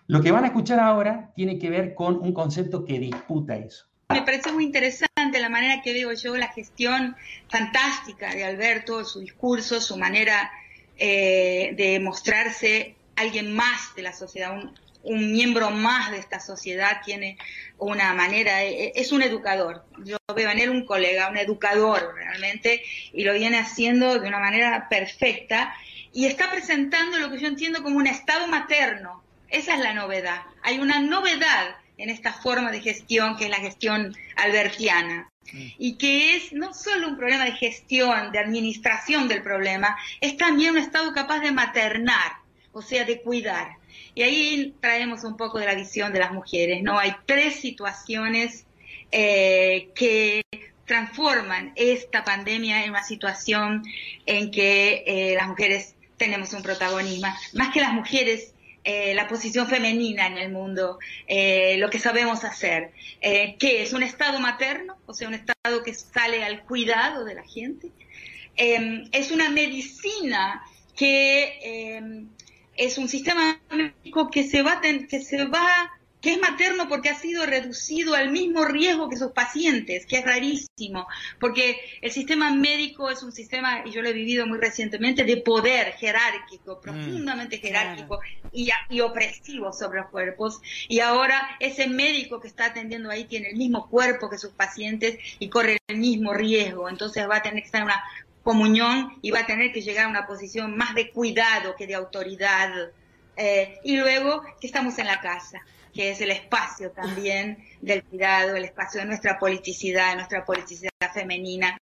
Lo 0.08 0.22
que 0.22 0.32
van 0.32 0.46
a 0.46 0.48
escuchar 0.48 0.80
ahora 0.80 1.34
tiene 1.36 1.60
que 1.60 1.70
ver 1.70 1.94
con 1.94 2.20
un 2.20 2.34
concepto 2.34 2.86
que 2.86 3.00
disputa 3.00 3.58
eso. 3.58 3.88
Me 4.10 4.22
parece 4.22 4.54
muy 4.54 4.64
interesante 4.64 5.40
la 5.40 5.50
manera 5.50 5.82
que 5.82 5.94
veo 5.94 6.14
yo 6.14 6.38
la 6.38 6.48
gestión 6.48 7.16
fantástica 7.50 8.34
de 8.34 8.46
Alberto, 8.46 9.04
su 9.04 9.20
discurso, 9.20 9.82
su 9.82 9.98
manera 9.98 10.50
eh, 10.98 11.74
de 11.76 12.00
mostrarse 12.00 12.97
alguien 13.18 13.54
más 13.54 13.94
de 13.96 14.04
la 14.04 14.14
sociedad, 14.14 14.54
un, 14.54 14.74
un 15.04 15.32
miembro 15.32 15.70
más 15.72 16.12
de 16.12 16.18
esta 16.18 16.40
sociedad, 16.40 17.02
tiene 17.04 17.38
una 17.78 18.14
manera, 18.14 18.64
e, 18.64 18.86
e, 18.86 18.92
es 18.96 19.12
un 19.12 19.22
educador. 19.22 19.86
Yo 20.04 20.18
veo 20.36 20.50
en 20.50 20.60
él 20.60 20.70
un 20.70 20.86
colega, 20.86 21.30
un 21.30 21.38
educador 21.38 22.14
realmente, 22.16 22.84
y 23.14 23.24
lo 23.24 23.34
viene 23.34 23.58
haciendo 23.58 24.20
de 24.20 24.28
una 24.28 24.40
manera 24.40 24.88
perfecta 24.90 25.74
y 26.14 26.26
está 26.26 26.50
presentando 26.50 27.20
lo 27.20 27.32
que 27.32 27.40
yo 27.40 27.48
entiendo 27.48 27.84
como 27.84 27.98
un 27.98 28.08
estado 28.08 28.48
materno. 28.48 29.24
Esa 29.50 29.76
es 29.76 29.80
la 29.80 29.94
novedad. 29.94 30.42
Hay 30.64 30.80
una 30.80 31.00
novedad 31.00 31.78
en 31.98 32.10
esta 32.10 32.34
forma 32.34 32.72
de 32.72 32.82
gestión 32.82 33.38
que 33.38 33.46
es 33.46 33.50
la 33.50 33.58
gestión 33.58 34.16
albertiana. 34.36 35.30
Mm. 35.52 35.68
Y 35.78 35.98
que 35.98 36.36
es 36.36 36.52
no 36.54 36.74
solo 36.74 37.08
un 37.08 37.18
problema 37.18 37.46
de 37.46 37.54
gestión, 37.54 38.32
de 38.32 38.40
administración 38.40 39.28
del 39.28 39.42
problema, 39.42 39.98
es 40.20 40.36
también 40.38 40.72
un 40.72 40.80
Estado 40.80 41.14
capaz 41.14 41.40
de 41.40 41.52
maternar, 41.52 42.34
o 42.78 42.82
sea, 42.84 43.06
de 43.06 43.22
cuidar. 43.22 43.78
Y 44.14 44.22
ahí 44.22 44.76
traemos 44.80 45.24
un 45.24 45.36
poco 45.36 45.58
de 45.58 45.66
la 45.66 45.74
visión 45.74 46.14
de 46.14 46.20
las 46.20 46.32
mujeres, 46.32 46.84
¿no? 46.84 47.00
Hay 47.00 47.16
tres 47.26 47.56
situaciones 47.56 48.68
eh, 49.12 49.90
que 49.96 50.44
transforman 50.86 51.74
esta 51.76 52.24
pandemia 52.24 52.84
en 52.84 52.92
una 52.92 53.04
situación 53.04 53.84
en 54.28 54.52
que 54.52 55.04
eh, 55.08 55.34
las 55.36 55.48
mujeres 55.48 55.96
tenemos 56.18 56.54
un 56.54 56.62
protagonismo. 56.62 57.28
Más 57.54 57.74
que 57.74 57.82
las 57.82 57.94
mujeres, 57.94 58.54
eh, 58.84 59.16
la 59.16 59.28
posición 59.28 59.68
femenina 59.68 60.28
en 60.28 60.38
el 60.38 60.52
mundo, 60.52 61.00
lo 61.78 61.90
que 61.90 62.00
sabemos 62.00 62.44
hacer, 62.44 62.92
que 63.22 63.82
es 63.82 63.92
un 63.92 64.04
estado 64.04 64.40
materno, 64.40 64.98
o 65.08 65.16
sea, 65.16 65.28
un 65.28 65.34
estado 65.34 65.84
que 65.84 65.96
sale 65.96 66.44
al 66.44 66.64
cuidado 66.64 67.26
de 67.26 67.34
la 67.34 67.44
gente. 67.44 67.90
Em, 68.56 69.10
es 69.12 69.32
una 69.32 69.50
medicina 69.50 70.64
que 70.96 71.60
em, 71.62 72.28
es 72.78 72.98
un 72.98 73.10
sistema 73.10 73.60
médico 73.70 74.30
que 74.30 74.44
se 74.44 74.62
va, 74.62 74.82
que 74.82 75.22
se 75.22 75.46
va 75.46 75.92
que 76.22 76.34
es 76.34 76.42
materno 76.42 76.88
porque 76.90 77.10
ha 77.10 77.16
sido 77.16 77.46
reducido 77.46 78.16
al 78.16 78.32
mismo 78.32 78.66
riesgo 78.66 79.10
que 79.10 79.18
sus 79.18 79.32
pacientes, 79.32 80.06
que 80.06 80.18
es 80.18 80.26
rarísimo, 80.26 81.08
porque 81.40 81.80
el 82.02 82.12
sistema 82.12 82.52
médico 82.52 83.10
es 83.10 83.22
un 83.22 83.32
sistema, 83.32 83.84
y 83.86 83.92
yo 83.92 84.02
lo 84.02 84.10
he 84.10 84.14
vivido 84.14 84.48
muy 84.48 84.58
recientemente, 84.58 85.24
de 85.24 85.38
poder 85.38 85.94
jerárquico, 85.94 86.78
mm, 86.78 86.82
profundamente 86.82 87.60
jerárquico 87.60 88.20
y, 88.52 88.70
y, 88.90 89.02
opresivo 89.02 89.72
sobre 89.72 90.02
los 90.02 90.10
cuerpos, 90.10 90.60
y 90.88 91.02
ahora 91.02 91.56
ese 91.60 91.88
médico 91.88 92.40
que 92.40 92.48
está 92.48 92.66
atendiendo 92.66 93.12
ahí 93.12 93.26
tiene 93.26 93.50
el 93.50 93.56
mismo 93.56 93.88
cuerpo 93.88 94.30
que 94.30 94.38
sus 94.38 94.52
pacientes 94.52 95.18
y 95.40 95.50
corre 95.50 95.78
el 95.88 95.98
mismo 95.98 96.34
riesgo, 96.34 96.90
entonces 96.90 97.30
va 97.30 97.38
a 97.38 97.42
tener 97.44 97.62
que 97.62 97.68
estar 97.68 97.82
en 97.82 97.86
una 97.86 98.04
comunión 98.48 99.20
y 99.22 99.32
va 99.32 99.42
a 99.42 99.46
tener 99.46 99.74
que 99.74 99.82
llegar 99.82 100.06
a 100.06 100.08
una 100.08 100.26
posición 100.26 100.78
más 100.78 100.96
de 100.96 101.12
cuidado 101.12 101.76
que 101.76 101.86
de 101.86 101.96
autoridad. 101.96 102.72
Eh, 103.36 103.78
y 103.84 103.98
luego 103.98 104.42
que 104.62 104.68
estamos 104.68 104.98
en 105.00 105.08
la 105.08 105.20
casa 105.20 105.60
que 105.94 106.12
es 106.12 106.22
el 106.22 106.30
espacio 106.30 106.92
también 106.92 107.58
del 107.82 108.04
cuidado, 108.04 108.56
el 108.56 108.66
espacio 108.66 109.02
de 109.02 109.08
nuestra 109.08 109.40
politicidad, 109.40 110.14
nuestra 110.16 110.46
politicidad 110.46 110.92
femenina. 111.12 111.76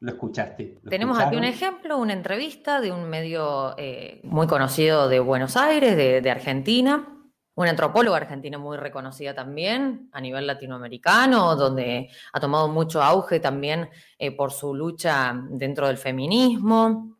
Lo 0.00 0.12
escuchaste. 0.12 0.76
Tenemos 0.88 1.18
aquí 1.18 1.34
un 1.36 1.44
ejemplo, 1.44 1.96
una 1.96 2.12
entrevista 2.12 2.82
de 2.82 2.92
un 2.92 3.08
medio 3.08 3.74
eh, 3.78 4.20
muy 4.22 4.46
conocido 4.46 5.08
de 5.08 5.18
Buenos 5.18 5.56
Aires, 5.56 5.96
de, 5.96 6.30
Argentina, 6.30 7.08
una 7.56 7.70
antropóloga 7.70 8.16
argentina 8.16 8.58
muy 8.58 8.76
reconocida 8.76 9.34
también 9.34 10.08
a 10.12 10.20
nivel 10.20 10.46
latinoamericano, 10.46 11.54
donde 11.56 12.10
ha 12.32 12.40
tomado 12.40 12.68
mucho 12.68 13.02
auge 13.02 13.38
también 13.40 13.88
eh, 14.18 14.32
por 14.32 14.52
su 14.52 14.74
lucha 14.74 15.34
dentro 15.50 15.86
del 15.86 15.98
feminismo, 15.98 17.16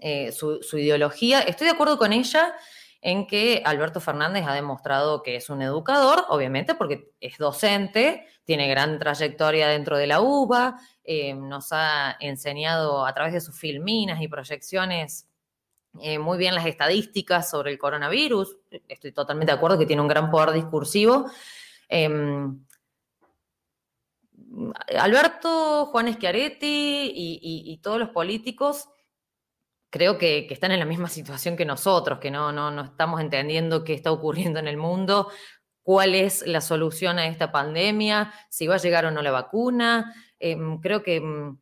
eh, 0.00 0.32
su, 0.32 0.60
ideología. 0.72 1.40
Estoy 1.42 1.66
de 1.66 1.72
acuerdo 1.72 1.98
con 1.98 2.12
ella 2.12 2.54
en 3.00 3.26
que 3.26 3.62
Alberto 3.64 4.00
Fernández 4.00 4.44
ha 4.46 4.54
demostrado 4.54 5.22
que 5.22 5.36
es 5.36 5.48
un 5.48 5.62
educador, 5.62 6.24
obviamente 6.28 6.74
porque 6.74 7.12
es 7.20 7.38
docente, 7.38 8.26
tiene 8.44 8.68
gran 8.68 8.98
trayectoria 8.98 9.68
dentro 9.68 9.96
de 9.96 10.06
la 10.06 10.20
UBA, 10.20 10.78
eh, 11.04 11.34
nos 11.34 11.68
ha 11.70 12.16
enseñado 12.18 13.06
a 13.06 13.14
través 13.14 13.32
de 13.32 13.40
sus 13.40 13.58
filminas 13.58 14.20
y 14.20 14.28
proyecciones 14.28 15.29
eh, 16.00 16.18
muy 16.18 16.38
bien 16.38 16.54
las 16.54 16.66
estadísticas 16.66 17.50
sobre 17.50 17.72
el 17.72 17.78
coronavirus. 17.78 18.56
Estoy 18.88 19.12
totalmente 19.12 19.52
de 19.52 19.56
acuerdo 19.56 19.78
que 19.78 19.86
tiene 19.86 20.02
un 20.02 20.08
gran 20.08 20.30
poder 20.30 20.52
discursivo. 20.52 21.30
Em, 21.88 22.64
Alberto, 24.98 25.86
Juan 25.86 26.12
Schiaretti 26.12 27.12
y 27.14 27.78
todos 27.82 27.98
los 27.98 28.10
políticos 28.10 28.88
creo 29.90 30.18
que, 30.18 30.46
están 30.50 30.72
en 30.72 30.78
la 30.78 30.86
misma 30.86 31.08
situación 31.08 31.56
que 31.56 31.64
nosotros, 31.64 32.20
que 32.20 32.30
no, 32.30 32.52
no, 32.52 32.70
no 32.70 32.82
estamos 32.82 33.20
entendiendo 33.20 33.84
qué 33.84 33.92
está 33.92 34.12
ocurriendo 34.12 34.58
en 34.60 34.68
el 34.68 34.76
mundo, 34.76 35.30
cuál 35.82 36.14
es 36.14 36.46
la 36.46 36.60
solución 36.60 37.18
a 37.18 37.26
esta 37.26 37.52
pandemia, 37.52 38.32
si 38.48 38.66
va 38.66 38.76
a 38.76 38.78
llegar 38.78 39.04
o 39.04 39.10
no 39.10 39.20
la 39.20 39.32
vacuna. 39.32 40.14
Em, 40.38 40.80
creo 40.80 41.02
que, 41.02 41.20
mm, 41.20 41.58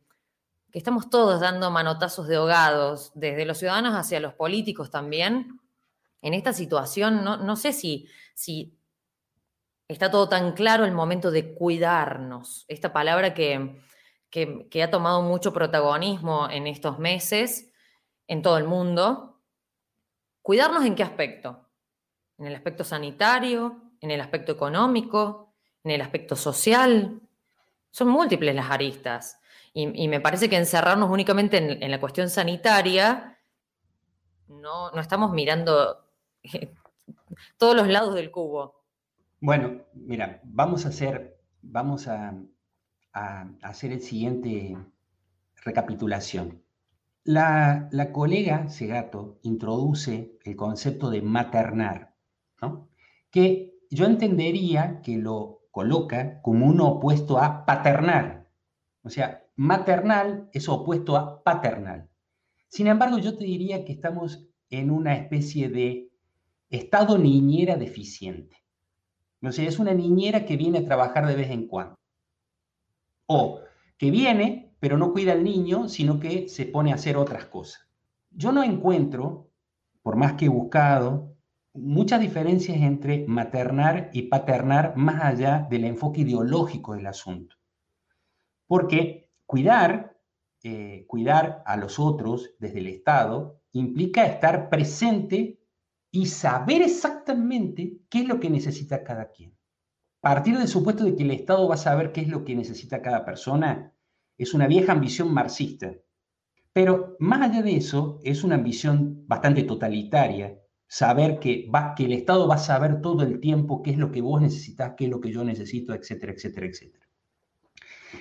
que, 0.71 0.79
estamos 0.79 1.09
todos 1.09 1.39
dando 1.39 1.71
manotazos 1.71 2.27
de 2.27 2.37
ahogados, 2.37 3.11
desde 3.15 3.45
los 3.45 3.57
ciudadanos 3.57 3.95
hacia 3.95 4.19
los 4.19 4.33
políticos 4.33 4.89
también. 4.89 5.59
En 6.21 6.33
esta 6.33 6.53
situación, 6.53 7.23
no, 7.23 7.37
no 7.37 7.55
sé 7.55 7.73
si, 7.73 8.07
si 8.33 8.77
está 9.87 10.11
todo 10.11 10.29
tan 10.29 10.53
claro 10.53 10.85
el 10.85 10.91
momento 10.91 11.31
de 11.31 11.53
cuidarnos, 11.53 12.65
esta 12.67 12.93
palabra 12.93 13.33
que, 13.33 13.81
que, 14.29 14.67
que 14.69 14.83
ha 14.83 14.91
tomado 14.91 15.21
mucho 15.21 15.53
protagonismo 15.53 16.49
en 16.49 16.67
estos 16.67 16.99
meses 16.99 17.71
en 18.27 18.41
todo 18.41 18.57
el 18.57 18.63
mundo. 18.63 19.41
¿Cuidarnos 20.41 20.85
en 20.85 20.95
qué 20.95 21.03
aspecto? 21.03 21.67
En 22.37 22.45
el 22.45 22.55
aspecto 22.55 22.83
sanitario, 22.83 23.89
en 23.99 24.11
el 24.11 24.21
aspecto 24.21 24.51
económico, 24.51 25.53
en 25.83 25.91
el 25.91 26.01
aspecto 26.01 26.35
social. 26.35 27.19
Son 27.91 28.07
múltiples 28.07 28.55
las 28.55 28.69
aristas. 28.69 29.39
Y, 29.73 30.07
me 30.07 30.19
parece 30.19 30.49
que 30.49 30.57
encerrarnos 30.57 31.09
únicamente 31.09 31.57
en, 31.57 31.91
la 31.91 31.99
cuestión 31.99 32.29
sanitaria, 32.29 33.37
no, 34.47 34.91
no 34.91 34.99
estamos 34.99 35.31
mirando 35.31 36.05
todos 37.57 37.75
los 37.75 37.87
lados 37.87 38.15
del 38.15 38.31
cubo. 38.31 38.79
Bueno, 39.41 39.83
mira, 39.93 40.41
vamos 40.43 40.85
a 40.85 40.89
hacer, 40.89 41.39
vamos 41.61 42.07
a, 42.07 42.35
hacer 43.13 43.91
el 43.91 44.01
siguiente 44.01 44.77
recapitulación. 45.63 46.61
La, 47.23 47.89
colega 48.11 48.69
Segato 48.69 49.39
introduce 49.43 50.37
el 50.43 50.55
concepto 50.55 51.09
de 51.09 51.21
maternar, 51.21 52.15
que 53.31 53.77
yo 53.89 54.05
entendería 54.05 55.01
que 55.01 55.17
lo 55.17 55.61
coloca 55.71 56.41
como 56.41 56.65
uno 56.65 56.87
opuesto 56.87 57.39
a 57.39 57.65
paternar. 57.65 58.47
O 59.03 59.09
sea, 59.09 59.45
maternal 59.59 60.49
es 60.53 60.69
opuesto 60.69 61.17
a 61.17 61.43
paternal. 61.43 62.07
Sin 62.69 62.87
embargo, 62.87 63.17
yo 63.17 63.37
te 63.37 63.43
diría 63.43 63.83
que 63.83 63.91
estamos 63.91 64.47
en 64.69 64.89
una 64.89 65.17
especie 65.17 65.67
de 65.67 66.09
estado 66.69 67.17
niñera 67.17 67.75
deficiente. 67.75 68.63
Es 69.41 69.77
una 69.77 69.93
niñera 69.93 70.45
que 70.45 70.55
viene 70.55 70.77
a 70.77 70.85
trabajar 70.85 71.27
de 71.27 71.35
vez 71.35 71.51
en 71.51 71.67
cuando. 71.67 71.95
O 73.25 73.59
que 73.97 74.11
viene, 74.11 74.73
pero 74.79 74.97
no 74.97 75.11
cuida 75.11 75.33
al 75.33 75.43
niño, 75.43 75.89
sino 75.89 76.21
que 76.21 76.47
se 76.47 76.65
pone 76.65 76.93
a 76.93 76.95
hacer 76.95 77.17
otras 77.17 77.43
cosas. 77.47 77.85
Yo 78.31 78.53
no 78.53 78.63
encuentro, 78.63 79.49
por 80.01 80.15
más 80.15 80.35
que 80.35 80.45
he 80.45 80.49
buscado, 80.49 81.35
muchas 81.73 82.21
diferencias 82.21 82.77
entre 82.77 83.27
maternar 83.27 84.09
y 84.13 84.21
paternar 84.23 84.95
más 84.95 85.21
allá 85.21 85.67
del 85.69 85.83
enfoque 85.83 86.21
ideológico 86.21 86.93
del 86.93 87.07
asunto. 87.07 87.57
Porque 88.65 89.28
cuidar, 89.49 90.15
eh, 90.61 91.05
cuidar 91.07 91.63
a 91.65 91.75
los 91.75 91.97
otros 91.97 92.51
desde 92.59 92.81
el 92.81 92.87
Estado 92.87 93.59
implica 93.71 94.23
estar 94.27 94.69
presente 94.69 95.59
y 96.11 96.27
saber 96.27 96.83
exactamente 96.83 97.97
qué 98.11 98.19
es 98.19 98.27
lo 98.27 98.39
que 98.39 98.51
necesita 98.51 99.03
cada 99.03 99.31
quien. 99.31 99.57
Partir 100.21 100.55
del 100.55 100.67
supuesto 100.67 101.03
de 101.03 101.15
que 101.15 101.23
el 101.23 101.31
Estado 101.31 101.67
va 101.67 101.73
a 101.73 101.79
saber 101.79 102.11
qué 102.11 102.21
es 102.21 102.27
lo 102.27 102.45
que 102.45 102.55
necesita 102.55 103.01
cada 103.01 103.25
persona 103.25 103.91
es 104.37 104.53
una 104.53 104.67
vieja 104.67 104.91
ambición 104.91 105.33
marxista. 105.33 105.95
Pero 106.71 107.15
más 107.17 107.41
allá 107.41 107.63
de 107.63 107.75
eso, 107.75 108.19
es 108.23 108.43
una 108.43 108.53
ambición 108.53 109.27
bastante 109.27 109.63
totalitaria, 109.63 110.59
saber 110.87 111.39
que, 111.39 111.67
que 111.97 112.05
el 112.05 112.11
Estado 112.11 112.47
va 112.47 112.55
a 112.55 112.59
saber 112.59 113.01
todo 113.01 113.23
el 113.23 113.39
tiempo 113.39 113.81
qué 113.81 113.89
es 113.89 113.97
lo 113.97 114.11
que 114.11 114.21
vos 114.21 114.41
necesitas, 114.41 114.93
qué 114.95 115.05
es 115.05 115.09
lo 115.09 115.19
que 115.19 115.31
yo 115.31 115.43
necesito, 115.43 115.95
etcétera, 115.95 116.33
etcétera, 116.33 116.67
etcétera. 116.67 117.08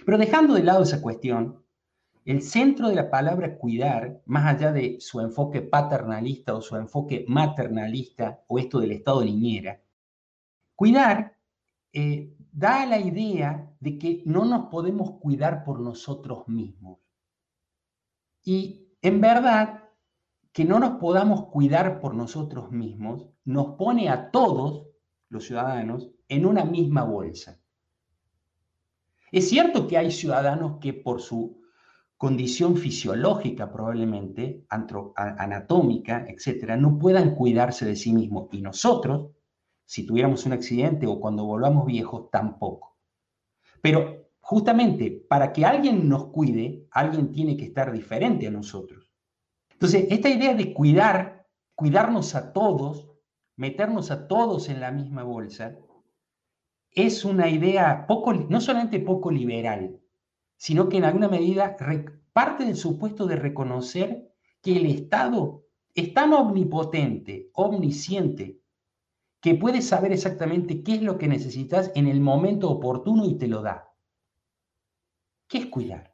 Pero 0.05 0.19
dejando 0.19 0.55
de 0.55 0.63
lado 0.63 0.83
esa 0.83 1.03
cuestión, 1.03 1.65
el 2.25 2.43
centro 2.43 2.89
de 2.89 2.95
la 2.95 3.11
palabra 3.11 3.57
cuidar, 3.57 4.21
más 4.27 4.55
allá 4.55 4.73
de 4.73 4.97
su 5.01 5.21
enfoque 5.21 5.63
paternalista 5.63 6.55
o 6.55 6.61
su 6.61 6.77
enfoque 6.77 7.25
maternalista 7.27 8.43
o 8.47 8.59
esto 8.59 8.81
del 8.81 8.93
Estado 8.93 9.25
niñera, 9.25 9.81
cuidar 10.75 11.37
eh, 11.93 12.35
da 12.53 12.85
la 12.87 12.99
idea 12.99 13.75
de 13.81 13.99
que 13.99 14.23
no 14.27 14.45
nos 14.45 14.67
podemos 14.67 15.13
cuidar 15.21 15.65
por 15.65 15.81
nosotros 15.81 16.47
mismos. 16.49 16.99
Y 18.45 18.89
en 19.01 19.21
verdad, 19.21 19.89
que 20.53 20.65
no 20.65 20.81
nos 20.81 20.99
podamos 20.99 21.47
cuidar 21.47 22.01
por 22.01 22.15
nosotros 22.15 22.73
mismos 22.73 23.27
nos 23.45 23.77
pone 23.77 24.09
a 24.09 24.31
todos 24.31 24.89
los 25.29 25.45
ciudadanos 25.45 26.11
en 26.29 26.47
una 26.47 26.65
misma 26.65 27.05
bolsa. 27.05 27.61
Es 29.33 29.49
cierto 29.49 29.87
que 29.87 29.99
hay 29.99 30.11
ciudadanos 30.11 30.79
que 30.81 30.95
por 30.95 31.21
su 31.21 31.61
condición 32.17 32.77
fisiológica 32.77 33.71
probablemente, 33.71 34.65
anatómica, 35.17 36.27
etcétera, 36.29 36.77
no 36.77 36.99
puedan 36.99 37.35
cuidarse 37.35 37.85
de 37.87 37.97
sí 37.97 38.13
mismos. 38.13 38.49
Y 38.53 38.63
nosotros 38.63 39.31
si 39.89 40.05
tuviéramos 40.05 40.45
un 40.45 40.53
accidente 40.53 41.07
o 41.07 41.19
cuando 41.19 41.47
volvamos 41.47 41.87
viejos, 41.87 42.31
tampoco. 42.31 42.99
Pero 43.81 44.29
justamente 44.39 45.25
para 45.27 45.51
que 45.51 45.65
alguien 45.65 46.07
nos 46.11 46.27
cuide, 46.27 46.87
alguien 46.91 47.33
tiene 47.33 47.57
que 47.57 47.65
estar 47.65 47.91
diferente 47.91 48.47
a 48.47 48.51
nosotros. 48.51 49.11
Entonces, 49.73 50.09
esta 50.11 50.29
idea 50.29 50.53
de 50.53 50.75
cuidar, 50.75 51.47
cuidarnos 51.75 52.35
a 52.35 52.53
todos, 52.53 53.09
meternos 53.57 54.11
a 54.11 54.29
todos 54.29 54.69
en 54.69 54.81
la 54.81 54.91
misma 54.91 55.23
bolsa, 55.23 55.79
es 57.07 57.25
una 57.25 57.49
idea 57.49 58.07
poco, 58.07 58.33
no 58.33 58.61
solamente 58.61 59.01
poco 59.01 59.31
liberal, 59.31 60.01
sino 60.57 60.89
que 60.89 60.97
en 60.97 61.05
alguna 61.05 61.29
medida 61.29 61.77
parte 62.33 62.65
del 62.65 62.77
supuesto 62.77 63.27
de 63.27 63.37
reconocer 63.37 64.33
que 64.63 64.77
el 64.77 64.87
Estado 64.87 65.65
es 65.95 66.13
tan 66.13 66.33
omnipotente, 66.33 67.51
omnisciente, 67.55 68.59
que 69.41 69.55
puede 69.55 69.83
saber 69.83 70.13
exactamente 70.13 70.83
qué 70.83 70.95
es 70.95 71.03
lo 71.03 71.19
que 71.19 71.29
necesitas 71.29 71.93
en 71.95 72.09
el 72.09 72.21
momento 72.21 72.71
oportuno 72.71 73.25
y 73.27 73.37
te 73.37 73.47
lo 73.47 73.63
da. 73.63 73.93
¿Qué 75.47 75.59
es 75.59 75.67
cuidar? 75.67 76.13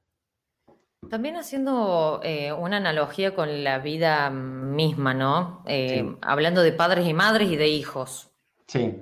También 1.08 1.36
haciendo 1.36 2.20
eh, 2.22 2.52
una 2.52 2.76
analogía 2.76 3.34
con 3.34 3.64
la 3.64 3.78
vida 3.78 4.30
misma, 4.30 5.14
¿no? 5.14 5.62
Eh, 5.66 6.16
hablando 6.22 6.62
de 6.62 6.72
padres 6.72 7.06
y 7.06 7.14
madres 7.14 7.50
y 7.50 7.56
de 7.56 7.68
hijos. 7.68 8.30
Sí. 8.66 8.94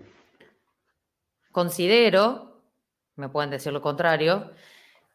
Considero, 1.52 2.62
me 3.16 3.28
pueden 3.28 3.50
decir 3.50 3.72
lo 3.72 3.82
contrario, 3.82 4.50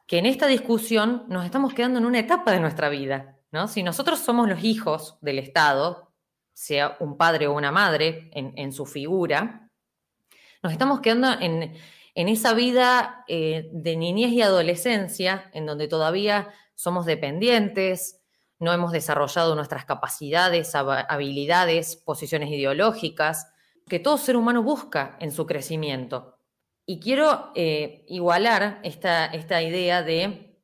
que 0.05 0.19
en 0.19 0.25
esta 0.25 0.47
discusión 0.47 1.25
nos 1.27 1.43
estamos 1.43 1.73
quedando 1.73 1.99
en 1.99 2.05
una 2.05 2.19
etapa 2.19 2.51
de 2.51 2.59
nuestra 2.59 2.89
vida, 2.89 3.37
¿no? 3.51 3.67
Si 3.67 3.83
nosotros 3.83 4.19
somos 4.19 4.47
los 4.47 4.63
hijos 4.63 5.17
del 5.21 5.39
Estado, 5.39 6.13
sea 6.53 6.95
un 6.99 7.17
padre 7.17 7.47
o 7.47 7.53
una 7.53 7.71
madre 7.71 8.29
en, 8.33 8.71
su 8.71 8.85
figura, 8.85 9.69
nos 10.63 10.71
estamos 10.71 11.01
quedando 11.01 11.33
en, 11.39 11.75
esa 12.15 12.53
vida 12.53 13.25
eh, 13.27 13.69
de 13.73 13.95
niñez 13.97 14.31
y 14.31 14.41
adolescencia, 14.41 15.49
en 15.53 15.65
donde 15.65 15.87
todavía 15.87 16.53
somos 16.73 17.05
dependientes, 17.05 18.21
no 18.59 18.73
hemos 18.73 18.91
desarrollado 18.91 19.55
nuestras 19.55 19.85
capacidades, 19.85 20.73
habilidades, 20.75 21.95
posiciones 21.95 22.49
ideológicas, 22.49 23.47
que 23.87 23.99
todo 23.99 24.17
ser 24.17 24.35
humano 24.35 24.63
busca 24.63 25.17
en 25.19 25.31
su 25.31 25.45
crecimiento. 25.45 26.37
Y 26.85 26.99
quiero 26.99 27.51
eh, 27.55 28.05
igualar 28.07 28.79
esta, 28.83 29.25
esta 29.25 29.61
idea 29.61 30.03
de 30.03 30.61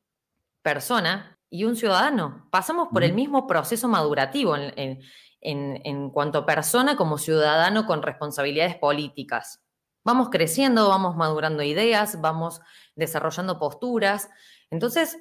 persona 0.61 1.39
y 1.49 1.65
un 1.65 1.75
ciudadano. 1.75 2.47
Pasamos 2.51 2.87
por 2.91 3.03
el 3.03 3.13
mismo 3.13 3.45
proceso 3.45 3.87
madurativo 3.87 4.55
en, 4.55 4.99
en, 5.41 6.09
cuanto 6.09 6.39
a 6.39 6.45
persona 6.45 6.95
como 6.95 7.17
ciudadano 7.17 7.85
con 7.85 8.01
responsabilidades 8.01 8.75
políticas. 8.77 9.61
Vamos 10.05 10.29
creciendo, 10.29 10.89
vamos 10.89 11.15
madurando 11.15 11.63
ideas, 11.63 12.19
vamos 12.21 12.61
desarrollando 12.95 13.59
posturas. 13.59 14.29
Entonces, 14.69 15.17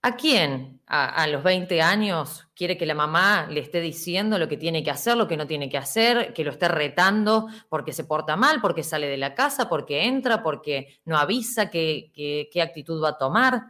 ¿A 0.00 0.14
quién 0.14 0.80
a, 0.86 1.26
los 1.26 1.42
20 1.42 1.82
años 1.82 2.48
quiere 2.54 2.78
que 2.78 2.86
la 2.86 2.94
mamá 2.94 3.48
le 3.50 3.60
esté 3.60 3.80
diciendo 3.80 4.38
lo 4.38 4.46
que 4.46 4.56
tiene 4.56 4.84
que 4.84 4.92
hacer, 4.92 5.16
lo 5.16 5.26
que 5.26 5.36
no 5.36 5.46
tiene 5.46 5.68
que 5.68 5.76
hacer, 5.76 6.32
que 6.32 6.44
lo 6.44 6.52
esté 6.52 6.68
retando 6.68 7.48
porque 7.68 7.92
se 7.92 8.04
porta 8.04 8.36
mal, 8.36 8.60
porque 8.60 8.84
sale 8.84 9.08
de 9.08 9.16
la 9.16 9.34
casa, 9.34 9.68
porque 9.68 10.06
entra, 10.06 10.42
porque 10.42 11.00
no 11.04 11.18
avisa 11.18 11.68
qué, 11.68 12.12
qué, 12.14 12.62
actitud 12.62 13.02
va 13.02 13.10
a 13.10 13.18
tomar? 13.18 13.60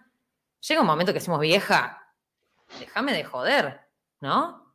Llega 0.60 0.82
un 0.82 0.86
momento 0.86 1.12
que 1.12 1.18
decimos, 1.18 1.40
vieja, 1.40 2.14
déjame 2.78 3.14
de 3.14 3.24
joder, 3.24 3.80
¿no? 4.20 4.74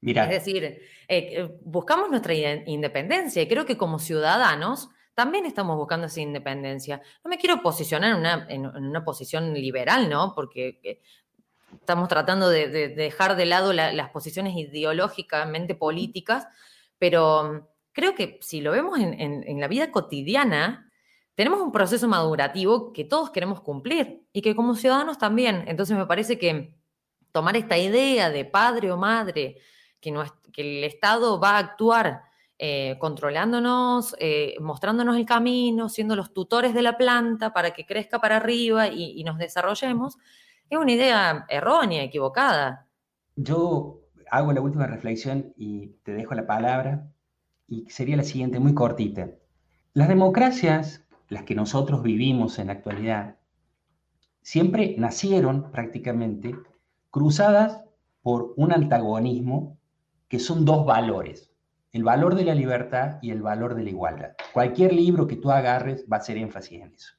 Mira. 0.00 0.24
Es 0.24 0.30
decir, 0.30 0.64
eh, 0.64 0.80
eh, 1.08 1.58
buscamos 1.62 2.08
nuestra 2.08 2.34
independencia 2.34 3.42
y 3.42 3.48
creo 3.48 3.66
que 3.66 3.76
como 3.76 3.98
ciudadanos 3.98 4.88
también 5.16 5.46
estamos 5.46 5.78
buscando 5.78 6.08
esa 6.08 6.20
independencia. 6.20 7.00
No 7.24 7.30
me 7.30 7.38
quiero 7.38 7.62
posicionar 7.62 8.46
en 8.50 8.66
una, 8.66 9.02
posición 9.02 9.54
liberal, 9.54 10.10
¿no? 10.10 10.34
Porque 10.34 10.78
eh, 10.82 11.00
estamos 11.72 12.06
tratando 12.08 12.50
de, 12.50 12.68
dejar 12.68 13.34
de 13.34 13.46
lado 13.46 13.72
las 13.72 14.10
posiciones 14.10 14.54
ideológicamente 14.54 15.74
políticas, 15.74 16.46
pero 16.98 17.66
creo 17.92 18.14
que 18.14 18.38
si 18.42 18.60
lo 18.60 18.72
vemos 18.72 18.98
en, 18.98 19.58
la 19.58 19.68
vida 19.68 19.90
cotidiana, 19.90 20.92
tenemos 21.34 21.62
un 21.62 21.72
proceso 21.72 22.06
madurativo 22.08 22.92
que 22.92 23.04
todos 23.04 23.30
queremos 23.30 23.62
cumplir 23.62 24.22
y 24.34 24.42
que 24.42 24.54
como 24.54 24.74
ciudadanos 24.74 25.16
también. 25.16 25.64
Entonces 25.66 25.96
me 25.96 26.04
parece 26.04 26.38
que 26.38 26.74
tomar 27.32 27.56
esta 27.56 27.78
idea 27.78 28.28
de 28.28 28.44
padre 28.44 28.92
o 28.92 28.98
madre, 28.98 29.56
que, 29.98 30.12
que 30.52 30.78
el 30.78 30.84
Estado 30.84 31.40
va 31.40 31.52
a 31.52 31.58
actuar 31.58 32.26
eh, 32.58 32.96
controlándonos, 32.98 34.16
eh, 34.18 34.56
mostrándonos 34.60 35.16
el 35.16 35.26
camino, 35.26 35.90
siendo 35.90 36.16
los 36.16 36.32
tutores 36.32 36.72
de 36.72 36.80
la 36.80 36.96
planta 36.96 37.52
para 37.52 37.72
que 37.72 37.84
crezca 37.84 38.18
para 38.18 38.36
arriba 38.36 38.88
y, 38.88 39.22
nos 39.24 39.36
desarrollemos, 39.36 40.16
es 40.70 40.78
una 40.78 40.92
idea 40.92 41.44
errónea, 41.50 42.02
equivocada. 42.02 42.86
Yo 43.36 44.00
hago 44.30 44.54
la 44.54 44.62
última 44.62 44.86
reflexión 44.86 45.52
y 45.58 45.88
te 46.02 46.14
dejo 46.14 46.34
la 46.34 46.46
palabra, 46.46 47.06
y 47.68 47.90
sería 47.90 48.16
la 48.16 48.22
siguiente, 48.22 48.58
muy 48.58 48.72
cortita. 48.72 49.28
Las 49.92 50.08
democracias, 50.08 51.04
las 51.28 51.42
que 51.42 51.54
nosotros 51.54 52.02
vivimos 52.02 52.58
en 52.58 52.68
la 52.68 52.72
actualidad, 52.72 53.36
siempre 54.40 54.94
nacieron 54.96 55.70
prácticamente 55.72 56.54
cruzadas 57.10 57.82
por 58.22 58.54
un 58.56 58.72
antagonismo 58.72 59.76
que 60.28 60.38
son 60.38 60.64
dos 60.64 60.86
valores 60.86 61.50
el 61.96 62.04
valor 62.04 62.34
de 62.34 62.44
la 62.44 62.54
libertad 62.54 63.16
y 63.22 63.30
el 63.30 63.40
valor 63.40 63.74
de 63.74 63.82
la 63.82 63.88
igualdad. 63.88 64.32
Cualquier 64.52 64.92
libro 64.92 65.26
que 65.26 65.36
tú 65.36 65.50
agarres 65.50 66.04
va 66.12 66.18
a 66.18 66.20
hacer 66.20 66.36
énfasis 66.36 66.82
en 66.82 66.92
eso. 66.92 67.14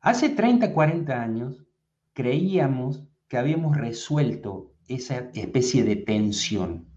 Hace 0.00 0.30
30, 0.30 0.74
40 0.74 1.22
años 1.22 1.64
creíamos 2.12 3.04
que 3.28 3.38
habíamos 3.38 3.76
resuelto 3.76 4.72
esa 4.88 5.30
especie 5.34 5.84
de 5.84 5.94
tensión. 5.94 6.88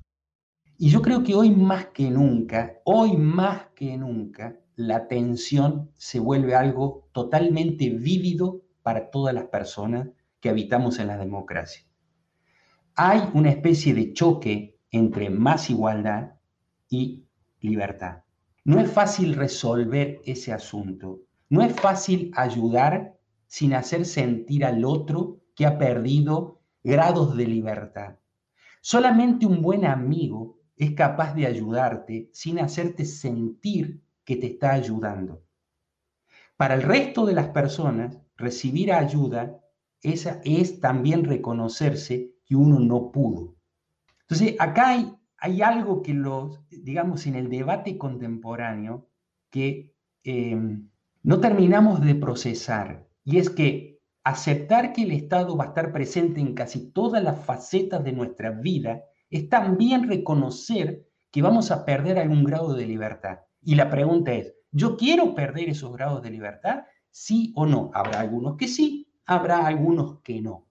Y 0.80 0.90
yo 0.90 1.04
creo 1.04 1.22
que 1.22 1.36
hoy 1.36 1.52
más 1.52 1.90
que 1.94 2.10
nunca, 2.10 2.80
hoy 2.86 3.16
más 3.18 3.68
que 3.76 3.96
nunca, 3.98 4.58
la 4.76 5.08
tensión 5.08 5.92
se 5.94 6.20
vuelve 6.20 6.56
algo 6.56 7.08
totalmente 7.12 7.92
vívido 7.92 8.64
para 8.82 9.12
todas 9.12 9.36
las 9.36 9.46
personas 9.46 10.10
que 10.40 10.50
habitamos 10.50 10.98
en 10.98 11.06
la 11.06 11.18
democracia. 11.18 11.86
Hay 12.96 13.30
una 13.36 13.52
especie 13.52 13.94
de 13.94 14.12
choque 14.12 14.80
entre 14.90 15.30
más 15.30 15.70
igualdad 15.70 16.35
y 16.90 17.26
libertad. 17.60 18.24
No 18.64 18.80
es 18.80 18.92
fácil 18.92 19.36
resolver 19.36 20.22
ese 20.26 20.52
asunto. 20.52 21.22
No 21.50 21.62
es 21.62 21.74
fácil 21.74 22.32
ayudar 22.36 23.18
sin 23.48 23.74
hacer 23.74 24.06
sentir 24.06 24.66
al 24.66 24.84
otro 24.84 25.42
que 25.56 25.66
ha 25.66 25.78
perdido 25.78 26.62
grados 26.84 27.38
de 27.38 27.48
libertad. 27.48 28.16
Solamente 28.82 29.46
un 29.46 29.62
buen 29.62 29.86
amigo 29.86 30.60
es 30.78 30.92
capaz 30.94 31.34
de 31.34 31.46
ayudarte 31.46 32.30
sin 32.34 32.60
hacerte 32.60 33.06
sentir 33.06 34.02
que 34.24 34.36
te 34.36 34.48
está 34.48 34.74
ayudando. 34.74 35.44
Para 36.58 36.76
el 36.76 36.82
resto 36.82 37.26
de 37.26 37.34
las 37.34 37.50
personas, 37.50 38.18
recibir 38.38 38.92
ayuda 38.92 39.60
esa 40.02 40.40
es 40.44 40.80
también 40.80 41.24
reconocerse 41.24 42.36
que 42.46 42.56
uno 42.56 42.80
no 42.80 43.12
pudo. 43.12 43.56
Entonces, 44.22 44.56
acá 44.60 44.90
hay 44.90 45.12
hay 45.46 45.62
algo 45.62 46.02
que 46.02 46.16
los, 46.16 46.60
digamos, 46.72 47.28
en 47.28 47.36
el 47.36 47.50
debate 47.50 48.00
contemporáneo 48.00 49.08
que 49.52 49.94
em, 50.24 50.90
no 51.22 51.40
terminamos 51.40 52.02
de 52.02 52.16
procesar, 52.16 53.08
y 53.24 53.38
es 53.38 53.52
que 53.52 54.00
aceptar 54.24 54.92
que 54.92 55.04
el 55.04 55.12
Estado 55.12 55.56
va 55.56 55.66
a 55.66 55.68
estar 55.68 55.94
presente 55.94 56.42
en 56.42 56.56
casi 56.56 56.92
todas 56.92 57.24
las 57.24 57.46
facetas 57.46 58.04
de 58.04 58.12
nuestra 58.12 58.50
vida 58.50 59.04
es 59.30 59.48
también 59.48 60.10
reconocer 60.10 61.08
que 61.30 61.44
vamos 61.44 61.70
a 61.70 61.86
perder 61.86 62.18
algún 62.18 62.44
grado 62.44 62.74
de 62.74 62.88
libertad. 62.88 63.42
Y 63.62 63.76
la 63.76 63.92
pregunta 63.92 64.34
es, 64.34 64.52
¿yo 64.72 64.98
quiero 64.98 65.36
perder 65.36 65.70
esos 65.70 65.94
grados 65.94 66.24
de 66.24 66.32
libertad? 66.32 66.86
¿Sí 67.12 67.54
o 67.56 67.68
no? 67.68 67.92
Habrá 67.94 68.20
algunos 68.20 68.58
que 68.58 68.68
sí, 68.68 69.14
habrá 69.28 69.68
algunos 69.68 70.22
que 70.22 70.42
no. 70.42 70.66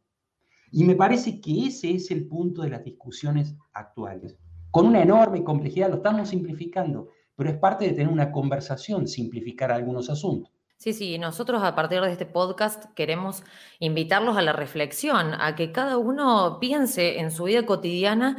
Y 0.73 0.83
me 0.83 0.97
parece 0.97 1.41
que 1.41 1.67
ese 1.67 1.95
es 1.95 2.11
el 2.11 2.27
punto 2.27 2.63
de 2.63 2.71
las 2.71 2.83
discusiones 2.83 3.55
actuales 3.73 4.37
con 4.75 4.87
una 4.87 5.03
enorme 5.03 5.45
complejidad, 5.45 5.89
lo 5.89 5.99
estamos 5.99 6.31
simplificando, 6.31 7.11
pero 7.37 7.49
es 7.49 7.57
parte 7.57 7.85
de 7.85 7.93
tener 7.93 8.09
una 8.09 8.33
conversación, 8.33 9.07
simplificar 9.07 9.71
algunos 9.71 10.11
asuntos. 10.11 10.53
Sí, 10.77 10.93
sí, 10.93 11.17
nosotros 11.17 11.63
a 11.63 11.77
partir 11.77 12.01
de 12.01 12.11
este 12.11 12.27
podcast 12.27 12.87
queremos 12.97 13.45
invitarlos 13.79 14.37
a 14.37 14.43
la 14.43 14.53
reflexión, 14.53 15.33
a 15.41 15.55
que 15.55 15.71
cada 15.71 15.97
uno 15.97 16.59
piense 16.59 17.21
en 17.21 17.31
su 17.31 17.45
vida 17.45 17.65
cotidiana 17.65 18.37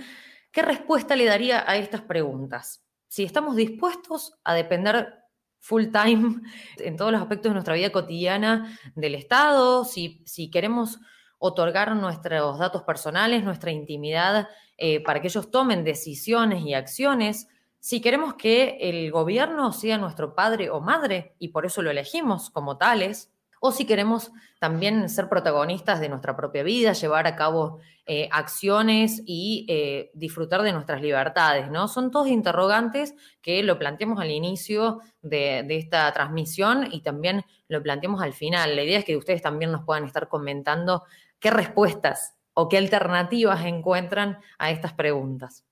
qué 0.51 0.61
respuesta 0.61 1.15
le 1.15 1.23
daría 1.23 1.63
a 1.65 1.77
estas 1.77 2.01
preguntas. 2.01 2.83
Si 3.07 3.23
estamos 3.23 3.55
dispuestos 3.55 4.33
a 4.43 4.55
depender 4.55 5.13
full 5.61 5.86
time 5.86 6.41
en 6.79 6.97
todos 6.97 7.13
los 7.13 7.21
aspectos 7.21 7.51
de 7.51 7.53
nuestra 7.53 7.75
vida 7.75 7.93
cotidiana 7.93 8.77
del 8.93 9.15
Estado, 9.15 9.86
si, 9.86 10.21
si 10.25 10.51
queremos 10.51 10.99
otorgar 11.38 11.95
nuestros 11.95 12.59
datos 12.59 12.83
personales, 12.83 13.45
nuestra 13.45 13.71
intimidad, 13.71 14.49
eh, 14.78 15.01
para 15.03 15.21
que 15.21 15.28
ellos 15.28 15.51
tomen 15.51 15.84
decisiones 15.84 16.63
y 16.63 16.73
acciones 16.73 17.47
si 17.86 18.01
queremos 18.01 18.34
que 18.34 18.80
el 18.82 19.11
gobierno 19.11 19.71
sea 19.71 19.99
nuestro 19.99 20.34
padre 20.34 20.71
o 20.71 20.82
madre 20.82 21.36
y 21.38 21.49
por 21.49 21.67
eso 21.67 21.84
lo 21.84 21.91
elegimos 21.91 22.49
como 22.49 22.78
tales, 22.78 23.32
o 23.59 23.71
si 23.71 23.86
queremos 23.86 24.32
también 24.59 25.07
ser 25.07 25.30
protagonistas 25.30 25.99
de 25.99 26.09
nuestra 26.09 26.36
propia 26.36 26.63
vida, 26.63 26.93
llevar 26.93 27.28
a 27.28 27.36
cabo 27.36 27.78
eh, 28.07 28.28
acciones 28.32 29.21
y 29.28 29.67
eh, 29.69 30.09
disfrutar 30.15 30.63
de 30.63 30.73
nuestras 30.73 30.99
libertades, 30.99 31.69
¿no? 31.69 31.88
Son 31.88 32.09
todos 32.09 32.28
interrogantes 32.28 33.13
que 33.39 33.61
lo 33.61 33.78
planteamos 33.78 34.19
al 34.19 34.32
inicio 34.32 35.01
de, 35.21 35.63
de, 35.67 35.78
esta 35.78 36.11
transmisión 36.11 36.88
y 36.91 37.01
también 37.01 37.43
lo 37.67 37.84
planteamos 37.84 38.19
al 38.23 38.34
final. 38.34 38.76
La 38.76 38.82
idea 38.82 38.97
es 38.97 39.05
que 39.05 39.15
ustedes 39.15 39.43
también 39.43 39.71
nos 39.71 39.84
puedan 39.84 40.05
estar 40.05 40.28
comentando 40.28 41.03
qué 41.39 41.51
respuestas 41.51 42.34
o 42.56 42.70
qué 42.70 42.78
alternativas 42.78 43.64
encuentran 43.66 44.39
a 44.58 44.72
estas 44.72 44.93
preguntas. 44.93 45.66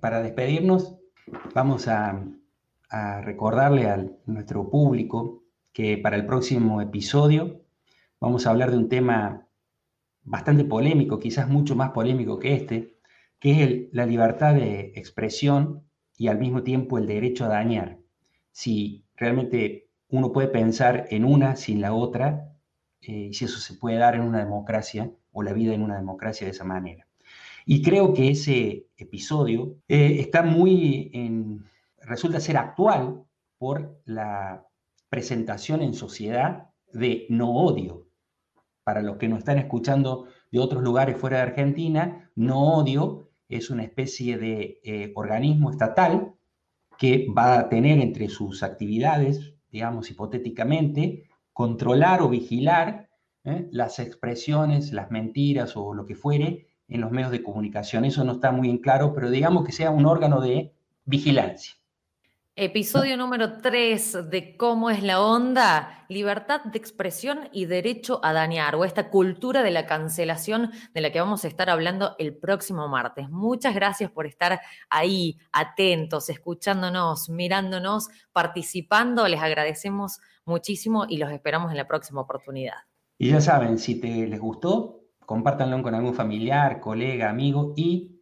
Para 0.00 0.22
despedirnos, 0.22 0.96
vamos 1.54 1.86
a, 1.88 2.24
recordarle 3.22 3.90
a 3.90 4.06
nuestro 4.26 4.70
público 4.70 5.42
que 5.72 5.98
para 5.98 6.16
el 6.16 6.24
próximo 6.24 6.80
episodio 6.80 7.60
vamos 8.20 8.46
a 8.46 8.50
hablar 8.50 8.70
de 8.70 8.78
un 8.78 8.88
tema 8.88 9.48
bastante 10.22 10.64
polémico, 10.64 11.18
quizás 11.18 11.48
mucho 11.48 11.74
más 11.74 11.90
polémico 11.90 12.38
que 12.38 12.54
este, 12.54 12.96
que 13.40 13.64
es 13.64 13.92
la 13.92 14.06
libertad 14.06 14.54
de 14.54 14.92
expresión 14.94 15.82
y 16.16 16.28
al 16.28 16.38
mismo 16.38 16.62
tiempo 16.62 16.96
el 16.96 17.06
derecho 17.06 17.44
a 17.44 17.48
dañar. 17.48 17.98
Si 18.52 19.04
realmente 19.16 19.90
uno 20.08 20.32
puede 20.32 20.48
pensar 20.48 21.08
en 21.10 21.24
una 21.24 21.56
sin 21.56 21.80
la 21.80 21.92
otra, 21.92 22.52
eh, 23.00 23.30
si 23.32 23.44
eso 23.44 23.58
se 23.58 23.74
puede 23.74 23.98
dar 23.98 24.14
en 24.14 24.22
una 24.22 24.38
democracia 24.38 25.10
o 25.36 25.42
la 25.42 25.52
vida 25.52 25.74
en 25.74 25.82
una 25.82 25.98
democracia 25.98 26.46
de 26.46 26.52
esa 26.52 26.64
manera. 26.64 27.06
Y 27.66 27.82
creo 27.82 28.14
que 28.14 28.30
ese 28.30 28.86
episodio 28.96 29.76
eh, 29.86 30.16
está 30.18 30.42
muy 30.42 31.10
en, 31.12 31.66
resulta 32.00 32.40
ser 32.40 32.56
actual 32.56 33.22
por 33.58 34.00
la 34.06 34.66
presentación 35.10 35.82
en 35.82 35.92
sociedad 35.92 36.70
de 36.90 37.26
no 37.28 37.52
odio. 37.52 38.06
Para 38.82 39.02
los 39.02 39.18
que 39.18 39.28
nos 39.28 39.40
están 39.40 39.58
escuchando 39.58 40.26
de 40.50 40.58
otros 40.58 40.82
lugares 40.82 41.18
fuera 41.18 41.36
de 41.36 41.42
Argentina, 41.42 42.30
no 42.34 42.74
odio 42.74 43.28
es 43.46 43.68
una 43.68 43.82
especie 43.82 44.38
de 44.38 44.80
eh, 44.84 45.12
organismo 45.14 45.70
estatal 45.70 46.32
que 46.96 47.26
va 47.36 47.58
a 47.58 47.68
tener 47.68 47.98
entre 47.98 48.30
sus 48.30 48.62
actividades, 48.62 49.52
digamos 49.70 50.10
hipotéticamente, 50.10 51.28
controlar 51.52 52.22
o 52.22 52.30
vigilar 52.30 53.05
¿eh? 53.46 53.68
las 53.70 53.98
expresiones, 53.98 54.92
las 54.92 55.10
mentiras 55.10 55.76
o 55.76 55.94
lo 55.94 56.04
que 56.04 56.14
fuere 56.14 56.66
en 56.88 57.00
los 57.00 57.10
medios 57.10 57.30
de 57.30 57.42
comunicación. 57.42 58.04
Eso 58.04 58.24
no 58.24 58.32
está 58.32 58.52
muy 58.52 58.68
en 58.68 58.78
claro, 58.78 59.14
pero 59.14 59.30
digamos 59.30 59.64
que 59.64 59.72
sea 59.72 59.90
un 59.90 60.06
órgano 60.06 60.40
de 60.40 60.74
vigilancia. 61.04 61.74
Episodio 62.58 63.18
número 63.18 63.58
3 63.58 64.30
de 64.30 64.56
cómo 64.56 64.88
es 64.88 65.02
la 65.02 65.20
onda, 65.20 66.06
libertad 66.08 66.62
de 66.64 66.78
expresión 66.78 67.50
y 67.52 67.66
derecho 67.66 68.18
a 68.22 68.32
dañar, 68.32 68.76
o 68.76 68.86
esta 68.86 69.10
cultura 69.10 69.62
de 69.62 69.70
la 69.70 69.84
cancelación 69.84 70.72
de 70.94 71.02
la 71.02 71.12
que 71.12 71.20
vamos 71.20 71.44
a 71.44 71.48
estar 71.48 71.68
hablando 71.68 72.16
el 72.18 72.34
próximo 72.34 72.88
martes. 72.88 73.28
Muchas 73.28 73.74
gracias 73.74 74.10
por 74.10 74.26
estar 74.26 74.58
ahí, 74.88 75.36
atentos, 75.52 76.30
escuchándonos, 76.30 77.28
mirándonos, 77.28 78.08
participando. 78.32 79.28
Les 79.28 79.42
agradecemos 79.42 80.20
muchísimo 80.46 81.04
y 81.06 81.18
los 81.18 81.30
esperamos 81.32 81.72
en 81.72 81.76
la 81.76 81.86
próxima 81.86 82.22
oportunidad. 82.22 82.78
Y 83.18 83.30
ya 83.30 83.40
saben, 83.40 83.78
si 83.78 84.00
te 84.00 84.26
les 84.26 84.40
gustó, 84.40 85.00
compártanlo 85.24 85.82
con 85.82 85.94
algún 85.94 86.14
familiar, 86.14 86.80
colega, 86.80 87.30
amigo 87.30 87.72
y 87.76 88.16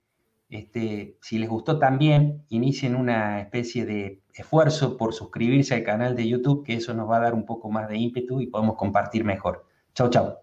este, 0.49 1.19
si 1.21 1.39
les 1.39 1.49
gustó 1.49 1.81
también, 1.81 2.45
inicien 2.49 2.95
una 2.95 3.41
especie 3.41 3.85
de 3.87 4.23
esfuerzo 4.33 4.97
por 4.97 5.13
suscribirse 5.13 5.75
al 5.75 5.83
canal 5.83 6.15
de 6.15 6.29
YouTube, 6.29 6.65
que 6.65 6.75
eso 6.75 6.95
nos 6.95 7.11
va 7.11 7.17
a 7.17 7.21
dar 7.21 7.35
un 7.35 7.45
poco 7.45 7.71
más 7.71 7.89
de 7.89 7.99
ímpetu 7.99 8.41
y 8.41 8.47
podemos 8.47 8.77
compartir 8.77 9.25
mejor. 9.25 9.67
Chau, 9.95 10.11
chau. 10.11 10.35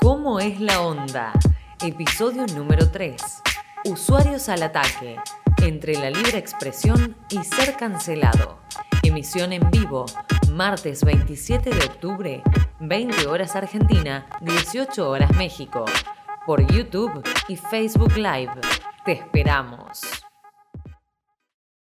¿Cómo 0.00 0.40
es 0.40 0.60
la 0.60 0.82
onda? 0.82 1.32
Episodio 1.80 2.44
número 2.56 2.90
3. 2.90 3.22
Usuarios 3.84 4.48
al 4.48 4.64
ataque. 4.64 5.16
Entre 5.62 5.94
la 5.94 6.10
libre 6.10 6.38
expresión 6.38 7.16
y 7.30 7.38
ser 7.44 7.76
cancelado. 7.76 8.61
Emisión 9.12 9.52
en 9.52 9.70
vivo 9.70 10.06
martes 10.50 11.04
27 11.04 11.68
de 11.68 11.84
octubre, 11.84 12.42
20 12.80 13.26
horas 13.26 13.54
Argentina, 13.54 14.26
18 14.40 15.06
horas 15.06 15.30
México, 15.36 15.84
por 16.46 16.66
YouTube 16.72 17.22
y 17.46 17.56
Facebook 17.56 18.16
Live. 18.16 18.54
Te 19.04 19.12
esperamos. 19.12 20.21